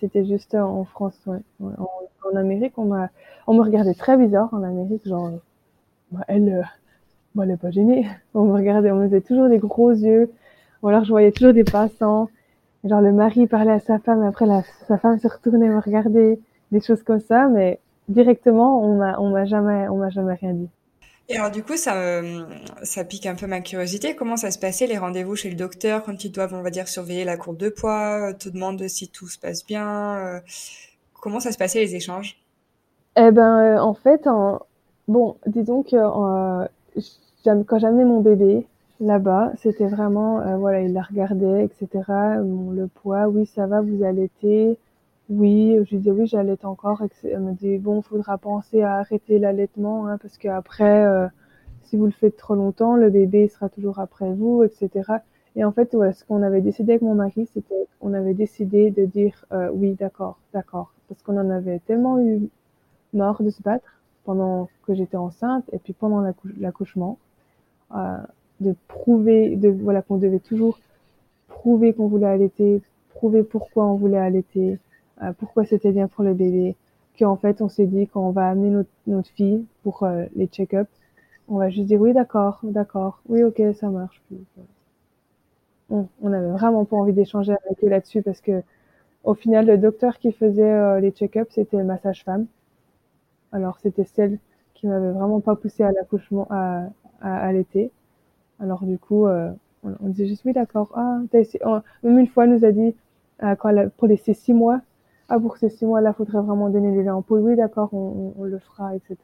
C'était 0.00 0.24
juste 0.24 0.54
en 0.54 0.84
France. 0.84 1.18
En, 1.60 2.36
Amérique, 2.36 2.78
on 2.78 2.84
m'a, 2.84 3.10
on 3.46 3.54
me 3.54 3.62
regardait 3.62 3.94
très 3.94 4.16
bizarre 4.16 4.48
en 4.52 4.62
Amérique, 4.62 5.06
genre, 5.06 5.32
bah, 6.12 6.24
elle, 6.28 6.48
euh, 6.48 6.62
bah, 7.34 7.44
elle 7.44 7.52
est 7.52 7.56
pas 7.56 7.70
gênée. 7.70 8.06
On 8.34 8.44
me 8.44 8.52
regardait, 8.52 8.90
on 8.90 8.96
me 8.96 9.06
faisait 9.06 9.20
toujours 9.20 9.48
des 9.48 9.58
gros 9.58 9.90
yeux. 9.90 10.30
Ou 10.82 10.88
alors 10.88 11.04
je 11.04 11.10
voyais 11.10 11.32
toujours 11.32 11.52
des 11.52 11.64
passants. 11.64 12.28
Genre 12.84 13.00
le 13.00 13.12
mari 13.12 13.46
parlait 13.46 13.72
à 13.72 13.80
sa 13.80 13.98
femme, 13.98 14.22
et 14.22 14.26
après 14.26 14.46
sa 14.88 14.98
femme 14.98 15.18
se 15.18 15.28
retournait 15.28 15.68
me 15.68 15.78
regarder, 15.78 16.40
des 16.72 16.80
choses 16.80 17.02
comme 17.02 17.20
ça, 17.20 17.48
mais 17.48 17.78
directement, 18.08 18.82
on 18.82 18.96
m'a, 18.96 19.18
on 19.20 19.30
m'a 19.30 19.44
jamais, 19.44 19.88
on 19.88 19.98
m'a 19.98 20.10
jamais 20.10 20.34
rien 20.34 20.54
dit. 20.54 20.68
Et 21.28 21.36
alors 21.36 21.50
du 21.50 21.62
coup, 21.62 21.76
ça, 21.76 22.22
ça 22.82 23.04
pique 23.04 23.26
un 23.26 23.34
peu 23.34 23.46
ma 23.46 23.60
curiosité. 23.60 24.14
Comment 24.16 24.36
ça 24.36 24.50
se 24.50 24.58
passait 24.58 24.86
les 24.86 24.98
rendez-vous 24.98 25.36
chez 25.36 25.50
le 25.50 25.56
docteur 25.56 26.02
quand 26.02 26.24
ils 26.24 26.30
doivent, 26.30 26.54
on 26.54 26.62
va 26.62 26.70
dire, 26.70 26.88
surveiller 26.88 27.24
la 27.24 27.36
courbe 27.36 27.56
de 27.56 27.68
poids, 27.68 28.34
te 28.34 28.48
demandent 28.48 28.86
si 28.88 29.08
tout 29.08 29.28
se 29.28 29.38
passe 29.38 29.64
bien 29.64 30.16
euh, 30.16 30.40
Comment 31.22 31.40
ça 31.40 31.52
se 31.52 31.58
passait 31.58 31.78
les 31.78 31.94
échanges? 31.94 32.36
Eh 33.16 33.30
ben, 33.30 33.76
euh, 33.76 33.78
en 33.78 33.94
fait, 33.94 34.26
bon, 35.06 35.36
disons 35.46 35.82
que 35.82 35.96
euh, 35.96 36.66
quand 37.66 37.78
j'amenais 37.78 38.04
mon 38.04 38.20
bébé 38.20 38.66
là-bas, 39.00 39.52
c'était 39.62 39.86
vraiment, 39.86 40.40
euh, 40.40 40.56
voilà, 40.56 40.80
il 40.80 40.92
la 40.92 41.02
regardait, 41.02 41.64
etc. 41.64 41.88
Le 42.42 42.86
poids, 42.86 43.28
oui, 43.28 43.46
ça 43.46 43.66
va, 43.66 43.80
vous 43.82 44.02
allaitez 44.04 44.78
oui, 45.32 45.78
je 45.84 45.90
lui 45.90 45.98
dis 45.98 46.10
oui, 46.10 46.26
j'allaite 46.26 46.64
encore. 46.64 47.02
Elle 47.24 47.40
me 47.40 47.52
dit 47.52 47.78
bon, 47.78 48.02
faudra 48.02 48.38
penser 48.38 48.82
à 48.82 48.96
arrêter 48.96 49.38
l'allaitement 49.38 50.06
hein, 50.06 50.18
parce 50.18 50.36
qu'après, 50.38 51.04
euh, 51.04 51.26
si 51.82 51.96
vous 51.96 52.06
le 52.06 52.12
faites 52.12 52.36
trop 52.36 52.54
longtemps, 52.54 52.96
le 52.96 53.10
bébé 53.10 53.48
sera 53.48 53.68
toujours 53.68 53.98
après 53.98 54.32
vous, 54.32 54.62
etc. 54.62 55.12
Et 55.56 55.64
en 55.64 55.72
fait, 55.72 55.92
ce 55.92 56.24
qu'on 56.24 56.42
avait 56.42 56.60
décidé 56.60 56.92
avec 56.92 57.02
mon 57.02 57.14
mari, 57.14 57.48
c'était 57.52 57.86
on 58.00 58.12
avait 58.14 58.34
décidé 58.34 58.90
de 58.90 59.04
dire 59.06 59.46
euh, 59.52 59.70
oui, 59.72 59.94
d'accord, 59.94 60.38
d'accord, 60.52 60.92
parce 61.08 61.22
qu'on 61.22 61.38
en 61.38 61.50
avait 61.50 61.78
tellement 61.80 62.20
eu 62.20 62.48
marre 63.14 63.42
de 63.42 63.50
se 63.50 63.62
battre 63.62 64.00
pendant 64.24 64.68
que 64.86 64.94
j'étais 64.94 65.16
enceinte 65.16 65.64
et 65.72 65.78
puis 65.78 65.92
pendant 65.92 66.22
l'accouchement, 66.58 67.18
euh, 67.94 68.16
de 68.60 68.74
prouver, 68.88 69.58
voilà 69.80 70.02
qu'on 70.02 70.16
devait 70.18 70.38
toujours 70.38 70.78
prouver 71.48 71.92
qu'on 71.92 72.06
voulait 72.08 72.26
allaiter, 72.26 72.82
prouver 73.10 73.42
pourquoi 73.42 73.86
on 73.86 73.94
voulait 73.94 74.18
allaiter, 74.18 74.78
pourquoi 75.38 75.64
c'était 75.64 75.92
bien 75.92 76.08
pour 76.08 76.24
le 76.24 76.34
bébé, 76.34 76.76
qu'en 77.18 77.36
fait 77.36 77.62
on 77.62 77.68
s'est 77.68 77.86
dit 77.86 78.06
quand 78.08 78.26
on 78.26 78.30
va 78.30 78.48
amener 78.48 78.84
notre, 79.06 79.28
fille 79.30 79.64
pour 79.82 80.02
euh, 80.02 80.24
les 80.34 80.46
check-up, 80.46 80.88
on 81.48 81.58
va 81.58 81.70
juste 81.70 81.86
dire 81.86 82.00
oui 82.00 82.12
d'accord, 82.12 82.60
d'accord, 82.62 83.20
oui 83.28 83.42
ok 83.44 83.62
ça 83.74 83.88
marche. 83.88 84.22
On 85.90 86.06
n'avait 86.22 86.50
vraiment 86.50 86.86
pas 86.86 86.96
envie 86.96 87.12
d'échanger 87.12 87.52
avec 87.66 87.84
eux 87.84 87.88
là-dessus 87.88 88.22
parce 88.22 88.40
que 88.40 88.62
au 89.24 89.34
final, 89.34 89.66
le 89.66 89.78
docteur 89.78 90.18
qui 90.18 90.32
faisait 90.32 90.62
euh, 90.70 91.00
les 91.00 91.10
check-ups, 91.12 91.54
c'était 91.54 91.82
ma 91.82 91.98
sage-femme. 91.98 92.46
Alors, 93.52 93.78
c'était 93.78 94.04
celle 94.04 94.38
qui 94.74 94.86
m'avait 94.86 95.12
vraiment 95.12 95.40
pas 95.40 95.54
poussé 95.54 95.84
à 95.84 95.92
l'accouchement, 95.92 96.48
à, 97.20 97.52
l'été. 97.52 97.92
Alors, 98.58 98.84
du 98.84 98.98
coup, 98.98 99.26
euh, 99.26 99.50
on, 99.84 100.08
disait 100.08 100.26
juste, 100.26 100.44
oui, 100.44 100.52
d'accord. 100.52 100.90
Ah, 100.96 101.20
même 102.02 102.18
une 102.18 102.26
fois, 102.26 102.44
elle 102.44 102.54
nous 102.54 102.64
a 102.64 102.72
dit, 102.72 102.96
euh, 103.42 103.54
pour 103.96 104.08
ces 104.24 104.34
six 104.34 104.52
mois, 104.52 104.80
ah, 105.36 105.40
pour 105.40 105.56
ces 105.56 105.70
six 105.70 105.86
mois-là, 105.86 106.12
faudrait 106.12 106.40
vraiment 106.40 106.68
donner 106.68 106.96
les 106.96 107.08
ampoules. 107.08 107.40
Oui, 107.40 107.56
d'accord, 107.56 107.88
on, 107.92 108.34
on, 108.38 108.44
le 108.44 108.58
fera, 108.58 108.94
etc. 108.94 109.16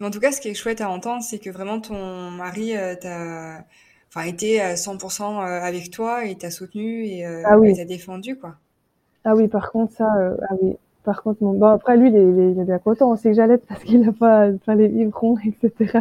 Mais 0.00 0.06
en 0.06 0.10
tout 0.10 0.20
cas, 0.20 0.32
ce 0.32 0.40
qui 0.40 0.48
est 0.48 0.54
chouette 0.54 0.80
à 0.80 0.90
entendre, 0.90 1.22
c'est 1.22 1.38
que 1.38 1.50
vraiment 1.50 1.80
ton 1.80 2.30
mari 2.30 2.74
t'a 3.00 3.64
enfin, 4.14 4.26
été 4.26 4.60
à 4.60 4.74
100% 4.74 5.22
euh, 5.22 5.60
avec 5.60 5.90
toi 5.90 6.24
et 6.24 6.36
t'a 6.36 6.50
soutenu 6.50 7.04
et 7.04 7.26
euh, 7.26 7.42
ah 7.44 7.56
t'a 7.76 7.84
défendu, 7.84 8.36
quoi. 8.36 8.56
Ah 9.24 9.34
oui, 9.34 9.48
par 9.48 9.72
contre, 9.72 9.92
ça, 9.92 10.14
euh, 10.18 10.36
ah 10.48 10.54
oui. 10.60 10.76
Par 11.02 11.22
contre, 11.22 11.40
bon, 11.42 11.66
après, 11.66 11.96
lui, 11.96 12.08
il 12.08 12.16
est, 12.16 12.52
il 12.52 12.58
est 12.60 12.64
bien 12.64 12.78
content. 12.78 13.10
On 13.10 13.16
sait 13.16 13.30
que 13.30 13.36
j'allais 13.36 13.58
parce 13.58 13.82
qu'il 13.84 14.00
n'a 14.00 14.12
pas, 14.12 14.50
pas 14.64 14.74
les 14.74 14.88
biberons, 14.88 15.36
etc. 15.44 16.00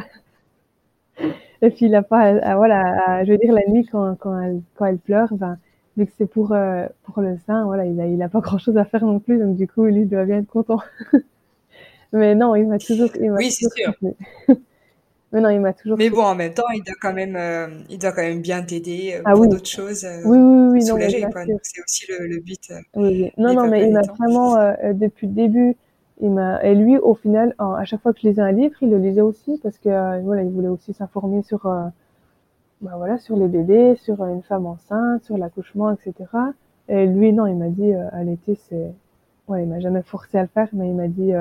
Et 1.61 1.69
puis, 1.69 1.85
il 1.87 1.95
a 1.95 2.03
pas, 2.03 2.55
voilà, 2.55 3.23
je 3.25 3.31
veux 3.31 3.37
dire, 3.37 3.53
la 3.53 3.65
nuit, 3.67 3.85
quand, 3.85 4.15
quand, 4.15 4.39
elle, 4.39 4.61
quand 4.75 4.85
elle 4.85 4.97
pleure, 4.97 5.33
ben, 5.33 5.57
vu 5.97 6.05
que 6.05 6.11
c'est 6.17 6.25
pour, 6.25 6.55
pour 7.03 7.21
le 7.21 7.37
sein, 7.45 7.65
voilà, 7.65 7.85
il 7.85 7.99
a, 7.99 8.07
il 8.07 8.21
a 8.21 8.29
pas 8.29 8.39
grand 8.39 8.57
chose 8.57 8.77
à 8.77 8.85
faire 8.85 9.05
non 9.05 9.19
plus. 9.19 9.39
Donc, 9.39 9.55
du 9.55 9.67
coup, 9.67 9.85
lui, 9.85 10.01
il 10.01 10.09
doit 10.09 10.25
bien 10.25 10.39
être 10.39 10.47
content. 10.47 10.79
Mais 12.13 12.35
non, 12.35 12.55
il 12.55 12.67
m'a 12.67 12.77
toujours, 12.77 13.09
il 13.19 13.31
oui, 13.31 13.51
c'est 13.51 13.67
sûr. 13.73 13.93
Mais 15.33 15.41
non, 15.41 15.49
il 15.49 15.59
m'a 15.59 15.73
toujours. 15.73 15.97
Mais 15.97 16.11
bon, 16.11 16.21
en 16.21 16.35
même 16.35 16.53
temps, 16.53 16.69
il 16.75 16.83
doit 16.83 16.95
quand 17.01 17.11
même, 17.11 17.35
euh, 17.35 17.67
il 17.89 17.97
doit 17.97 18.11
quand 18.11 18.21
même 18.21 18.41
bien 18.41 18.61
t'aider 18.61 19.15
euh, 19.15 19.21
ah, 19.25 19.33
pour 19.33 19.47
d'autres 19.47 19.67
choses. 19.67 20.05
Euh, 20.05 20.21
oui, 20.25 20.37
oui, 20.37 20.67
oui, 20.73 20.85
soulager, 20.85 21.25
c'est 21.63 21.81
aussi 21.83 22.05
le, 22.07 22.27
le 22.27 22.39
but. 22.39 22.71
oui, 22.95 23.07
oui. 23.23 23.31
Non, 23.39 23.55
non, 23.55 23.67
mais 23.67 23.87
il 23.87 23.93
m'a 23.93 24.03
vraiment, 24.03 24.55
depuis 24.93 25.25
le 25.25 25.33
début, 25.33 25.75
il 26.21 26.29
m'a, 26.29 26.63
et 26.63 26.75
lui, 26.75 26.99
au 26.99 27.15
final, 27.15 27.55
à 27.57 27.83
chaque 27.83 28.01
fois 28.01 28.13
que 28.13 28.19
je 28.21 28.27
lisais 28.27 28.43
un 28.43 28.51
livre, 28.51 28.75
il 28.81 28.91
le 28.91 28.99
lisait 28.99 29.21
aussi 29.21 29.59
parce 29.63 29.79
que, 29.79 30.21
voilà, 30.21 30.43
il 30.43 30.51
voulait 30.51 30.67
aussi 30.67 30.93
s'informer 30.93 31.41
sur, 31.41 31.67
bah 32.83 32.91
voilà, 32.97 33.17
sur 33.17 33.35
les 33.35 33.47
bébés, 33.47 33.95
sur 33.95 34.23
une 34.25 34.43
femme 34.43 34.65
enceinte, 34.65 35.23
sur 35.23 35.37
l'accouchement, 35.37 35.91
etc. 35.91 36.13
Et 36.89 37.07
lui, 37.07 37.33
non, 37.33 37.47
il 37.47 37.55
m'a 37.55 37.69
dit, 37.69 37.93
à 37.93 38.23
l'été, 38.23 38.55
c'est, 38.55 38.93
ouais, 39.47 39.63
il 39.63 39.69
m'a 39.69 39.79
jamais 39.79 40.01
forcé 40.03 40.37
à 40.37 40.43
le 40.43 40.49
faire, 40.49 40.67
mais 40.73 40.89
il 40.89 40.95
m'a 40.95 41.07
dit, 41.07 41.33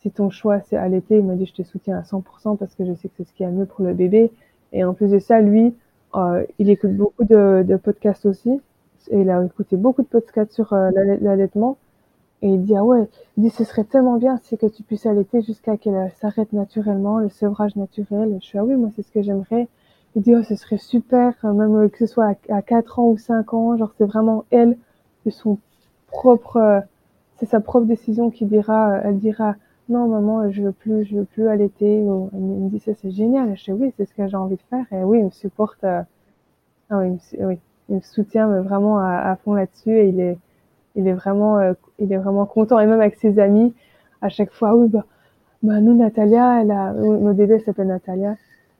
si 0.00 0.10
ton 0.10 0.30
choix 0.30 0.60
c'est 0.60 0.76
allaiter, 0.76 1.18
il 1.18 1.24
m'a 1.24 1.34
dit 1.34 1.46
je 1.46 1.54
te 1.54 1.62
soutiens 1.62 1.98
à 1.98 2.02
100% 2.02 2.56
parce 2.56 2.74
que 2.74 2.84
je 2.84 2.94
sais 2.94 3.08
que 3.08 3.14
c'est 3.16 3.24
ce 3.24 3.32
qui 3.32 3.42
est 3.42 3.50
mieux 3.50 3.66
pour 3.66 3.84
le 3.84 3.94
bébé. 3.94 4.30
Et 4.72 4.84
en 4.84 4.94
plus 4.94 5.10
de 5.10 5.18
ça, 5.18 5.40
lui, 5.40 5.74
euh, 6.14 6.44
il 6.58 6.70
écoute 6.70 6.94
beaucoup 6.94 7.24
de, 7.24 7.76
podcasts 7.82 8.26
aussi. 8.26 8.60
Et 9.10 9.20
il 9.20 9.30
a 9.30 9.42
écouté 9.44 9.76
beaucoup 9.76 10.02
de 10.02 10.08
podcasts 10.08 10.52
sur 10.52 10.72
euh, 10.72 10.90
l'allaitement. 11.20 11.78
Et 12.42 12.48
il 12.48 12.62
dit, 12.62 12.76
ah 12.76 12.84
ouais, 12.84 13.08
il 13.36 13.44
dit, 13.44 13.50
ce 13.50 13.64
serait 13.64 13.84
tellement 13.84 14.16
bien, 14.16 14.38
c'est 14.42 14.58
que 14.58 14.66
tu 14.66 14.82
puisses 14.82 15.06
allaiter 15.06 15.42
jusqu'à 15.42 15.76
qu'elle 15.76 16.12
s'arrête 16.20 16.52
naturellement, 16.52 17.18
le 17.18 17.28
sevrage 17.28 17.76
naturel. 17.76 18.36
Je 18.40 18.46
suis, 18.46 18.58
ah 18.58 18.64
oui, 18.64 18.74
moi, 18.74 18.90
c'est 18.94 19.02
ce 19.02 19.10
que 19.10 19.22
j'aimerais. 19.22 19.68
Il 20.16 20.22
dit, 20.22 20.34
oh, 20.34 20.42
ce 20.42 20.56
serait 20.56 20.78
super, 20.78 21.34
même 21.44 21.90
que 21.90 21.98
ce 21.98 22.06
soit 22.06 22.34
à, 22.48 22.56
à 22.56 22.62
4 22.62 22.98
ans 22.98 23.10
ou 23.10 23.18
5 23.18 23.54
ans, 23.54 23.76
genre, 23.76 23.92
c'est 23.98 24.06
vraiment 24.06 24.44
elle, 24.50 24.76
de 25.26 25.30
son 25.30 25.58
propre, 26.08 26.56
euh, 26.56 26.80
c'est 27.38 27.46
sa 27.46 27.60
propre 27.60 27.86
décision 27.86 28.30
qui 28.30 28.46
dira, 28.46 29.00
elle 29.04 29.18
dira, 29.18 29.56
non 29.88 30.08
maman 30.08 30.50
je 30.50 30.62
veux 30.62 30.72
plus 30.72 31.04
je 31.04 31.16
veux 31.16 31.24
plus 31.24 31.48
allaiter. 31.48 32.02
Ou 32.02 32.30
elle 32.32 32.40
me 32.40 32.68
dit 32.70 32.80
ça 32.80 32.92
c'est 32.94 33.10
génial. 33.10 33.56
Je 33.56 33.64
dis 33.64 33.72
oui 33.72 33.92
c'est 33.96 34.06
ce 34.06 34.14
que 34.14 34.26
j'ai 34.26 34.36
envie 34.36 34.56
de 34.56 34.62
faire. 34.70 34.84
Et 34.92 35.04
oui 35.04 35.18
il 35.18 35.24
me 35.26 35.30
supporte 35.30 35.82
euh, 35.84 36.02
ah 36.90 36.98
oui, 36.98 37.18
il 37.38 37.96
me, 37.96 38.00
soutient 38.00 38.48
vraiment 38.62 38.98
à, 38.98 39.36
fond 39.44 39.54
là-dessus. 39.54 39.96
Et 39.98 40.08
il 40.08 40.20
est 40.20 40.38
il 40.96 41.06
est 41.08 41.12
vraiment 41.12 41.58
euh, 41.58 41.74
il 41.98 42.12
est 42.12 42.18
vraiment 42.18 42.46
content. 42.46 42.78
Et 42.80 42.86
même 42.86 43.00
avec 43.00 43.16
ses 43.16 43.38
amis 43.38 43.74
à 44.22 44.28
chaque 44.28 44.52
fois 44.52 44.74
oui 44.74 44.88
bah, 44.88 45.04
bah 45.62 45.80
nous 45.80 45.94
Natalia 45.94 46.62
elle 46.62 46.70
a 46.70 46.92
mon 46.92 47.32
bébé 47.32 47.60
s'appelle 47.60 47.88
Natalia 47.88 48.36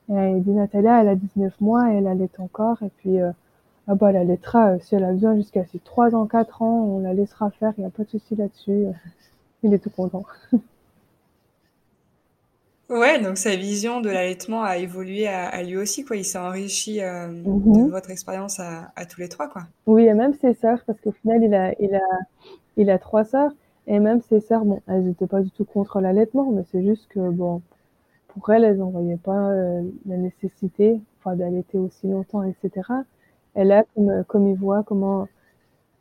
et 0.08 0.40
dit 0.40 0.50
Natalia 0.50 1.00
elle 1.00 1.08
a 1.08 1.14
19 1.14 1.60
mois 1.60 1.92
et 1.92 1.96
elle 1.96 2.06
allait 2.06 2.30
encore 2.38 2.82
et 2.82 2.90
puis 2.98 3.20
euh, 3.20 3.32
ah 3.88 3.94
bah 3.94 4.10
elle 4.10 4.16
allaitera 4.16 4.72
euh, 4.72 4.78
si 4.80 4.94
elle 4.94 5.04
a 5.04 5.12
besoin 5.12 5.36
jusqu'à 5.36 5.64
ses 5.66 5.78
3 5.78 6.14
ans 6.14 6.26
4 6.26 6.62
ans 6.62 6.84
on 6.84 7.00
la 7.00 7.14
laissera 7.14 7.50
faire 7.50 7.72
il 7.78 7.80
n'y 7.80 7.86
a 7.86 7.90
pas 7.90 8.04
de 8.04 8.10
souci 8.10 8.36
là-dessus 8.36 8.86
il 9.62 9.74
est 9.74 9.78
tout 9.78 9.90
content 9.90 10.24
Ouais, 12.88 13.20
donc 13.20 13.36
sa 13.36 13.56
vision 13.56 14.00
de 14.00 14.08
l'allaitement 14.08 14.62
a 14.62 14.76
évolué 14.76 15.26
à, 15.26 15.60
lui 15.64 15.76
aussi, 15.76 16.04
quoi. 16.04 16.16
Il 16.16 16.24
s'est 16.24 16.38
enrichi 16.38 17.02
euh, 17.02 17.26
de 17.26 17.50
mhm. 17.50 17.88
votre 17.88 18.10
expérience 18.10 18.60
à, 18.60 18.92
à, 18.94 19.06
tous 19.06 19.20
les 19.20 19.28
trois, 19.28 19.48
quoi. 19.48 19.62
Oui, 19.86 20.04
et 20.04 20.14
même 20.14 20.34
ses 20.34 20.54
sœurs, 20.54 20.78
parce 20.86 21.00
qu'au 21.00 21.10
final, 21.10 21.42
il 21.42 21.52
a, 21.52 21.72
il 21.80 21.94
a, 21.96 22.18
il 22.76 22.90
a 22.90 22.98
trois 22.98 23.24
sœurs, 23.24 23.50
et 23.88 23.98
même 23.98 24.20
ses 24.28 24.40
sœurs, 24.40 24.64
bon, 24.64 24.82
elles 24.86 25.04
n'étaient 25.04 25.26
pas 25.26 25.40
du 25.40 25.50
tout 25.50 25.64
contre 25.64 26.00
l'allaitement, 26.00 26.52
mais 26.52 26.62
c'est 26.70 26.84
juste 26.84 27.08
que, 27.08 27.28
bon, 27.30 27.60
pour 28.36 28.50
elles, 28.50 28.64
elles 28.64 28.78
n'en 28.78 28.90
voyaient 28.90 29.16
pas 29.16 29.50
euh, 29.50 29.82
la 30.06 30.16
nécessité, 30.16 31.00
d'allaiter 31.34 31.78
aussi 31.78 32.06
longtemps, 32.06 32.44
etc. 32.44 32.88
Et 33.56 33.64
là, 33.64 33.84
comme, 33.94 34.24
comme 34.28 34.46
ils 34.46 34.56
voient 34.56 34.84
comment, 34.84 35.26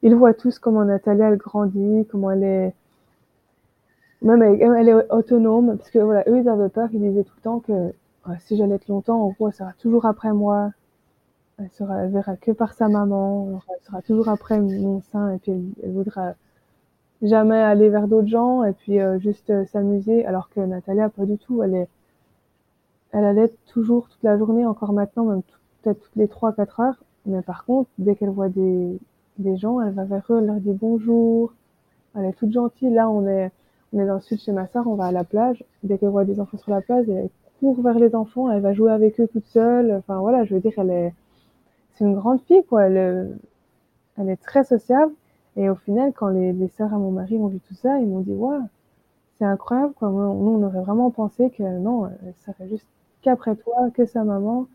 ils 0.04 0.14
voient 0.14 0.34
tous 0.34 0.60
comment 0.60 0.86
Natalia, 0.86 1.30
elle 1.30 1.38
grandit, 1.38 2.06
comment 2.12 2.32
elle 2.32 2.44
est, 2.44 2.74
même 4.22 4.44
elle, 4.44 4.90
est 4.90 5.12
autonome, 5.12 5.78
parce 5.78 5.90
que 5.90 6.00
voilà, 6.00 6.24
eux, 6.28 6.40
ils 6.40 6.50
avaient 6.50 6.70
peur, 6.70 6.90
ils 6.94 7.00
disaient 7.00 7.24
tout 7.24 7.34
le 7.38 7.42
temps 7.42 7.60
que 7.60 7.72
euh, 7.72 8.34
si 8.40 8.58
j'allais 8.58 8.76
être 8.76 8.88
longtemps, 8.88 9.22
en 9.22 9.30
gros, 9.30 9.48
elle 9.48 9.54
sera 9.54 9.74
toujours 9.74 10.06
après 10.06 10.34
moi. 10.34 10.72
Elle 11.58 11.70
sera, 11.72 12.04
elle 12.04 12.12
verra 12.12 12.36
que 12.36 12.52
par 12.52 12.74
sa 12.74 12.90
maman. 12.90 13.62
Elle 13.70 13.86
sera 13.86 14.02
toujours 14.02 14.30
après 14.30 14.60
mon 14.60 15.02
sein, 15.12 15.32
et 15.34 15.38
puis 15.38 15.54
elle, 15.84 15.92
voudra 15.92 16.34
jamais 17.22 17.58
aller 17.62 17.90
vers 17.90 18.08
d'autres 18.08 18.28
gens, 18.28 18.64
et 18.64 18.74
puis 18.74 19.00
euh, 19.00 19.20
juste 19.20 19.50
euh, 19.50 19.66
s'amuser. 19.66 20.26
Alors 20.26 20.50
que 20.50 20.60
Natalia, 20.60 21.10
pas 21.10 21.26
du 21.26 21.38
tout. 21.38 21.64
Elle 21.64 21.76
est, 21.76 21.88
elle 23.16 23.24
allait 23.24 23.54
toujours 23.68 24.10
toute 24.10 24.24
la 24.24 24.38
journée, 24.38 24.66
encore 24.66 24.92
maintenant, 24.92 25.24
même 25.24 25.42
peut-être 25.82 26.02
toutes 26.02 26.16
les 26.18 26.28
trois, 26.28 26.52
quatre 26.52 26.82
heures. 26.82 27.02
Mais 27.26 27.42
par 27.42 27.64
contre, 27.64 27.90
dès 27.98 28.16
qu'elle 28.16 28.30
voit 28.30 28.50
des, 28.50 29.00
gens, 29.56 29.80
elle 29.80 29.94
va 29.94 30.04
vers 30.04 30.26
eux, 30.30 30.40
elle 30.40 30.48
leur 30.48 30.58
dit 30.58 30.74
bonjour. 30.74 31.54
Elle 32.14 32.26
est 32.26 32.34
toute 32.34 32.52
gentille. 32.52 32.90
Là, 32.90 33.10
on 33.10 33.26
est, 33.26 33.52
on 33.94 34.00
est 34.00 34.06
dans 34.06 34.16
le 34.16 34.22
sud 34.22 34.40
chez 34.42 34.52
ma 34.52 34.68
soeur, 34.68 34.86
on 34.88 34.96
va 34.96 35.06
à 35.06 35.12
la 35.14 35.24
plage. 35.24 35.64
Dès 35.84 35.98
qu'elle 35.98 36.10
voit 36.10 36.26
des 36.26 36.42
enfants 36.42 36.58
sur 36.58 36.72
la 36.72 36.82
plage, 36.82 37.08
elle 37.08 37.30
court 37.62 37.82
vers 37.82 37.98
les 38.00 38.16
enfants, 38.16 38.52
elle 38.52 38.62
va 38.62 38.74
jouer 38.74 38.92
avec 38.92 39.18
eux 39.22 39.30
toute 39.30 39.46
seule. 39.46 39.94
Enfin 39.94 40.20
voilà, 40.20 40.44
je 40.44 40.54
veux 40.54 40.60
dire, 40.60 40.74
elle 40.78 40.90
est, 40.90 41.14
c'est 41.94 42.04
une 42.04 42.16
grande 42.16 42.42
fille 42.42 42.66
quoi. 42.66 42.84
Elle, 42.84 43.38
est 44.18 44.42
très 44.44 44.66
sociable. 44.66 45.14
Et 45.56 45.70
au 45.70 45.76
final, 45.76 46.12
quand 46.12 46.28
les, 46.28 46.52
les 46.52 46.68
sœurs 46.68 46.94
à 46.94 46.98
mon 46.98 47.12
mari 47.12 47.38
ont 47.38 47.48
vu 47.48 47.62
tout 47.62 47.76
ça, 47.76 47.98
ils 47.98 48.08
m'ont 48.08 48.20
dit 48.20 48.34
waouh, 48.34 48.64
c'est 49.38 49.46
incroyable 49.46 49.94
quoi. 49.94 50.10
nous, 50.10 50.18
on 50.20 50.64
aurait 50.64 50.82
vraiment 50.82 51.12
pensé 51.12 51.50
que 51.50 51.64
non, 51.64 52.10
ça 52.42 52.52
serait 52.52 52.68
juste 52.68 52.86
qu'après 53.26 53.56
toi, 53.56 53.90
que 53.94 54.06
sa 54.06 54.24
maman. 54.24 54.68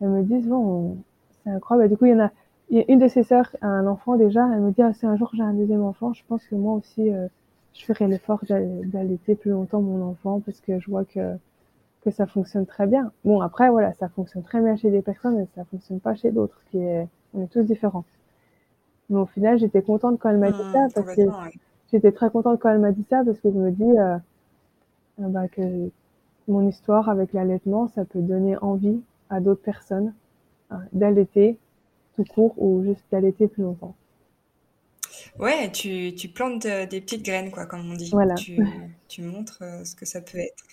Elles 0.00 0.08
me 0.08 0.22
disent 0.22 0.48
bon, 0.48 0.96
c'est 1.44 1.50
incroyable. 1.50 1.86
Et 1.86 1.88
du 1.90 1.98
coup, 1.98 2.06
il 2.06 2.12
y 2.12 2.14
en 2.14 2.20
a, 2.20 2.30
il 2.70 2.78
y 2.78 2.80
a 2.80 2.84
une 2.88 3.00
de 3.00 3.08
ses 3.08 3.22
sœurs 3.24 3.54
a 3.60 3.66
un 3.66 3.86
enfant 3.86 4.16
déjà. 4.16 4.48
Elle 4.54 4.60
me 4.62 4.70
dit 4.72 4.82
ah, 4.82 4.92
si 4.94 5.06
un 5.06 5.16
jour 5.16 5.30
j'ai 5.34 5.42
un 5.42 5.54
deuxième 5.54 5.82
enfant, 5.82 6.12
je 6.14 6.22
pense 6.28 6.44
que 6.46 6.54
moi 6.54 6.74
aussi. 6.74 7.10
Euh, 7.12 7.28
je 7.74 7.84
ferai 7.84 8.08
l'effort 8.08 8.40
d'allaiter 8.48 9.34
plus 9.34 9.50
longtemps 9.50 9.80
mon 9.80 10.02
enfant 10.10 10.40
parce 10.40 10.60
que 10.60 10.78
je 10.80 10.90
vois 10.90 11.04
que 11.04 11.36
que 12.02 12.10
ça 12.10 12.26
fonctionne 12.26 12.64
très 12.64 12.86
bien. 12.86 13.12
Bon 13.24 13.40
après 13.42 13.68
voilà, 13.68 13.92
ça 13.94 14.08
fonctionne 14.08 14.42
très 14.42 14.60
bien 14.60 14.76
chez 14.76 14.90
des 14.90 15.02
personnes 15.02 15.38
et 15.38 15.46
ça 15.54 15.64
fonctionne 15.64 16.00
pas 16.00 16.14
chez 16.14 16.30
d'autres, 16.30 16.58
qui 16.70 16.78
est 16.78 17.06
on 17.34 17.42
est 17.44 17.46
tous 17.46 17.62
différents. 17.62 18.04
Mais 19.10 19.18
au 19.18 19.26
final, 19.26 19.58
j'étais 19.58 19.82
contente 19.82 20.18
quand 20.18 20.30
elle 20.30 20.38
m'a 20.38 20.50
dit 20.50 20.62
mmh, 20.62 20.72
ça 20.72 20.86
parce 20.94 21.14
que 21.14 21.22
j'étais 21.92 22.12
très 22.12 22.30
contente 22.30 22.58
quand 22.60 22.70
elle 22.70 22.78
m'a 22.80 22.92
dit 22.92 23.04
ça 23.10 23.22
parce 23.24 23.38
que 23.40 23.50
je 23.50 23.58
me 23.58 23.70
dis 23.70 23.98
euh, 23.98 24.16
euh, 25.20 25.28
bah, 25.28 25.48
que 25.48 25.90
mon 26.48 26.68
histoire 26.68 27.08
avec 27.08 27.32
l'allaitement, 27.32 27.88
ça 27.88 28.04
peut 28.04 28.20
donner 28.20 28.56
envie 28.58 29.00
à 29.28 29.40
d'autres 29.40 29.62
personnes 29.62 30.14
hein, 30.70 30.80
d'allaiter 30.92 31.58
tout 32.16 32.24
court 32.24 32.54
ou 32.56 32.82
juste 32.84 33.04
d'allaiter 33.10 33.48
plus 33.48 33.62
longtemps. 33.62 33.94
Ouais, 35.38 35.70
tu, 35.70 36.14
tu 36.14 36.28
plantes 36.28 36.66
des 36.66 37.00
petites 37.00 37.24
graines, 37.24 37.50
quoi, 37.50 37.66
comme 37.66 37.90
on 37.90 37.94
dit. 37.94 38.12
Tu, 38.36 38.58
tu 39.08 39.22
montres 39.22 39.58
euh, 39.62 39.84
ce 39.84 39.94
que 39.94 40.06
ça 40.06 40.20
peut 40.20 40.38
être. 40.38 40.64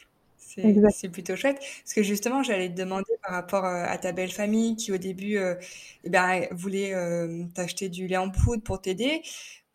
C'est 0.92 1.10
plutôt 1.10 1.36
chouette. 1.36 1.60
Parce 1.60 1.94
que 1.94 2.04
justement, 2.04 2.44
j'allais 2.44 2.70
te 2.70 2.76
demander 2.76 3.12
par 3.22 3.34
rapport 3.34 3.66
euh, 3.66 3.86
à 3.88 3.98
ta 3.98 4.12
belle 4.12 4.32
famille 4.32 4.76
qui 4.76 4.92
au 4.92 4.98
début 4.98 5.38
euh, 5.38 5.56
eh 6.04 6.10
ben, 6.10 6.48
voulait 6.52 6.94
euh, 6.94 7.44
t'acheter 7.54 7.90
du 7.90 8.08
lait 8.08 8.18
en 8.18 8.30
poudre 8.30 8.64
pour 8.64 8.82
t'aider. 8.82 9.22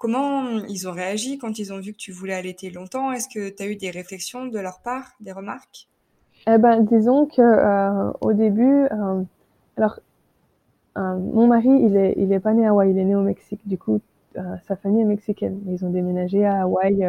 Comment 0.03 0.59
ils 0.69 0.89
ont 0.89 0.93
réagi 0.93 1.39
quand 1.39 1.61
ils 1.61 1.73
ont 1.73 1.79
vu 1.79 1.93
que 1.93 1.99
tu 1.99 2.11
voulais 2.11 2.35
allaiter 2.35 2.71
longtemps? 2.71 3.13
Est-ce 3.13 3.29
que 3.29 3.49
tu 3.49 3.63
as 3.63 3.67
eu 3.67 3.77
des 3.77 3.91
réflexions 3.91 4.47
de 4.47 4.59
leur 4.59 4.81
part, 4.81 5.13
des 5.21 5.31
remarques? 5.31 5.89
Eh 6.49 6.59
ben, 6.59 6.83
disons 6.83 7.27
que 7.27 8.13
au 8.21 8.33
début, 8.33 8.89
alors 9.77 10.01
mon 10.97 11.47
mari, 11.47 11.69
il 11.69 11.97
est, 11.97 12.15
il 12.17 12.33
est 12.33 12.41
pas 12.41 12.53
né 12.53 12.67
à 12.67 12.71
Hawaï, 12.71 12.91
il 12.91 12.99
est 12.99 13.05
né 13.05 13.15
au 13.15 13.23
Mexique. 13.23 13.61
Du 13.65 13.79
coup, 13.79 14.01
sa 14.35 14.75
famille 14.75 15.03
est 15.03 15.07
mexicaine. 15.07 15.61
Ils 15.69 15.85
ont 15.85 15.91
déménagé 15.91 16.45
à 16.45 16.63
Hawaï. 16.63 17.07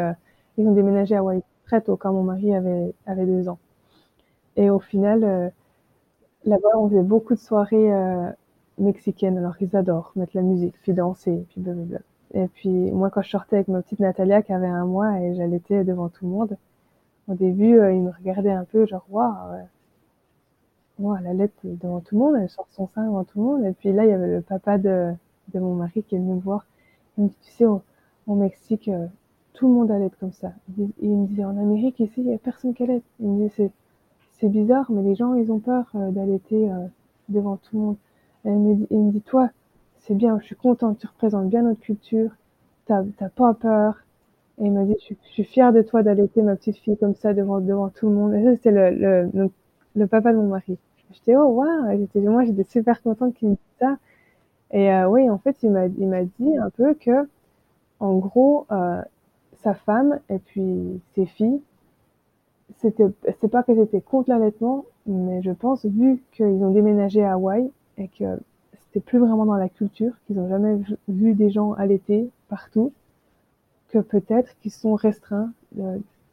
ils 0.60 0.68
ont 0.68 0.74
déménagé 0.74 1.16
à 1.16 1.20
Hawaï 1.20 1.42
très 1.66 1.82
tôt, 1.82 1.98
quand 1.98 2.14
mon 2.14 2.22
mari 2.22 2.54
avait, 2.54 2.94
avait 3.08 3.26
deux 3.26 3.50
ans. 3.50 3.58
Et 4.56 4.70
au 4.70 4.80
final, 4.80 5.24
euh, 5.24 5.50
là-bas, 6.46 6.70
on 6.76 6.90
faisait 6.90 7.02
beaucoup 7.02 7.34
de 7.34 7.40
soirées 7.40 7.92
euh, 7.92 8.30
mexicaines. 8.78 9.38
Alors, 9.38 9.56
ils 9.62 9.76
adorent 9.76 10.12
mettre 10.16 10.36
la 10.36 10.44
musique, 10.44 10.76
puis 10.82 10.94
danser, 10.94 11.46
puis 11.50 11.62
blablabla. 11.62 12.00
Et 12.34 12.48
puis, 12.48 12.70
moi, 12.70 13.10
quand 13.10 13.22
je 13.22 13.30
sortais 13.30 13.58
avec 13.58 13.68
ma 13.68 13.82
petite 13.82 14.00
Natalia, 14.00 14.42
qui 14.42 14.54
avait 14.54 14.68
un 14.68 14.86
mois, 14.86 15.20
et 15.20 15.36
j'allaitais 15.36 15.84
devant 15.84 16.10
tout 16.10 16.26
le 16.26 16.32
monde, 16.32 16.58
au 17.28 17.36
début, 17.36 17.80
euh, 17.80 17.94
ils 17.94 18.02
me 18.02 18.12
regardaient 18.12 18.52
un 18.52 18.66
peu, 18.66 18.86
genre, 18.86 19.06
waouh, 19.10 19.34
wow, 21.00 21.16
elle 21.18 21.28
allait 21.28 21.50
devant 21.64 22.00
tout 22.00 22.16
le 22.16 22.20
monde, 22.20 22.36
elle 22.42 22.50
sort 22.50 22.68
son 22.72 22.88
sein 22.88 23.06
devant 23.06 23.24
tout 23.24 23.40
le 23.40 23.46
monde. 23.46 23.66
Et 23.66 23.74
puis 23.74 23.94
là, 23.94 24.06
il 24.06 24.10
y 24.10 24.14
avait 24.14 24.36
le 24.36 24.42
papa 24.42 24.78
de, 24.78 25.14
de 25.54 25.60
mon 25.60 25.76
mari 25.76 26.04
qui 26.04 26.16
est 26.16 26.20
venu 26.20 26.34
me 26.34 26.40
voir. 26.40 26.66
Il 27.18 27.26
me 27.26 27.30
dit, 27.30 27.38
tu 27.44 27.52
sais, 27.52 27.66
au, 27.66 27.82
au 28.28 28.36
Mexique, 28.36 28.90
tout 29.54 29.68
le 29.68 29.74
monde 29.74 29.92
allait 29.92 30.12
comme 30.20 30.32
ça. 30.32 30.52
Il, 31.02 31.10
me 31.10 31.28
disait, 31.28 31.46
en 31.46 31.58
Amérique, 31.58 32.00
ici, 32.00 32.14
il 32.18 32.26
n'y 32.26 32.34
a 32.34 32.38
personne 32.38 32.74
qui 32.74 32.84
allait. 32.84 33.02
Il 33.20 33.28
me 33.28 33.48
disait, 33.48 33.72
c'est 34.40 34.50
bizarre, 34.50 34.92
mais 34.92 35.04
les 35.04 35.16
gens, 35.16 35.36
ils 35.36 35.52
ont 35.52 35.60
peur 35.60 35.86
euh, 35.96 36.12
d'allaiter 36.12 36.70
euh, 36.70 36.88
devant 37.30 37.58
tout 37.58 37.76
le 37.76 37.82
monde. 37.82 37.96
Il, 38.46 38.52
me 38.52 38.88
il 38.90 39.00
me 39.00 39.12
dit, 39.12 39.22
toi, 39.22 39.50
c'est 40.04 40.16
bien, 40.16 40.38
je 40.40 40.46
suis 40.46 40.56
contente, 40.56 41.00
tu 41.00 41.08
représentes 41.08 41.50
bien 41.50 41.62
notre 41.62 41.80
culture, 41.80 42.32
t'as 42.86 43.04
pas 43.36 43.54
peur. 43.54 43.96
Et 44.60 44.66
il 44.66 44.72
m'a 44.72 44.84
dit, 44.84 44.96
je, 45.10 45.16
suis 45.32 45.44
fière 45.44 45.74
de 45.74 45.82
toi 45.82 46.04
d'allaiter 46.04 46.42
ma 46.42 46.56
petite 46.56 46.78
fille 46.78 46.98
comme 46.98 47.16
ça 47.16 47.34
devant, 47.34 47.60
devant 47.60 47.90
tout 47.90 48.08
le 48.10 48.16
monde. 48.16 48.34
Et 48.36 48.44
ça, 48.44 48.56
c'était 48.56 48.72
le, 48.72 49.30
le, 49.34 49.50
le, 49.96 50.08
papa 50.08 50.32
de 50.32 50.38
mon 50.38 50.48
mari. 50.48 50.78
J'étais, 51.12 51.36
oh, 51.36 51.46
waouh, 51.46 52.08
moi, 52.16 52.44
j'étais 52.44 52.64
super 52.64 53.02
contente 53.02 53.34
qu'il 53.36 53.50
me 53.50 53.54
dise 53.54 53.78
ça. 53.80 53.98
Et 54.72 54.92
euh, 54.92 55.08
oui, 55.08 55.30
en 55.30 55.38
fait, 55.38 55.56
il 55.64 55.72
m'a, 55.72 55.88
il 55.88 56.08
m'a 56.08 56.24
dit 56.24 56.58
un 56.58 56.70
peu 56.70 56.94
que, 56.94 57.28
en 58.00 58.16
gros, 58.18 58.68
euh, 58.72 59.02
sa 59.64 59.74
femme 59.74 60.20
et 60.30 60.40
puis 60.40 61.02
ses 61.16 61.26
filles, 61.26 61.62
c'était, 62.78 63.08
c'est 63.40 63.48
pas 63.48 63.64
qu'elles 63.64 63.80
étaient 63.80 64.02
contre 64.02 64.30
l'allaitement, 64.30 64.86
mais 65.06 65.42
je 65.42 65.52
pense, 65.52 65.86
vu 65.86 66.22
qu'ils 66.32 66.64
ont 66.64 66.72
déménagé 66.72 67.24
à 67.24 67.34
Hawaï 67.34 67.72
et 67.98 68.08
que 68.08 68.40
c'était 68.94 69.06
plus 69.06 69.18
vraiment 69.18 69.46
dans 69.46 69.56
la 69.56 69.70
culture, 69.70 70.14
qu'ils 70.28 70.38
ont 70.38 70.48
jamais 70.48 70.80
vu 71.08 71.34
des 71.34 71.50
gens 71.50 71.74
allaiter 71.74 72.30
partout, 72.48 72.94
que 73.90 73.98
peut-être 73.98 74.56
qu'ils 74.60 74.72
sont 74.72 74.94
restreints 74.94 75.52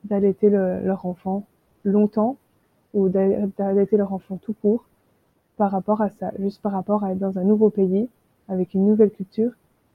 d'allaiter 0.05 0.51
leur 0.51 1.07
enfant 1.07 1.47
longtemps 1.85 2.37
ou 2.93 3.09
d'allaiter 3.09 3.97
leur 3.97 4.13
enfant 4.13 4.37
tout 4.37 4.53
court 4.53 4.85
par 5.57 5.71
rapport 5.71 6.03
à 6.03 6.11
ça, 6.11 6.33
juste 6.39 6.61
par 6.61 6.73
rapport 6.73 7.03
à 7.03 7.13
être 7.13 7.19
dans 7.19 7.39
un 7.39 7.45
nouveau 7.45 7.71
pays 7.71 8.11
avec 8.49 8.75
une 8.75 8.87
nouvelle 8.87 9.11
culture 9.11 9.53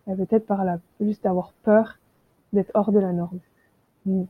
et 0.07 0.16
peut-être 0.16 0.47
par 0.47 0.66
là, 0.66 0.80
juste 0.99 1.28
avoir 1.28 1.53
peur 1.61 1.99
d'être 2.51 2.72
hors 2.74 2.91
de 2.91 2.99
la 2.99 3.13
norme. 3.13 3.39
Mm. 4.07 4.24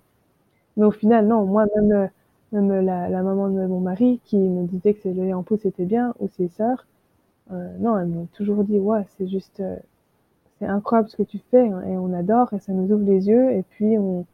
Mais 0.75 0.85
au 0.85 0.91
final, 0.91 1.25
non, 1.25 1.45
moi, 1.45 1.65
même, 1.73 2.09
même 2.51 2.85
la, 2.85 3.07
maman 3.23 3.47
de 3.47 3.65
mon 3.65 3.79
mari 3.79 4.19
qui 4.25 4.37
me 4.37 4.65
disait 4.67 4.93
que 4.93 5.07
lait 5.07 5.33
en 5.33 5.43
poudre 5.43 5.61
c'était 5.61 5.85
bien, 5.85 6.13
ou 6.19 6.27
ses 6.27 6.49
sœurs, 6.49 6.85
euh, 6.85 6.94
non, 7.51 7.97
elles 7.99 8.07
m'ont 8.07 8.27
toujours 8.33 8.63
dit, 8.63 8.79
ouais, 8.79 9.05
c'est 9.17 9.27
juste, 9.27 9.59
euh, 9.59 9.75
c'est 10.59 10.65
incroyable 10.65 11.09
ce 11.09 11.17
que 11.17 11.23
tu 11.23 11.39
fais, 11.51 11.67
hein, 11.67 11.81
et 11.87 11.97
on 11.97 12.13
adore, 12.13 12.53
et 12.53 12.59
ça 12.59 12.73
nous 12.73 12.91
ouvre 12.91 13.05
les 13.05 13.27
yeux, 13.27 13.51
et 13.51 13.63
puis 13.63 13.97
on, 13.97 14.25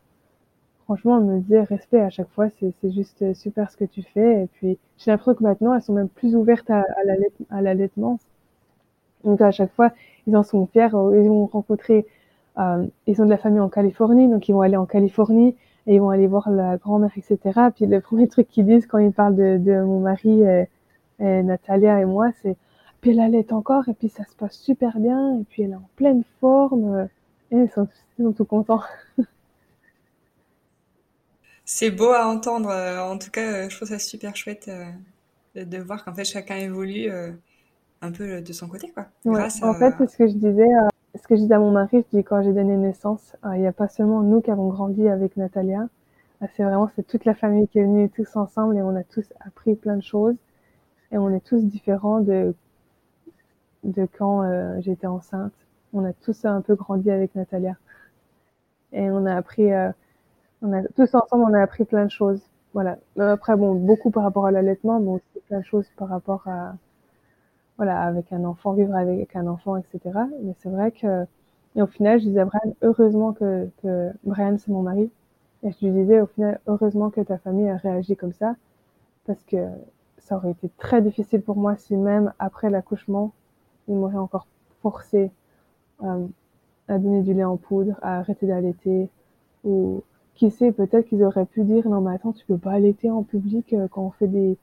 franchement, 0.86 1.18
on 1.18 1.22
me 1.22 1.40
disait 1.40 1.64
respect 1.64 2.02
à 2.02 2.10
chaque 2.10 2.30
fois, 2.30 2.48
c'est 2.60 2.92
juste 2.92 3.34
super 3.34 3.70
ce 3.70 3.78
que 3.78 3.86
tu 3.86 4.02
fais, 4.02 4.44
et 4.44 4.48
puis 4.48 4.78
j'ai 4.98 5.12
l'impression 5.12 5.36
que 5.36 5.44
maintenant, 5.44 5.74
elles 5.74 5.82
sont 5.82 5.94
même 5.94 6.10
plus 6.10 6.36
ouvertes 6.36 6.70
à, 6.70 6.86
l'allaitement. 7.62 8.20
Donc 9.24 9.42
à 9.42 9.52
chaque 9.52 9.74
fois, 9.74 9.92
ils 10.28 10.36
en 10.36 10.44
sont 10.44 10.66
fiers, 10.68 10.90
ils 10.92 11.30
ont 11.30 11.46
rencontré 11.48 12.06
euh, 12.60 12.86
ils 13.08 13.22
ont 13.22 13.26
de 13.26 13.30
la 13.30 13.38
famille 13.38 13.62
en 13.62 13.70
Californie, 13.70 14.28
donc 14.28 14.50
ils 14.50 14.54
vont 14.54 14.62
aller 14.62 14.78
en 14.78 14.86
Californie 14.86 15.56
et 15.88 15.96
ils 15.96 16.02
vont 16.02 16.10
aller 16.10 16.28
voir 16.28 16.50
la 16.50 16.78
grand-mère, 16.78 17.12
etc. 17.16 17.40
Puis 17.76 17.86
le 17.86 18.02
premier 18.02 18.28
truc 18.28 18.48
qu'ils 18.50 18.66
disent 18.66 18.88
quand 18.88 18.98
ils 18.98 19.14
parlent 19.14 19.36
de, 19.36 19.82
mon 19.84 20.00
mari, 20.02 20.44
Natalia 21.20 22.02
et 22.02 22.06
moi, 22.06 22.32
c'est 22.42 22.58
puis 23.02 23.12
elle 23.12 23.20
allait 23.20 23.52
encore 23.52 23.90
et 23.90 23.94
puis 23.94 24.10
ça 24.10 24.24
se 24.26 24.36
passe 24.36 24.58
super 24.58 25.00
bien 25.00 25.40
et 25.40 25.44
puis 25.44 25.64
elle 25.64 25.72
est 25.72 25.76
en 25.76 25.90
pleine 25.96 26.24
forme 26.40 27.10
et 27.52 27.58
ils 27.58 27.70
sont, 27.70 27.88
ils 28.18 28.26
sont 28.26 28.32
tout 28.34 28.46
contents. 28.46 28.84
C'est 31.66 31.92
beau 31.92 32.10
à 32.10 32.28
entendre. 32.28 32.70
En 32.70 33.18
tout 33.18 33.32
cas, 33.32 33.70
je 33.70 33.76
trouve 33.76 33.88
ça 33.88 34.00
super 34.00 34.36
chouette 34.36 34.70
euh, 34.70 35.64
de 35.64 35.78
voir 35.78 36.04
qu'en 36.04 36.14
fait 36.14 36.26
chacun 36.26 36.58
évolue 36.58 37.10
euh, 37.10 37.32
un 38.02 38.12
peu 38.12 38.42
de 38.42 38.54
son 38.54 38.68
côté, 38.68 38.92
quoi. 38.92 39.08
Ouais, 39.26 39.42
en 39.62 39.74
fait, 39.74 39.94
c'est 39.98 40.08
ce 40.08 40.18
que 40.18 40.28
je 40.28 40.34
disais 40.34 40.68
ce 41.16 41.28
que 41.28 41.36
je 41.36 41.42
dis 41.42 41.54
à 41.54 41.60
mon 41.60 41.72
mari, 41.72 42.04
je 42.12 42.18
dis 42.18 42.24
quand 42.24 42.42
j'ai 42.42 42.54
donné 42.54 42.78
naissance, 42.78 43.36
euh, 43.46 43.56
il 43.56 43.62
n'y 43.62 43.68
a 43.68 43.74
pas 43.74 43.88
seulement 43.88 44.22
nous 44.22 44.42
qui 44.42 44.52
avons 44.52 44.70
grandi 44.70 45.08
avec 45.08 45.36
Natalia, 45.38 45.88
euh, 46.42 46.46
c'est 46.56 46.64
vraiment 46.64 46.90
c'est 46.96 47.06
toute 47.06 47.26
la 47.26 47.36
famille 47.36 47.68
qui 47.68 47.80
est 47.80 47.84
venue 47.84 48.10
tous 48.10 48.36
ensemble 48.36 48.78
et 48.78 48.82
on 48.82 48.96
a 48.96 49.04
tous 49.04 49.26
appris 49.42 49.76
plein 49.76 49.98
de 49.98 50.04
choses 50.04 50.36
et 51.12 51.18
on 51.18 51.30
est 51.30 51.46
tous 51.46 51.64
différents 51.66 52.22
de 52.22 52.56
de 53.84 54.08
quand 54.18 54.44
euh, 54.44 54.80
j'étais 54.82 55.08
enceinte. 55.08 55.54
On 55.94 56.06
a 56.06 56.14
tous 56.14 56.46
un 56.46 56.62
peu 56.62 56.76
grandi 56.76 57.12
avec 57.12 57.36
Natalia 57.36 57.76
et 58.94 59.10
on 59.12 59.26
a 59.26 59.36
appris, 59.36 59.70
on 60.62 60.74
a 60.74 60.84
tous 60.96 61.16
ensemble 61.16 61.44
on 61.50 61.54
a 61.54 61.62
appris 61.62 61.86
plein 61.86 62.06
de 62.06 62.12
choses. 62.12 62.42
Voilà. 62.74 62.98
Après 63.20 63.56
bon 63.58 63.76
beaucoup 63.76 64.12
par 64.12 64.24
rapport 64.24 64.46
à 64.46 64.52
l'allaitement, 64.52 65.00
mais 65.00 65.12
aussi 65.12 65.40
plein 65.48 65.60
de 65.60 65.66
choses 65.66 65.90
par 65.98 66.10
rapport 66.10 66.48
à 66.48 66.76
voilà, 67.82 68.02
avec 68.04 68.32
un 68.32 68.44
enfant, 68.44 68.74
vivre 68.74 68.96
avec 68.96 69.36
un 69.36 69.48
enfant, 69.48 69.76
etc. 69.76 70.00
Mais 70.44 70.54
c'est 70.60 70.70
vrai 70.70 70.92
que, 70.92 71.26
et 71.76 71.82
au 71.82 71.88
final, 71.88 72.20
je 72.20 72.26
disais 72.26 72.42
à 72.42 72.46
Brian, 72.46 72.76
heureusement 72.84 73.34
que, 73.34 73.68
que 73.82 74.12
Brian, 74.24 74.56
c'est 74.60 74.70
mon 74.72 74.84
mari. 74.84 75.10
Et 75.64 75.72
je 75.72 75.88
lui 75.88 75.92
disais, 75.92 76.22
au 76.22 76.28
final, 76.28 76.60
heureusement 76.68 77.10
que 77.10 77.22
ta 77.22 77.40
famille 77.40 77.70
a 77.70 77.78
réagi 77.78 78.16
comme 78.16 78.34
ça, 78.34 78.56
parce 79.26 79.44
que 79.46 79.58
ça 80.20 80.36
aurait 80.38 80.52
été 80.52 80.70
très 80.78 81.02
difficile 81.02 81.42
pour 81.42 81.56
moi 81.58 81.76
si 81.76 81.96
même 81.98 82.34
après 82.38 82.70
l'accouchement, 82.70 83.34
ils 83.92 83.98
m'auraient 83.98 84.18
encore 84.18 84.48
forcé 84.82 85.32
euh, 86.04 86.26
à 86.88 86.98
donner 86.98 87.22
du 87.22 87.34
lait 87.34 87.44
en 87.44 87.58
poudre, 87.58 87.96
à 88.02 88.20
arrêter 88.20 88.48
d'allaiter, 88.48 89.10
ou 89.64 90.04
qui 90.36 90.50
sait, 90.50 90.72
peut-être 90.72 91.08
qu'ils 91.08 91.24
auraient 91.24 91.46
pu 91.46 91.64
dire, 91.64 91.88
non 91.88 92.02
mais 92.02 92.16
attends, 92.16 92.34
tu 92.34 92.46
peux 92.46 92.58
pas 92.58 92.72
allaiter 92.72 93.12
en 93.12 93.24
public 93.24 93.74
euh, 93.74 93.88
quand 93.90 94.04
on 94.04 94.12
fait 94.12 94.28
des, 94.28 94.58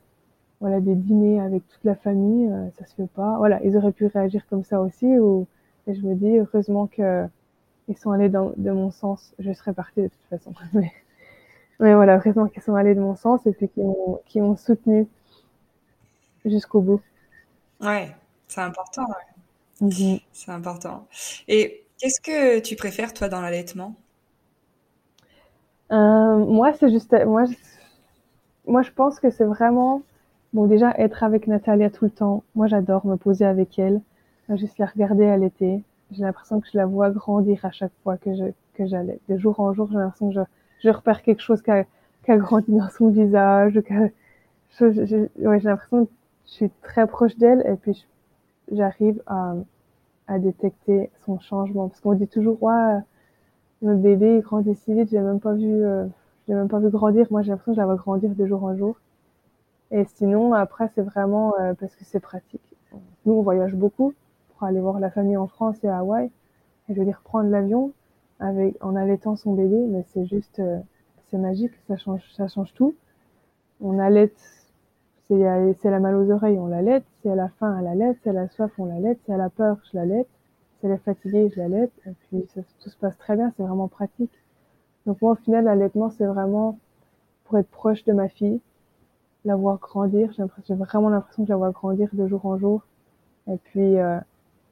voilà 0.61 0.81
des 0.81 0.95
dîners 0.95 1.41
avec 1.41 1.67
toute 1.69 1.85
la 1.85 1.95
famille, 1.95 2.49
euh, 2.49 2.69
ça 2.79 2.85
se 2.85 2.95
fait 2.95 3.09
pas. 3.15 3.37
Voilà, 3.39 3.63
ils 3.65 3.77
auraient 3.77 3.93
pu 3.93 4.07
réagir 4.07 4.47
comme 4.49 4.65
ça 4.65 4.81
aussi. 4.81 5.07
Ou 5.19 5.47
et 5.87 5.95
je 5.95 6.03
me 6.03 6.15
dis 6.15 6.39
heureusement 6.39 6.87
que 6.87 7.27
ils 7.89 7.97
sont 7.97 8.11
allés 8.11 8.29
dans 8.29 8.53
de 8.57 8.71
mon 8.71 8.91
sens. 8.91 9.35
Je 9.39 9.53
serais 9.53 9.73
partie 9.73 10.03
de 10.03 10.09
toute 10.09 10.29
façon, 10.31 10.53
mais 11.81 11.95
voilà, 11.95 12.17
heureusement 12.17 12.49
qu'ils 12.49 12.63
sont 12.63 12.75
allés 12.75 12.95
de 12.95 13.01
mon 13.01 13.15
sens 13.15 13.47
et 13.47 13.53
puis 13.53 13.69
qu'ils 13.69 14.43
m'ont 14.43 14.57
soutenu 14.57 15.07
jusqu'au 16.45 16.81
bout. 16.81 17.01
Ouais, 17.81 18.15
c'est 18.49 18.61
important. 18.61 19.07
C'est 20.33 20.51
important. 20.51 21.07
Et 21.47 21.85
qu'est-ce 21.99 22.21
que 22.21 22.59
tu 22.61 22.77
préfères 22.77 23.15
toi 23.15 23.29
dans 23.29 23.41
l'allaitement? 23.41 23.95
Euh, 25.93 26.39
Moi, 26.39 26.73
c'est 26.75 26.91
juste 26.91 27.15
moi. 27.27 27.45
Je, 27.45 27.55
moi, 28.67 28.83
je 28.83 28.91
pense 28.93 29.21
que 29.21 29.31
c'est 29.31 29.45
vraiment 29.45 30.03
Bon, 30.55 30.67
déjà, 30.67 30.93
être 30.99 31.25
avec 31.25 31.47
Natalia 31.47 31.91
tout 31.91 32.07
le 32.07 32.11
temps, 32.11 32.43
moi 32.55 32.67
j'adore 32.69 33.07
me 33.07 33.17
poser 33.17 33.45
avec 33.47 33.79
elle, 33.79 34.01
juste 34.57 34.79
la 34.79 34.87
regarder 34.87 35.37
l'été. 35.39 35.85
J'ai 36.13 36.23
l'impression 36.25 36.61
que 36.61 36.69
je 36.73 36.79
la 36.79 36.87
vois 36.87 37.11
grandir 37.11 37.65
à 37.67 37.71
chaque 37.71 37.93
fois 38.03 38.19
que 38.19 38.35
je 38.35 38.45
que 38.75 38.87
j'allais. 38.87 39.21
De 39.29 39.39
jour 39.39 39.61
en 39.61 39.75
jour, 39.75 39.89
j'ai 39.93 39.99
l'impression 39.99 40.31
que 40.31 40.35
je, 40.37 40.41
je 40.85 40.91
repère 40.91 41.23
quelque 41.23 41.43
chose 41.43 41.63
qui 41.63 41.71
a, 41.71 41.85
grandi 42.39 42.73
dans 42.73 42.91
son 42.91 43.11
visage. 43.11 43.79
ouais, 44.81 45.61
j'ai 45.61 45.69
l'impression 45.69 46.07
que 46.07 46.11
je 46.47 46.53
suis 46.53 46.71
très 46.83 47.07
proche 47.07 47.37
d'elle 47.37 47.63
et 47.67 47.77
puis 47.77 48.07
j'arrive 48.73 49.23
à, 49.27 49.55
à 50.29 50.39
détecter 50.39 51.11
son 51.27 51.39
changement. 51.41 51.89
Parce 51.89 52.01
qu'on 52.01 52.15
dit 52.15 52.29
toujours, 52.29 52.63
ouais, 52.63 52.99
notre 53.83 54.01
bébé 54.01 54.41
grandit 54.43 54.75
si 54.75 54.95
vite, 54.95 55.11
j'ai 55.11 55.21
même 55.21 55.41
pas 55.41 55.55
vu, 55.55 55.85
euh, 55.85 56.07
même 56.49 56.69
pas 56.69 56.79
vu 56.81 56.91
grandir. 56.91 57.27
Moi, 57.31 57.43
j'ai 57.43 57.51
l'impression 57.51 57.73
que 57.73 57.77
je 57.77 57.81
la 57.81 57.87
vois 57.87 57.97
grandir 57.97 58.31
de 58.35 58.47
jour 58.47 58.65
en 58.65 58.77
jour. 58.77 58.97
Et 59.91 60.05
sinon, 60.07 60.53
après, 60.55 60.91
c'est 60.95 61.03
vraiment 61.03 61.55
euh, 61.61 61.75
parce 61.75 61.95
que 61.97 62.05
c'est 62.05 62.21
pratique. 62.21 62.75
Nous, 63.27 63.35
on 63.35 63.43
voyage 63.43 63.75
beaucoup 63.75 64.15
pour 64.51 64.65
aller 64.67 64.81
voir 64.81 65.01
la 65.01 65.11
famille 65.11 65.37
en 65.37 65.47
France 65.47 65.77
et 65.85 65.89
à 65.89 65.99
Hawaï. 65.99 66.31
Et 66.89 66.95
je 66.95 66.99
veux 66.99 67.05
dire, 67.07 67.21
prendre 67.25 67.51
l'avion 67.51 67.93
avec 68.41 68.77
en 68.85 68.97
allaitant 68.97 69.37
son 69.37 69.55
bébé, 69.55 69.77
mais 69.89 70.05
c'est 70.15 70.27
juste, 70.27 70.61
euh, 70.61 70.79
c'est 71.31 71.39
magique, 71.39 71.73
ça 71.89 71.97
change, 71.97 72.23
ça 72.37 72.49
change 72.49 72.73
tout. 72.75 72.95
on 73.81 73.99
allait, 73.99 74.33
c'est 75.29 75.91
la 75.91 76.01
mal 76.01 76.17
aux 76.17 76.31
oreilles, 76.31 76.59
on 76.59 76.69
l'allait, 76.69 77.03
si 77.21 77.29
elle 77.29 77.41
a 77.41 77.51
faim, 77.61 77.77
elle 77.79 77.87
allait, 77.87 78.15
si 78.23 78.29
elle 78.29 78.39
a 78.39 78.49
soif, 78.49 78.73
on 78.79 78.87
l'allait, 78.87 79.19
si 79.25 79.31
elle 79.31 79.41
a 79.43 79.51
peur, 79.51 79.77
je 79.91 79.99
l'allais, 79.99 80.27
si 80.79 80.87
elle 80.87 80.93
est 80.93 81.05
fatiguée, 81.05 81.51
je 81.55 81.61
l'allais, 81.61 81.91
et 82.07 82.13
puis 82.21 82.47
tout 82.81 82.89
se 82.89 82.97
passe 82.97 83.17
très 83.19 83.37
bien, 83.37 83.53
c'est 83.57 83.63
vraiment 83.63 83.89
pratique. 83.89 84.33
Donc 85.07 85.21
moi, 85.21 85.33
au 85.33 85.37
final, 85.37 85.65
l'allaitement, 85.65 86.09
c'est 86.11 86.25
vraiment 86.25 86.79
pour 87.45 87.59
être 87.59 87.69
proche 87.69 88.05
de 88.05 88.13
ma 88.13 88.29
fille, 88.29 88.61
la 89.45 89.57
voir 89.57 89.79
grandir. 89.79 90.33
J'ai 90.67 90.75
vraiment 90.75 91.11
l'impression 91.11 91.45
de 91.45 91.49
la 91.49 91.57
voir 91.57 91.73
grandir 91.73 92.09
de 92.13 92.27
jour 92.27 92.45
en 92.47 92.59
jour. 92.59 92.83
Et 93.51 93.57
puis, 93.57 93.99
euh, 93.99 94.19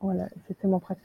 voilà, 0.01 0.29
c'est 0.47 0.59
tellement 0.59 0.81
pratique. 0.81 1.05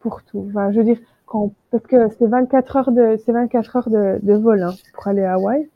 Pour 0.00 0.22
tout. 0.22 0.46
Enfin, 0.48 0.72
je 0.72 0.78
veux 0.78 0.84
dire, 0.84 0.98
quand, 1.26 1.52
parce 1.70 1.86
que 1.86 2.08
c'est 2.18 2.26
24 2.26 2.76
heures 2.76 2.92
de, 2.92 3.16
c'est 3.24 3.32
24 3.32 3.76
heures 3.76 3.90
de 3.90 4.34
vol, 4.34 4.62
hein, 4.62 4.74
pour 4.94 5.08
aller 5.08 5.22
à 5.22 5.34
Hawaï. 5.34 5.68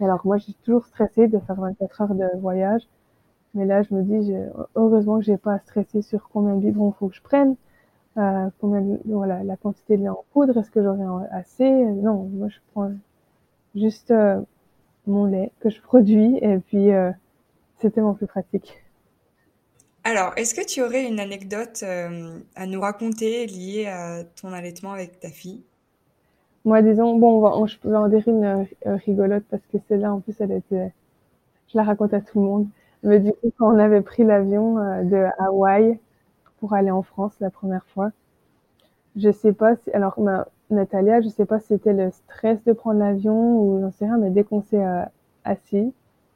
Alors, 0.00 0.20
moi, 0.24 0.38
j'ai 0.38 0.54
toujours 0.64 0.86
stressé 0.86 1.28
de 1.28 1.38
faire 1.40 1.56
24 1.56 2.00
heures 2.02 2.14
de 2.14 2.28
voyage. 2.40 2.82
Mais 3.54 3.64
là, 3.66 3.82
je 3.82 3.94
me 3.94 4.02
dis, 4.02 4.32
heureusement 4.76 5.18
que 5.18 5.24
j'ai 5.24 5.38
pas 5.38 5.54
à 5.54 5.58
stresser 5.60 6.02
sur 6.02 6.28
combien 6.28 6.54
de 6.54 6.60
biberons 6.60 6.92
faut 6.92 7.08
que 7.08 7.16
je 7.16 7.22
prenne, 7.22 7.56
euh, 8.18 8.48
combien, 8.60 8.98
voilà, 9.06 9.42
la 9.44 9.56
quantité 9.56 9.96
de 9.96 10.02
lait 10.02 10.08
en 10.08 10.24
poudre, 10.32 10.58
est-ce 10.58 10.70
que 10.70 10.82
j'aurai 10.82 11.04
assez? 11.30 11.70
Non, 11.70 12.24
moi, 12.32 12.48
je 12.48 12.58
prends 12.72 12.92
juste 13.74 14.10
euh, 14.10 14.40
mon 15.06 15.24
lait 15.26 15.52
que 15.60 15.70
je 15.70 15.80
produis 15.80 16.36
et 16.42 16.58
puis 16.58 16.92
euh, 16.92 17.10
c'est 17.80 17.90
tellement 17.90 18.14
plus 18.14 18.26
pratique. 18.26 18.82
Alors, 20.04 20.32
est-ce 20.36 20.54
que 20.54 20.64
tu 20.64 20.82
aurais 20.82 21.06
une 21.06 21.20
anecdote 21.20 21.80
euh, 21.82 22.38
à 22.56 22.66
nous 22.66 22.80
raconter 22.80 23.46
liée 23.46 23.86
à 23.86 24.24
ton 24.24 24.52
allaitement 24.52 24.92
avec 24.92 25.20
ta 25.20 25.30
fille? 25.30 25.64
Moi, 26.68 26.82
disons, 26.82 27.18
bon, 27.18 27.66
je 27.66 27.78
peux 27.78 27.96
en 27.96 28.08
dire 28.08 28.26
une 28.28 28.44
euh, 28.44 28.96
rigolote 29.06 29.44
parce 29.50 29.62
que 29.66 29.78
celle-là, 29.88 30.12
en 30.14 30.20
plus, 30.20 30.40
elle 30.40 30.52
était, 30.52 30.92
je 31.68 31.78
la 31.78 31.84
raconte 31.84 32.14
à 32.14 32.20
tout 32.22 32.40
le 32.40 32.46
monde. 32.46 32.68
Mais 33.04 33.20
du 33.20 33.32
coup, 33.32 33.52
quand 33.58 33.74
on 33.74 33.78
avait 33.78 34.02
pris 34.02 34.24
l'avion 34.24 34.76
de 35.04 35.26
Hawaï 35.40 35.98
pour 36.60 36.74
aller 36.74 36.90
en 36.92 37.02
France 37.02 37.34
la 37.40 37.50
première 37.50 37.86
fois, 37.86 38.12
je 39.16 39.30
sais 39.30 39.52
pas 39.52 39.76
si, 39.76 39.90
alors, 39.92 40.18
Natalia, 40.70 41.20
je 41.20 41.28
sais 41.28 41.46
pas 41.46 41.60
si 41.60 41.68
c'était 41.68 41.92
le 41.92 42.10
stress 42.10 42.62
de 42.64 42.72
prendre 42.72 43.00
l'avion 43.00 43.60
ou 43.60 43.80
j'en 43.80 43.90
sais 43.90 44.06
rien, 44.06 44.18
mais 44.18 44.30
dès 44.30 44.44
qu'on 44.44 44.62
s'est 44.62 44.84
euh, 44.84 45.02
assis, 45.44 45.92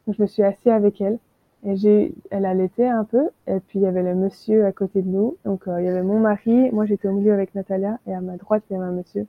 je 0.08 0.20
me 0.22 0.26
suis 0.26 0.42
assis 0.42 0.70
avec 0.70 1.00
elle 1.00 1.18
et 1.64 1.76
j'ai, 1.76 2.14
elle 2.30 2.44
allaitait 2.46 2.88
un 2.88 3.04
peu 3.04 3.30
et 3.46 3.60
puis 3.60 3.78
il 3.78 3.82
y 3.82 3.86
avait 3.86 4.02
le 4.02 4.14
monsieur 4.14 4.66
à 4.66 4.72
côté 4.72 5.02
de 5.02 5.08
nous, 5.08 5.36
donc 5.44 5.68
euh, 5.68 5.80
il 5.80 5.86
y 5.86 5.88
avait 5.88 6.02
mon 6.02 6.18
mari, 6.20 6.70
moi 6.72 6.86
j'étais 6.86 7.08
au 7.08 7.12
milieu 7.12 7.32
avec 7.32 7.54
Natalia 7.54 7.98
et 8.06 8.14
à 8.14 8.20
ma 8.20 8.36
droite 8.36 8.64
il 8.70 8.74
y 8.74 8.76
avait 8.76 8.86
un 8.86 8.92
monsieur. 8.92 9.26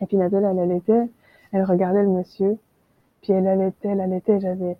Et 0.00 0.06
puis 0.06 0.16
Natalia 0.16 0.50
elle 0.50 0.58
allaitait, 0.58 1.08
elle 1.52 1.64
regardait 1.64 2.02
le 2.02 2.08
monsieur, 2.08 2.58
puis 3.22 3.32
elle 3.32 3.46
allaitait, 3.46 3.88
elle 3.88 4.00
allaitait, 4.00 4.40
j'avais 4.40 4.76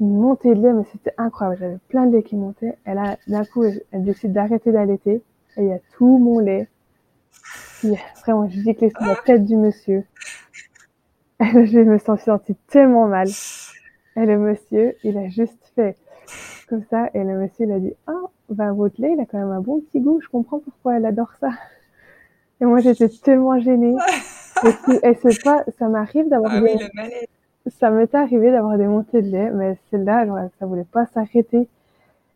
une 0.00 0.18
montée 0.18 0.54
de 0.54 0.62
lait 0.62 0.72
mais 0.72 0.84
c'était 0.92 1.14
incroyable, 1.18 1.58
j'avais 1.60 1.78
plein 1.88 2.06
de 2.06 2.16
lait 2.16 2.22
qui 2.22 2.36
montait. 2.36 2.76
Elle 2.84 2.98
a 2.98 3.16
d'un 3.28 3.44
coup 3.44 3.64
elle 3.64 4.04
décide 4.04 4.32
d'arrêter 4.32 4.72
d'allaiter 4.72 5.22
et 5.56 5.62
il 5.62 5.68
y 5.68 5.72
a 5.72 5.78
tout 5.96 6.18
mon 6.18 6.38
lait 6.38 6.68
vraiment, 8.24 8.48
je 8.48 8.72
que 8.72 8.88
sur 8.88 9.06
la 9.06 9.16
tête 9.16 9.44
du 9.44 9.56
monsieur. 9.56 10.04
je 11.40 11.80
me 11.80 11.98
suis 11.98 12.22
sentie 12.22 12.54
tellement 12.68 13.06
mal. 13.06 13.28
Et 14.16 14.26
le 14.26 14.38
monsieur, 14.38 14.94
il 15.02 15.16
a 15.18 15.28
juste 15.28 15.72
fait 15.74 15.96
comme 16.68 16.84
ça. 16.90 17.08
Et 17.14 17.24
le 17.24 17.38
monsieur, 17.38 17.66
il 17.66 17.72
a 17.72 17.78
dit, 17.78 17.94
ah, 18.06 18.12
ben, 18.50 18.72
votre 18.72 19.00
lait, 19.00 19.12
il 19.14 19.20
a 19.20 19.26
quand 19.26 19.38
même 19.38 19.50
un 19.50 19.60
bon 19.60 19.80
petit 19.80 20.00
goût. 20.00 20.20
Je 20.22 20.28
comprends 20.28 20.60
pourquoi 20.60 20.96
elle 20.96 21.06
adore 21.06 21.32
ça. 21.40 21.50
Et 22.60 22.64
moi, 22.64 22.80
j'étais 22.80 23.08
tellement 23.08 23.58
gênée. 23.58 23.94
Et, 25.02 25.14
c'est 25.22 25.42
pas, 25.42 25.64
ça 25.78 25.88
m'arrive 25.88 26.28
d'avoir 26.28 26.52
ah 26.54 26.60
des, 26.60 26.78
ça 27.66 27.90
m'était 27.90 28.16
arrivé 28.16 28.50
d'avoir 28.50 28.76
des 28.76 28.86
montées 28.86 29.22
de 29.22 29.28
lait, 29.28 29.50
mais 29.50 29.76
celle-là, 29.90 30.26
genre, 30.26 30.38
ça 30.58 30.66
voulait 30.66 30.84
pas 30.84 31.06
s'arrêter. 31.06 31.68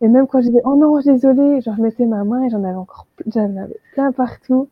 Et 0.01 0.09
même 0.09 0.27
quand 0.27 0.41
je 0.41 0.49
disais, 0.49 0.61
oh 0.65 0.77
non, 0.77 0.99
désolée, 1.01 1.61
je 1.61 1.71
remettais 1.71 2.07
ma 2.07 2.25
main 2.25 2.43
et 2.43 2.51
j'en 2.51 2.63
avais 2.63 2.77
encore, 2.77 3.07
j'en 3.27 3.57
avais 3.57 3.79
plein 3.95 4.13
partout. 4.13 4.69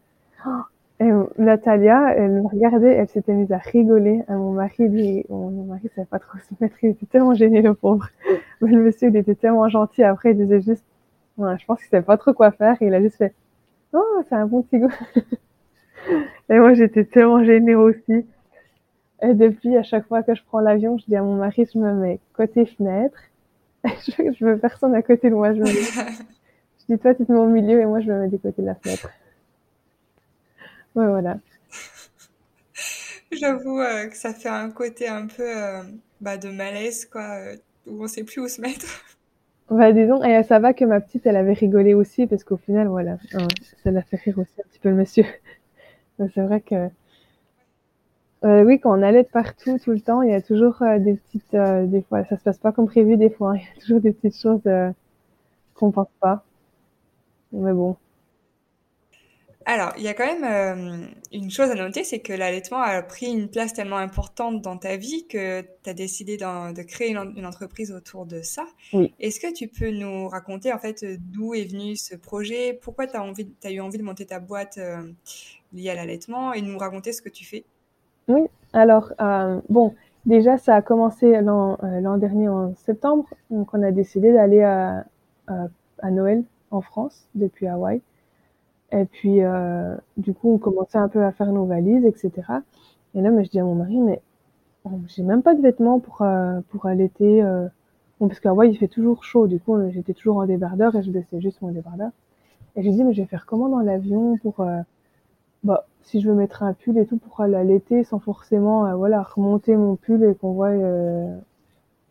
Et 1.01 1.11
Natalia, 1.39 2.15
elle 2.17 2.31
me 2.31 2.47
regardait, 2.47 2.93
elle 2.93 3.09
s'était 3.09 3.33
mise 3.33 3.51
à 3.51 3.59
rigoler. 3.59 4.23
À 4.29 4.35
mon 4.35 4.53
mari, 4.53 4.89
lui, 4.89 5.25
mon 5.29 5.65
mari 5.65 5.91
savait 5.95 6.07
pas 6.07 6.19
trop 6.19 6.39
se 6.39 6.55
mettre, 6.61 6.77
il 6.83 6.91
était 6.91 7.07
tellement 7.07 7.35
gêné, 7.35 7.63
le 7.63 7.75
pauvre. 7.75 8.09
Mais 8.61 8.71
le 8.71 8.83
monsieur, 8.83 9.09
il 9.09 9.17
était 9.17 9.35
tellement 9.35 9.69
gentil. 9.69 10.05
Après, 10.05 10.33
il 10.33 10.37
disait 10.37 10.61
juste, 10.61 10.85
ouais, 11.39 11.59
je 11.59 11.65
pense 11.67 11.81
qu'il 11.81 11.89
savait 11.89 12.05
pas 12.05 12.17
trop 12.17 12.33
quoi 12.33 12.53
faire. 12.53 12.77
Et 12.81 12.87
il 12.87 12.95
a 12.95 13.01
juste 13.01 13.17
fait, 13.17 13.35
oh, 13.93 14.23
c'est 14.29 14.35
un 14.35 14.47
bon 14.47 14.63
petit 14.63 14.79
goût. 14.79 14.93
Et 16.49 16.59
moi, 16.59 16.75
j'étais 16.75 17.05
tellement 17.05 17.45
gênée 17.45 17.75
aussi. 17.75 18.27
Et 19.23 19.35
depuis, 19.35 19.77
à 19.77 19.83
chaque 19.83 20.07
fois 20.07 20.23
que 20.23 20.35
je 20.35 20.43
prends 20.45 20.61
l'avion, 20.61 20.99
je 20.99 21.07
dis 21.07 21.17
à 21.17 21.23
mon 21.23 21.37
mari, 21.37 21.67
je 21.73 21.79
me 21.79 21.93
mets 21.95 22.21
côté 22.35 22.67
fenêtre. 22.67 23.19
je, 23.85 24.33
je 24.39 24.45
veux 24.45 24.59
personne 24.59 24.95
à 24.95 25.03
côté 25.03 25.31
de 25.31 25.35
moi. 25.35 25.55
Je, 25.55 25.61
me 25.61 25.67
je 25.67 26.85
dis, 26.89 26.99
toi, 26.99 27.15
tu 27.15 27.25
te 27.25 27.33
mets 27.33 27.39
au 27.39 27.47
milieu 27.47 27.81
et 27.81 27.87
moi, 27.87 28.01
je 28.01 28.11
me 28.11 28.21
mets 28.21 28.29
du 28.29 28.39
côté 28.39 28.63
de 28.63 28.67
la 28.67 28.75
fenêtre. 28.75 29.09
Ouais, 30.95 31.07
voilà. 31.07 31.39
J'avoue 33.33 33.81
euh, 33.81 34.07
que 34.07 34.17
ça 34.17 34.33
fait 34.33 34.49
un 34.49 34.71
côté 34.71 35.09
un 35.09 35.27
peu 35.27 35.43
euh, 35.43 35.83
bah, 36.21 36.37
de 36.37 36.51
malaise, 36.51 37.07
quoi, 37.07 37.37
euh, 37.39 37.57
où 37.87 38.05
on 38.05 38.07
sait 38.07 38.25
plus 38.25 38.41
où 38.41 38.49
se 38.49 38.61
mettre. 38.61 38.87
Bah, 39.71 39.93
disons, 39.93 40.23
et 40.23 40.43
ça 40.45 40.59
va 40.59 40.75
que 40.75 40.85
ma 40.85 41.01
petite, 41.01 41.27
elle 41.27 41.37
avait 41.37 41.55
rigolé 41.55 41.95
aussi, 41.95 42.27
parce 42.27 42.45
qu'au 42.45 42.59
final, 42.59 42.89
voilà, 42.89 43.19
hein, 43.33 43.49
ça 43.83 43.91
l'a 43.91 44.03
fait 44.03 44.17
rire 44.17 44.39
aussi 44.39 44.61
un 44.61 44.69
petit 44.69 44.79
peu 44.79 44.91
le 44.91 44.95
monsieur. 44.97 45.25
C'est 46.19 46.43
vrai 46.43 46.61
que, 46.61 46.89
oui, 48.43 48.79
quand 48.79 48.97
on 48.97 49.03
allait 49.03 49.25
partout, 49.25 49.79
tout 49.79 49.91
le 49.91 50.01
temps, 50.01 50.23
il 50.23 50.31
y 50.31 50.35
a 50.35 50.43
toujours 50.43 50.77
des 51.01 51.15
petites, 51.15 51.57
des 51.91 52.03
fois, 52.03 52.25
ça 52.25 52.37
se 52.37 52.43
passe 52.43 52.59
pas 52.59 52.73
comme 52.73 52.87
prévu 52.87 53.17
des 53.17 53.31
fois, 53.31 53.53
hein. 53.53 53.57
il 53.59 53.63
y 53.63 53.79
a 53.79 53.81
toujours 53.81 54.01
des 54.01 54.13
petites 54.13 54.41
choses 54.41 54.63
qu'on 55.75 55.91
pense 55.93 56.09
pas. 56.21 56.45
Mais 57.53 57.73
bon, 57.73 57.97
alors, 59.67 59.93
il 59.97 60.03
y 60.03 60.09
a 60.09 60.15
quand 60.15 60.27
même 60.27 60.45
euh, 60.45 61.07
une 61.33 61.51
chose 61.51 61.71
à 61.71 61.75
noter, 61.75 62.05
c'est 62.05 62.19
que 62.19 62.33
l'allaitement 62.33 62.81
a 62.81 63.01
pris 63.03 63.27
une 63.27 63.49
place 63.49 63.73
tellement 63.73 63.97
importante 63.97 64.61
dans 64.61 64.77
ta 64.77 64.97
vie 64.97 65.27
que 65.27 65.63
tu 65.63 65.91
as 65.91 65.95
décidé 65.95 66.37
de 66.37 66.83
créer 66.83 67.11
une, 67.11 67.47
entreprise 67.47 67.91
autour 67.91 68.27
de 68.27 68.43
ça. 68.43 68.65
Oui. 68.93 69.15
Est-ce 69.21 69.41
que 69.41 69.53
tu 69.53 69.69
peux 69.69 69.91
nous 69.91 70.29
raconter 70.29 70.73
en 70.73 70.79
fait 70.79 71.05
d'où 71.31 71.55
est 71.55 71.65
venu 71.65 71.97
ce 71.97 72.15
projet, 72.15 72.79
pourquoi 72.83 73.07
tu 73.07 73.17
as, 73.17 73.23
as, 73.65 73.71
eu 73.71 73.81
envie 73.81 73.99
de 73.99 74.03
monter 74.03 74.27
ta 74.27 74.39
boîte 74.39 74.77
euh, 74.79 75.03
liée 75.73 75.91
à 75.91 75.95
l'allaitement? 75.95 76.53
Et 76.53 76.61
nous 76.61 76.77
raconter 76.77 77.13
ce 77.13 77.23
que 77.23 77.31
tu 77.31 77.45
fais 77.45 77.65
Oui, 78.29 78.43
alors, 78.75 79.13
euh, 79.21 79.61
bon, 79.71 79.95
déjà 80.27 80.59
ça 80.59 80.77
a 80.77 80.83
commencé 80.83 81.41
l'an 81.41 82.19
dernier 82.19 82.49
en 82.49 82.75
septembre, 82.75 83.29
donc 83.51 83.73
on 83.73 83.83
a 83.83 83.93
décidé 83.93 84.33
d'aller 84.33 84.63
à, 84.63 85.07
à 85.47 86.11
Noël 86.11 86.45
en 86.71 86.83
France 86.83 87.27
depuis 87.35 87.67
Hawaï. 87.67 88.03
Et 88.93 89.05
puis, 89.07 89.43
euh, 89.43 89.97
du 90.17 90.35
coup, 90.35 90.55
on 90.55 90.59
commençait 90.59 90.99
un 90.99 91.09
peu 91.09 91.25
à 91.25 91.33
faire 91.33 91.53
nos 91.53 91.65
valises, 91.67 92.05
etc. 92.05 92.33
Et 93.15 93.21
là, 93.21 93.31
mais 93.31 93.45
je 93.45 93.51
dis 93.51 93.61
à 93.61 93.65
mon 93.65 93.75
mari, 93.75 93.99
mais 93.99 94.21
j'ai 95.09 95.23
même 95.23 95.43
pas 95.43 95.55
de 95.55 95.61
vêtements 95.63 95.99
pour, 96.01 96.23
euh, 96.23 96.61
pour 96.71 96.87
allaiter. 96.87 97.43
Euh. 97.43 97.67
Bon, 98.21 98.29
parce 98.29 98.41
qu'à 98.41 98.53
il 98.65 98.77
fait 98.79 98.89
toujours 98.89 99.25
chaud. 99.25 99.47
Du 99.47 99.61
coup, 99.61 99.77
j'étais 99.91 100.15
toujours 100.15 100.39
en 100.39 100.47
débardeur 100.47 100.95
et 100.97 101.03
je 101.03 101.11
baissais 101.11 101.41
juste 101.41 101.63
mon 101.63 101.71
débardeur. 101.71 102.11
Et 102.77 102.83
je 102.83 102.91
dis, 102.91 103.05
mais 103.05 103.15
je 103.15 103.23
vais 103.23 103.29
faire 103.29 103.47
comment 103.47 103.69
dans 103.69 103.81
l'avion 103.81 104.37
pour, 104.39 104.61
euh, 104.61 104.81
bah, 105.65 105.87
si 106.03 106.21
je 106.21 106.29
veux 106.29 106.35
mettre 106.35 106.63
un 106.63 106.75
pull 106.75 106.99
et 106.99 107.07
tout 107.07 107.19
pour 107.19 107.41
allaiter 107.41 108.05
sans 108.05 108.19
forcément, 108.19 108.87
euh, 108.87 108.95
voilà, 108.95 109.23
remonter 109.23 109.77
mon 109.77 109.97
pull 109.97 110.25
et 110.25 110.35
qu'on 110.35 110.53
voit 110.53 110.73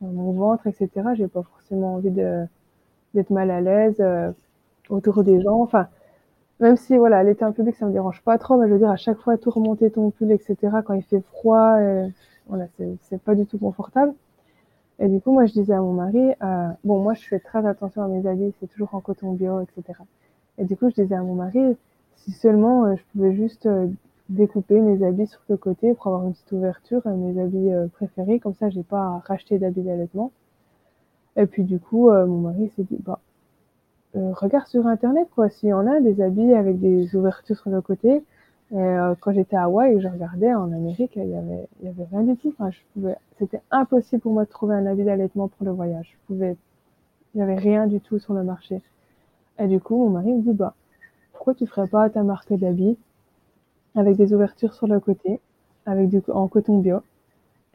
mon 0.01 0.31
ventre, 0.33 0.67
etc. 0.67 0.89
J'ai 1.15 1.27
pas 1.27 1.43
forcément 1.43 1.95
envie 1.95 2.11
d'être 2.11 3.29
mal 3.29 3.51
à 3.51 3.61
l'aise 3.61 4.03
autour 4.89 5.23
des 5.23 5.41
gens. 5.41 5.61
Enfin, 5.61 5.87
même 6.59 6.77
si 6.77 6.97
voilà, 6.97 7.17
aller 7.17 7.35
en 7.41 7.51
public, 7.51 7.75
ça 7.75 7.85
me 7.85 7.91
dérange 7.91 8.21
pas 8.23 8.37
trop, 8.37 8.57
mais 8.57 8.67
je 8.67 8.73
veux 8.73 8.79
dire, 8.79 8.91
à 8.91 8.95
chaque 8.95 9.19
fois, 9.19 9.37
tout 9.37 9.49
remonter 9.49 9.91
ton 9.91 10.11
pull, 10.11 10.31
etc., 10.31 10.55
quand 10.85 10.93
il 10.93 11.03
fait 11.03 11.21
froid, 11.21 11.79
et, 11.81 12.09
voilà, 12.47 12.67
c'est 13.01 13.21
pas 13.21 13.35
du 13.35 13.45
tout 13.45 13.57
confortable. 13.57 14.13
Et 14.99 15.07
du 15.07 15.19
coup, 15.21 15.31
moi, 15.31 15.45
je 15.45 15.53
disais 15.53 15.73
à 15.73 15.81
mon 15.81 15.93
mari, 15.93 16.33
euh, 16.43 16.69
bon, 16.83 17.01
moi, 17.01 17.13
je 17.13 17.23
fais 17.27 17.39
très 17.39 17.65
attention 17.65 18.03
à 18.03 18.07
mes 18.07 18.27
habits, 18.27 18.53
c'est 18.59 18.67
toujours 18.67 18.93
en 18.93 19.01
coton 19.01 19.33
bio, 19.33 19.61
etc. 19.61 19.99
Et 20.57 20.65
du 20.65 20.77
coup, 20.77 20.89
je 20.89 21.01
disais 21.01 21.15
à 21.15 21.21
mon 21.23 21.35
mari, 21.35 21.75
si 22.15 22.31
seulement 22.31 22.85
euh, 22.85 22.95
je 22.95 23.03
pouvais 23.11 23.33
juste 23.33 23.65
euh, 23.65 23.87
découper 24.29 24.79
mes 24.79 25.05
habits 25.05 25.27
sur 25.27 25.41
le 25.49 25.57
côté 25.57 25.93
pour 25.93 26.07
avoir 26.07 26.25
une 26.25 26.33
petite 26.33 26.51
ouverture, 26.51 27.01
mes 27.07 27.41
habits 27.41 27.71
préférés, 27.93 28.39
comme 28.39 28.53
ça, 28.55 28.69
j'ai 28.69 28.83
pas 28.83 29.01
à 29.01 29.23
racheter 29.25 29.57
d'habits 29.59 29.81
d'allaitement. 29.81 30.31
Et 31.35 31.47
puis, 31.47 31.63
du 31.63 31.79
coup, 31.79 32.09
mon 32.11 32.39
mari 32.39 32.71
s'est 32.75 32.83
dit, 32.83 32.97
bah, 32.99 33.19
regarde 34.15 34.67
sur 34.67 34.87
internet 34.87 35.27
quoi. 35.35 35.49
S'il 35.49 35.69
y 35.69 35.73
en 35.73 35.87
a 35.87 35.99
des 35.99 36.21
habits 36.21 36.53
avec 36.53 36.79
des 36.79 37.15
ouvertures 37.15 37.57
sur 37.57 37.69
le 37.69 37.81
côté 37.81 38.23
et, 38.71 38.77
euh, 38.77 39.15
quand 39.19 39.33
j'étais 39.33 39.55
à 39.55 39.63
Hawaï 39.63 39.99
je 40.01 40.07
regardais 40.07 40.53
en 40.53 40.71
Amérique 40.71 41.13
il 41.15 41.29
y 41.29 41.35
avait 41.35 41.67
il 41.81 41.87
y 41.87 41.89
avait 41.89 42.05
rien 42.11 42.23
du 42.23 42.37
tout. 42.37 42.53
Enfin 42.57 42.71
c'était 43.39 43.61
impossible 43.71 44.21
pour 44.21 44.33
moi 44.33 44.45
de 44.45 44.49
trouver 44.49 44.75
un 44.75 44.85
habit 44.85 45.03
d'allaitement 45.03 45.47
pour 45.47 45.65
le 45.65 45.71
voyage. 45.71 46.09
Je 46.11 46.33
pouvais 46.33 46.57
il 47.35 47.39
y 47.39 47.41
avait 47.41 47.55
rien 47.55 47.87
du 47.87 47.99
tout 48.01 48.19
sur 48.19 48.33
le 48.33 48.43
marché. 48.43 48.81
Et 49.59 49.67
du 49.67 49.79
coup 49.79 49.97
mon 49.97 50.09
mari 50.09 50.33
me 50.33 50.41
dit 50.41 50.53
bah 50.53 50.73
pourquoi 51.33 51.55
tu 51.55 51.67
ferais 51.67 51.87
pas 51.87 52.09
ta 52.09 52.23
marque 52.23 52.53
d'habits 52.53 52.97
avec 53.95 54.17
des 54.17 54.33
ouvertures 54.33 54.73
sur 54.73 54.87
le 54.87 54.99
côté 54.99 55.39
avec 55.85 56.09
du 56.09 56.21
en 56.29 56.47
coton 56.47 56.79
bio? 56.79 57.01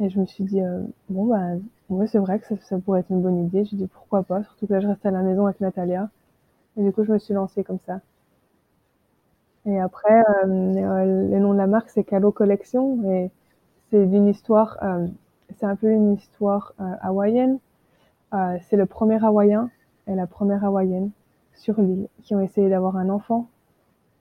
Et 0.00 0.10
je 0.10 0.20
me 0.20 0.26
suis 0.26 0.44
dit, 0.44 0.60
euh, 0.60 0.80
bon, 1.08 1.26
bah, 1.26 1.56
ouais, 1.88 2.06
c'est 2.06 2.18
vrai 2.18 2.38
que 2.38 2.46
ça, 2.46 2.56
ça, 2.62 2.78
pourrait 2.78 3.00
être 3.00 3.10
une 3.10 3.20
bonne 3.20 3.44
idée. 3.44 3.64
J'ai 3.64 3.76
dit, 3.76 3.88
pourquoi 3.88 4.22
pas, 4.22 4.44
surtout 4.44 4.66
que 4.66 4.72
là, 4.72 4.80
je 4.80 4.86
reste 4.86 5.04
à 5.04 5.10
la 5.10 5.22
maison 5.22 5.46
avec 5.46 5.60
Natalia. 5.60 6.08
Et 6.78 6.82
du 6.82 6.92
coup, 6.92 7.04
je 7.04 7.12
me 7.12 7.18
suis 7.18 7.34
lancée 7.34 7.64
comme 7.64 7.80
ça. 7.86 8.00
Et 9.66 9.78
après, 9.80 10.20
euh, 10.44 10.46
euh 10.46 11.28
le 11.28 11.38
nom 11.40 11.52
de 11.52 11.58
la 11.58 11.66
marque, 11.66 11.90
c'est 11.90 12.04
Calo 12.04 12.30
Collection. 12.30 13.10
Et 13.10 13.30
c'est 13.90 14.06
d'une 14.06 14.28
histoire, 14.28 14.78
euh, 14.82 15.06
c'est 15.58 15.66
un 15.66 15.76
peu 15.76 15.90
une 15.90 16.14
histoire 16.14 16.74
hawaïenne. 17.02 17.58
c'est 18.32 18.76
le 18.76 18.86
premier 18.86 19.22
hawaïen 19.24 19.70
et 20.06 20.14
la 20.14 20.26
première 20.26 20.64
hawaïenne 20.64 21.10
sur 21.54 21.80
l'île 21.80 22.08
qui 22.22 22.34
ont 22.34 22.40
essayé 22.40 22.68
d'avoir 22.68 22.96
un 22.96 23.08
enfant. 23.08 23.48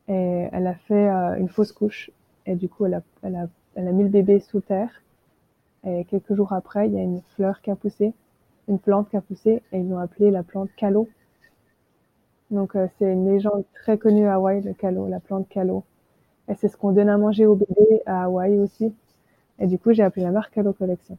Et 0.07 0.47
elle 0.51 0.67
a 0.67 0.73
fait 0.73 1.07
une 1.39 1.49
fausse 1.49 1.71
couche. 1.71 2.11
Et 2.45 2.55
du 2.55 2.69
coup, 2.69 2.85
elle 2.85 2.95
a 2.95 3.91
mis 3.91 4.03
le 4.03 4.09
bébé 4.09 4.39
sous 4.39 4.61
terre. 4.61 4.89
Et 5.85 6.05
quelques 6.05 6.33
jours 6.33 6.53
après, 6.53 6.87
il 6.87 6.95
y 6.95 6.99
a 6.99 7.03
une 7.03 7.21
fleur 7.35 7.61
qui 7.61 7.71
a 7.71 7.75
poussé, 7.75 8.13
une 8.67 8.79
plante 8.79 9.09
qui 9.09 9.17
a 9.17 9.21
poussé, 9.21 9.61
et 9.71 9.79
ils 9.79 9.87
l'ont 9.87 9.99
appelée 9.99 10.31
la 10.31 10.43
plante 10.43 10.69
Calo. 10.75 11.07
Donc 12.51 12.75
euh, 12.75 12.87
c'est 12.97 13.11
une 13.11 13.31
légende 13.31 13.63
très 13.73 13.97
connue 13.97 14.27
à 14.27 14.35
Hawaï, 14.35 14.61
le 14.61 14.73
Calo, 14.73 15.07
la 15.07 15.19
plante 15.19 15.47
Calo. 15.49 15.83
Et 16.49 16.55
c'est 16.55 16.69
ce 16.69 16.77
qu'on 16.77 16.93
donne 16.93 17.09
à 17.09 17.17
manger 17.17 17.45
au 17.45 17.55
bébé 17.55 18.01
à 18.05 18.23
Hawaï 18.23 18.57
aussi. 18.59 18.93
Et 19.59 19.67
du 19.67 19.77
coup, 19.77 19.91
j'ai 19.91 20.03
appelé 20.03 20.23
la 20.23 20.31
marque 20.31 20.53
Calo 20.53 20.71
Collection. 20.71 21.17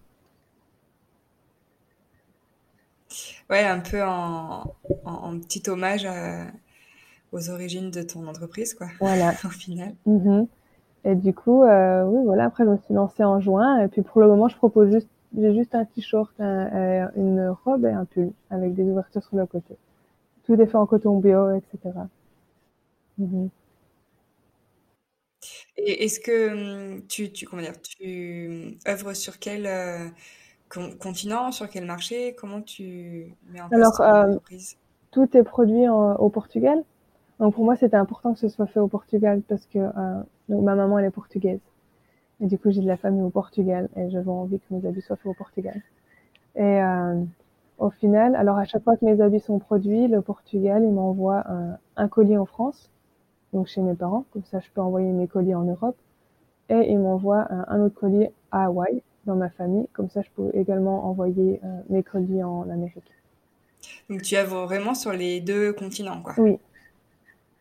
Ouais, 3.51 3.65
un 3.65 3.81
peu 3.81 4.03
en, 4.03 4.75
en, 5.05 5.39
petit 5.41 5.69
hommage 5.69 6.07
aux 7.33 7.51
origines 7.51 7.91
de 7.91 8.03
ton 8.03 8.27
entreprise, 8.27 8.75
quoi. 8.75 8.89
Voilà. 9.01 9.33
Au 9.45 9.49
final. 9.49 9.95
Mm-hmm. 10.07 10.47
Et 11.05 11.15
du 11.15 11.35
coup, 11.35 11.63
euh, 11.63 12.05
oui, 12.05 12.25
voilà. 12.25 12.45
Après, 12.45 12.65
je 12.65 12.71
me 12.71 12.77
suis 12.79 12.95
lancée 12.95 13.25
en 13.25 13.41
juin. 13.41 13.81
Et 13.81 13.89
puis 13.89 14.03
pour 14.03 14.21
le 14.21 14.29
moment, 14.29 14.49
je 14.49 14.57
propose 14.57 14.93
juste, 14.93 15.09
j'ai 15.37 15.55
juste 15.55 15.75
un 15.75 15.85
t-shirt, 15.85 16.33
un, 16.41 17.11
une 17.17 17.55
robe 17.65 17.85
et 17.85 17.91
un 17.91 18.05
pull 18.05 18.33
avec 18.51 18.75
des 18.75 18.85
ouvertures 18.85 19.23
sur 19.23 19.37
le 19.37 19.47
côté. 19.47 19.77
Tout 20.49 20.61
est 20.61 20.67
fait 20.67 20.77
en 20.77 20.87
coton 20.87 21.19
bio, 21.19 21.55
etc. 21.55 21.79
Mhm. 23.19 23.51
Et 25.77 26.05
est-ce 26.05 26.19
que 26.19 26.95
hum, 26.95 27.07
tu, 27.07 27.31
tu, 27.31 27.47
comment 27.47 27.63
dire, 27.63 27.81
tu 27.81 28.79
œuvres 28.89 29.13
sur 29.13 29.39
quel 29.39 29.67
euh, 29.67 30.09
continent, 30.99 31.53
sur 31.53 31.69
quel 31.69 31.85
marché? 31.85 32.35
Comment 32.35 32.63
tu 32.63 33.37
mets 33.51 33.61
en 33.61 33.69
place 33.69 34.01
Alors, 34.01 34.31
euh, 34.31 34.37
tout 35.11 35.37
est 35.37 35.45
produit 35.45 35.87
au 35.89 36.29
Portugal. 36.31 36.83
Donc 37.39 37.55
pour 37.55 37.65
moi, 37.65 37.77
c'était 37.77 37.97
important 37.97 38.33
que 38.33 38.41
ce 38.41 38.49
soit 38.49 38.67
fait 38.67 38.81
au 38.81 38.89
Portugal 38.89 39.43
parce 39.47 39.67
que 39.67 39.79
euh, 39.79 40.23
donc 40.49 40.65
ma 40.65 40.75
maman 40.75 40.99
elle 40.99 41.05
est 41.05 41.11
portugaise 41.11 41.61
et 42.41 42.47
du 42.47 42.59
coup 42.59 42.71
j'ai 42.71 42.81
de 42.81 42.87
la 42.87 42.97
famille 42.97 43.23
au 43.23 43.31
Portugal 43.31 43.89
et 43.97 44.11
j'avais 44.11 44.31
envie 44.31 44.59
que 44.59 44.75
mes 44.75 44.87
habits 44.87 45.03
soient 45.03 45.17
faits 45.17 45.27
au 45.27 45.35
Portugal. 45.35 45.81
Et 46.57 46.63
euh, 46.63 47.23
au 47.79 47.91
final, 47.91 48.35
alors 48.35 48.59
à 48.59 48.65
chaque 48.65 48.83
fois 48.83 48.97
que 48.97 49.05
mes 49.05 49.21
habits 49.21 49.41
sont 49.41 49.59
produits, 49.59 50.09
le 50.09 50.21
Portugal 50.21 50.83
il 50.85 50.93
m'envoie 50.93 51.45
un, 51.49 51.79
un, 51.97 52.09
colis 52.09 52.37
en 52.37 52.45
France, 52.45 52.91
donc 53.53 53.69
chez 53.69 53.81
mes 53.81 53.95
parents, 53.95 54.25
comme 54.33 54.45
ça 54.45 54.59
je 54.61 54.69
peux 54.75 54.81
envoyer 54.81 55.11
mes 55.13 55.29
colis 55.29 55.55
en 55.55 55.63
Europe, 55.63 55.97
et 56.69 56.91
il 56.91 56.99
m'envoie 56.99 57.47
un, 57.51 57.65
un, 57.69 57.81
autre 57.81 57.95
colis 57.95 58.27
à 58.51 58.65
Hawaï 58.65 59.03
dans 59.27 59.37
ma 59.37 59.49
famille, 59.51 59.87
comme 59.93 60.11
ça 60.11 60.23
je 60.23 60.29
peux 60.35 60.51
également 60.55 61.09
envoyer 61.09 61.61
euh, 61.65 61.81
mes 61.89 62.03
colis 62.03 62.43
en 62.43 62.69
Amérique. 62.69 63.13
Donc 64.11 64.23
tu 64.23 64.37
as 64.37 64.45
vraiment 64.45 64.95
sur 64.95 65.13
les 65.13 65.41
deux 65.41 65.73
continents, 65.73 66.21
quoi. 66.21 66.35
Oui, 66.39 66.59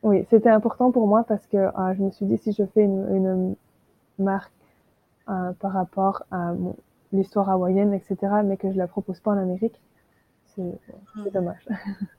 oui, 0.01 0.25
c'était 0.29 0.49
important 0.49 0.91
pour 0.91 1.07
moi 1.07 1.25
parce 1.27 1.45
que 1.47 1.57
euh, 1.57 1.93
je 1.95 2.01
me 2.01 2.11
suis 2.11 2.25
dit 2.25 2.37
si 2.37 2.53
je 2.53 2.63
fais 2.73 2.83
une, 2.83 3.05
une 3.15 3.55
marque 4.17 4.51
euh, 5.29 5.51
par 5.59 5.73
rapport 5.73 6.23
à 6.31 6.53
l'histoire 7.11 7.49
hawaïenne, 7.49 7.93
etc., 7.93 8.17
mais 8.43 8.57
que 8.57 8.71
je 8.71 8.77
la 8.77 8.87
propose 8.87 9.19
pas 9.19 9.31
en 9.31 9.37
Amérique, 9.37 9.79
c'est 10.57 11.21
mmh. 11.21 11.29
dommage. 11.33 11.65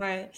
Ouais. 0.00 0.30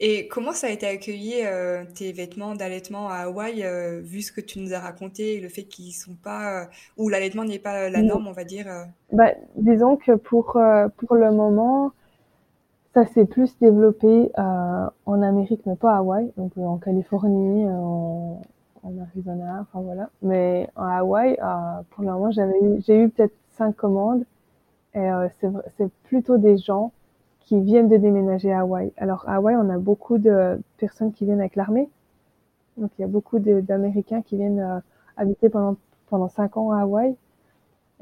Et 0.00 0.28
comment 0.28 0.52
ça 0.52 0.68
a 0.68 0.70
été 0.70 0.86
accueilli 0.86 1.44
euh, 1.44 1.84
tes 1.94 2.12
vêtements 2.12 2.54
d'allaitement 2.54 3.08
à 3.08 3.24
Hawaï, 3.24 3.64
euh, 3.64 4.00
vu 4.00 4.22
ce 4.22 4.30
que 4.30 4.40
tu 4.40 4.60
nous 4.60 4.72
as 4.72 4.78
raconté, 4.78 5.40
le 5.40 5.48
fait 5.48 5.64
qu'ils 5.64 5.92
sont 5.92 6.14
pas, 6.22 6.62
euh, 6.62 6.66
ou 6.96 7.08
l'allaitement 7.08 7.44
n'est 7.44 7.58
pas 7.58 7.90
la 7.90 8.02
norme, 8.02 8.28
on 8.28 8.32
va 8.32 8.44
dire. 8.44 8.66
Bah, 9.12 9.32
disons 9.56 9.96
que 9.96 10.12
pour 10.12 10.58
pour 10.96 11.16
le 11.16 11.32
moment, 11.32 11.92
ça 12.94 13.06
s'est 13.06 13.24
plus 13.24 13.58
développé 13.58 14.30
en 14.36 15.22
Amérique, 15.22 15.62
mais 15.66 15.76
pas 15.76 15.94
à 15.94 15.98
Hawaï, 15.98 16.30
donc 16.36 16.56
en 16.56 16.76
Californie, 16.78 17.66
en, 17.66 18.40
en, 18.84 18.98
Arizona, 19.00 19.62
enfin 19.62 19.80
voilà. 19.80 20.10
Mais 20.22 20.68
à 20.76 20.98
Hawaï, 20.98 21.36
pour 21.90 22.04
le 22.04 22.12
moment, 22.12 22.30
j'avais 22.30 22.80
j'ai 22.86 23.02
eu 23.02 23.08
peut-être 23.08 23.34
cinq 23.56 23.74
commandes, 23.74 24.24
euh, 24.98 25.28
c'est, 25.76 25.88
plutôt 26.04 26.38
des 26.38 26.56
gens 26.58 26.92
qui 27.40 27.60
viennent 27.60 27.88
de 27.88 27.96
déménager 27.96 28.52
à 28.52 28.60
Hawaï. 28.60 28.92
Alors 28.96 29.24
à 29.28 29.36
Hawaï, 29.36 29.56
on 29.56 29.70
a 29.70 29.78
beaucoup 29.78 30.18
de 30.18 30.60
personnes 30.76 31.12
qui 31.12 31.24
viennent 31.24 31.40
avec 31.40 31.56
l'armée, 31.56 31.88
donc 32.76 32.90
il 32.98 33.02
y 33.02 33.04
a 33.04 33.08
beaucoup 33.08 33.38
d'Américains 33.38 34.22
qui 34.22 34.36
viennent 34.36 34.82
habiter 35.16 35.48
pendant 35.48 35.76
pendant 36.10 36.28
cinq 36.28 36.56
ans 36.56 36.72
à 36.72 36.82
Hawaï. 36.82 37.16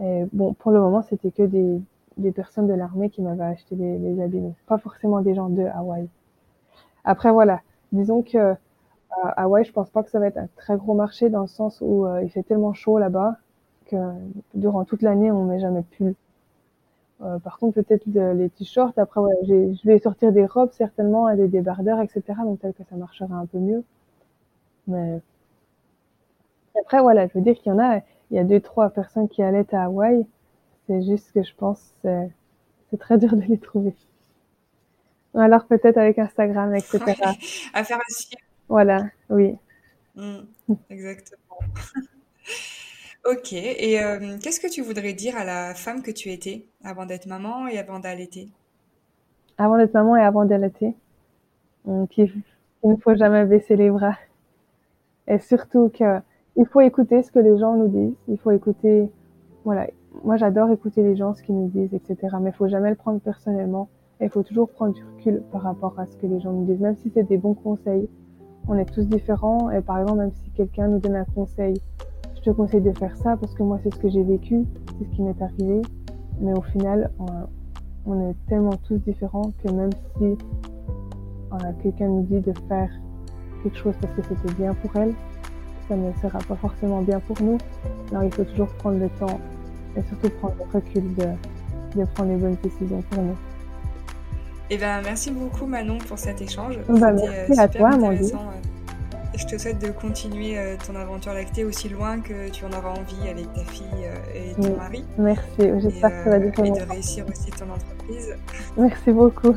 Et 0.01 0.25
bon, 0.33 0.53
pour 0.55 0.73
le 0.73 0.81
moment, 0.81 1.03
c'était 1.03 1.31
que 1.31 1.43
des 1.43 1.81
des 2.17 2.33
personnes 2.33 2.67
de 2.67 2.75
l'armée 2.75 3.11
qui 3.11 3.23
m'avaient 3.23 3.45
acheté 3.45 3.77
les, 3.77 3.99
les 3.99 4.23
habits, 4.23 4.43
pas 4.67 4.79
forcément 4.79 5.21
des 5.21 5.35
gens 5.35 5.49
de 5.49 5.65
Hawaï. 5.65 6.09
Après 7.05 7.31
voilà, 7.31 7.61
disons 7.93 8.23
que 8.23 8.39
euh, 8.39 8.55
Hawaï, 9.37 9.65
je 9.65 9.73
pense 9.73 9.91
pas 9.91 10.03
que 10.03 10.11
ça 10.11 10.19
va 10.19 10.27
être 10.27 10.39
un 10.39 10.49
très 10.57 10.77
gros 10.77 10.95
marché 10.95 11.31
dans 11.31 11.43
le 11.43 11.47
sens 11.47 11.79
où 11.81 12.05
euh, 12.05 12.23
il 12.23 12.31
fait 12.31 12.43
tellement 12.43 12.73
chaud 12.75 12.99
là-bas 12.99 13.37
que 13.87 13.97
durant 14.55 14.85
toute 14.85 15.03
l'année 15.03 15.31
on 15.31 15.45
met 15.45 15.61
jamais 15.61 15.81
de 15.81 15.87
pull. 15.87 16.15
Euh, 17.23 17.39
par 17.39 17.59
contre, 17.59 17.81
peut-être 17.81 18.05
les 18.07 18.51
t-shirts. 18.51 18.99
Après, 18.99 19.21
ouais, 19.21 19.35
je 19.45 19.87
vais 19.87 19.99
sortir 19.99 20.33
des 20.33 20.45
robes 20.47 20.73
certainement 20.73 21.29
et 21.31 21.37
des 21.37 21.49
débardeurs, 21.49 22.01
etc. 22.01 22.23
Donc 22.45 22.61
peut-être 22.61 22.77
que 22.77 22.85
ça 22.91 22.97
marchera 22.97 23.35
un 23.35 23.47
peu 23.47 23.59
mieux. 23.59 23.85
Mais 24.87 25.21
après, 26.81 27.01
voilà, 27.01 27.27
je 27.27 27.33
veux 27.35 27.41
dire 27.41 27.55
qu'il 27.55 27.73
y 27.73 27.75
en 27.75 27.79
a, 27.79 28.01
il 28.31 28.37
y 28.37 28.39
a 28.39 28.45
deux, 28.45 28.61
trois 28.61 28.91
personnes 28.91 29.29
qui 29.29 29.43
allaient 29.43 29.75
à 29.75 29.85
Hawaï 29.85 30.27
c'est 30.87 31.03
juste 31.03 31.33
que 31.33 31.43
je 31.43 31.55
pense 31.55 31.95
que 32.03 32.29
c'est 32.91 32.99
très 32.99 33.19
dur 33.19 33.35
de 33.37 33.43
les 33.43 33.59
trouver. 33.59 33.95
Alors 35.35 35.67
peut-être 35.67 35.99
avec 35.99 36.19
Instagram, 36.19 36.75
etc. 36.75 37.01
à 37.75 37.85
faire 37.85 37.99
un 37.99 38.37
Voilà, 38.69 39.07
oui. 39.29 39.57
Mmh, 40.15 40.39
exactement. 40.91 41.59
ok. 43.31 43.53
Et 43.53 44.03
euh, 44.03 44.37
qu'est-ce 44.43 44.61
que 44.61 44.71
tu 44.71 44.83
voudrais 44.83 45.13
dire 45.13 45.37
à 45.37 45.45
la 45.45 45.75
femme 45.75 46.03
que 46.03 46.11
tu 46.11 46.31
étais 46.31 46.67
avant 46.85 47.07
d'être 47.07 47.27
maman 47.27 47.67
et 47.67 47.79
avant 47.79 47.99
d'allaiter? 47.99 48.49
Avant 49.59 49.77
d'être 49.79 49.95
maman 49.95 50.17
et 50.17 50.23
avant 50.23 50.45
d'allaiter, 50.45 50.95
il 51.87 52.29
ne 52.85 52.97
faut 52.97 53.15
jamais 53.15 53.45
baisser 53.45 53.77
les 53.77 53.91
bras. 53.91 54.17
Et 55.29 55.39
surtout 55.39 55.89
qu'il 55.89 56.67
faut 56.67 56.81
écouter 56.81 57.23
ce 57.23 57.31
que 57.31 57.39
les 57.39 57.59
gens 57.59 57.77
nous 57.77 57.89
disent. 57.89 58.17
Il 58.29 58.39
faut 58.39 58.51
écouter, 58.51 59.09
voilà, 59.65 59.87
moi, 60.25 60.37
j'adore 60.37 60.71
écouter 60.71 61.03
les 61.03 61.17
gens, 61.17 61.35
ce 61.35 61.43
qu'ils 61.43 61.57
nous 61.57 61.69
disent, 61.69 61.95
etc. 61.95 62.37
Mais 62.41 62.51
il 62.51 62.57
faut 62.57 62.69
jamais 62.69 62.91
le 62.91 62.97
prendre 62.97 63.21
personnellement. 63.21 63.89
Il 64.21 64.31
faut 64.31 64.43
toujours 64.43 64.69
prendre 64.69 64.95
du 64.95 65.05
recul 65.05 65.43
par 65.53 65.63
rapport 65.63 65.99
à 65.99 66.07
ce 66.07 66.17
que 66.17 66.27
les 66.27 66.41
gens 66.41 66.53
nous 66.53 66.65
disent, 66.65 66.81
même 66.81 66.97
si 66.97 67.11
c'est 67.11 67.25
des 67.25 67.37
bons 67.37 67.55
conseils. 67.55 68.09
On 68.69 68.77
est 68.79 68.87
tous 68.87 69.07
différents. 69.07 69.71
Et 69.71 69.81
par 69.83 69.99
exemple, 70.01 70.21
même 70.21 70.33
si 70.33 70.51
quelqu'un 70.51 70.89
nous 70.89 70.99
donne 70.99 71.17
un 71.17 71.25
conseil, 71.25 71.75
je 72.47 72.53
te 72.53 72.57
conseille 72.57 72.81
de 72.81 72.93
faire 72.97 73.17
ça 73.17 73.37
parce 73.37 73.53
que 73.55 73.63
moi, 73.65 73.81
c'est 73.83 73.93
ce 73.93 73.99
que 73.99 74.09
j'ai 74.09 74.23
vécu, 74.23 74.65
c'est 74.99 75.05
ce 75.05 75.17
qui 75.17 75.23
m'est 75.23 75.43
arrivé. 75.43 75.83
Mais 76.41 76.53
au 76.53 76.63
final, 76.63 77.11
on, 78.07 78.31
est 78.31 78.35
tellement 78.49 78.77
tous 78.87 78.99
différents 78.99 79.53
que 79.65 79.73
même 79.73 79.91
si 80.17 80.25
euh, 80.25 81.57
quelqu'un 81.83 82.07
nous 82.07 82.23
dit 82.23 82.41
de 82.41 82.53
faire 82.69 82.89
quelque 83.63 83.77
chose 83.77 83.95
parce 84.01 84.15
que 84.15 84.23
c'était 84.23 84.55
bien 84.55 84.75
pour 84.75 84.95
elle, 84.95 85.13
ça 85.89 85.97
ne 85.97 86.13
sera 86.23 86.39
pas 86.39 86.55
forcément 86.55 87.03
bien 87.03 87.19
pour 87.19 87.41
nous. 87.43 87.59
Alors 88.11 88.23
il 88.23 88.33
faut 88.33 88.45
toujours 88.45 88.69
prendre 88.75 88.99
le 88.99 89.09
temps 89.19 89.41
et 89.97 90.03
surtout 90.03 90.31
prendre 90.39 90.55
le 90.59 90.79
recul 90.79 91.15
de, 91.15 91.99
de 91.99 92.05
prendre 92.15 92.31
les 92.31 92.37
bonnes 92.37 92.57
décisions 92.63 93.03
pour 93.11 93.25
nous. 93.25 93.37
Eh 94.71 94.79
ben, 94.79 95.01
merci 95.03 95.33
beaucoup 95.33 95.67
Manon 95.67 95.99
pour 95.99 96.19
cet 96.19 96.41
échange. 96.43 96.79
Bah, 96.89 97.13
merci 97.13 97.53
euh, 97.53 97.63
à 97.63 97.69
toi, 97.69 97.91
Amandine. 97.91 98.39
Euh, 99.35 99.39
je 99.39 99.47
te 99.47 99.59
souhaite 99.59 99.79
de 99.79 99.91
continuer 99.91 100.59
euh, 100.59 100.77
ton 100.87 100.95
aventure 100.97 101.33
lactée 101.33 101.65
aussi 101.65 101.89
loin 101.89 102.21
que 102.21 102.49
tu 102.51 102.65
en 102.65 102.73
auras 102.73 102.91
envie 102.91 103.29
avec 103.29 103.53
ta 103.53 103.65
fille 103.65 103.87
et 104.35 104.55
ton 104.61 104.77
mari. 104.77 105.05
Merci, 105.19 105.47
j'espère 105.59 106.11
que 106.11 106.31
ça 106.31 106.39
va 106.39 106.67
Et 106.67 106.71
de 106.71 106.91
réussir 106.91 107.25
aussi 107.29 107.51
ton 107.51 107.71
entreprise. 107.71 108.37
Merci 108.77 109.11
beaucoup. 109.13 109.57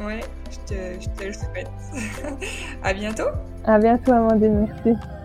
Ouais, 0.00 0.20
je 0.50 0.74
te, 0.74 1.00
je 1.00 1.08
te 1.08 1.24
le 1.24 1.32
souhaite. 1.32 1.70
à 2.82 2.94
bientôt. 2.94 3.28
À 3.64 3.78
bientôt, 3.78 4.12
Amandine, 4.12 4.68
merci. 4.68 5.17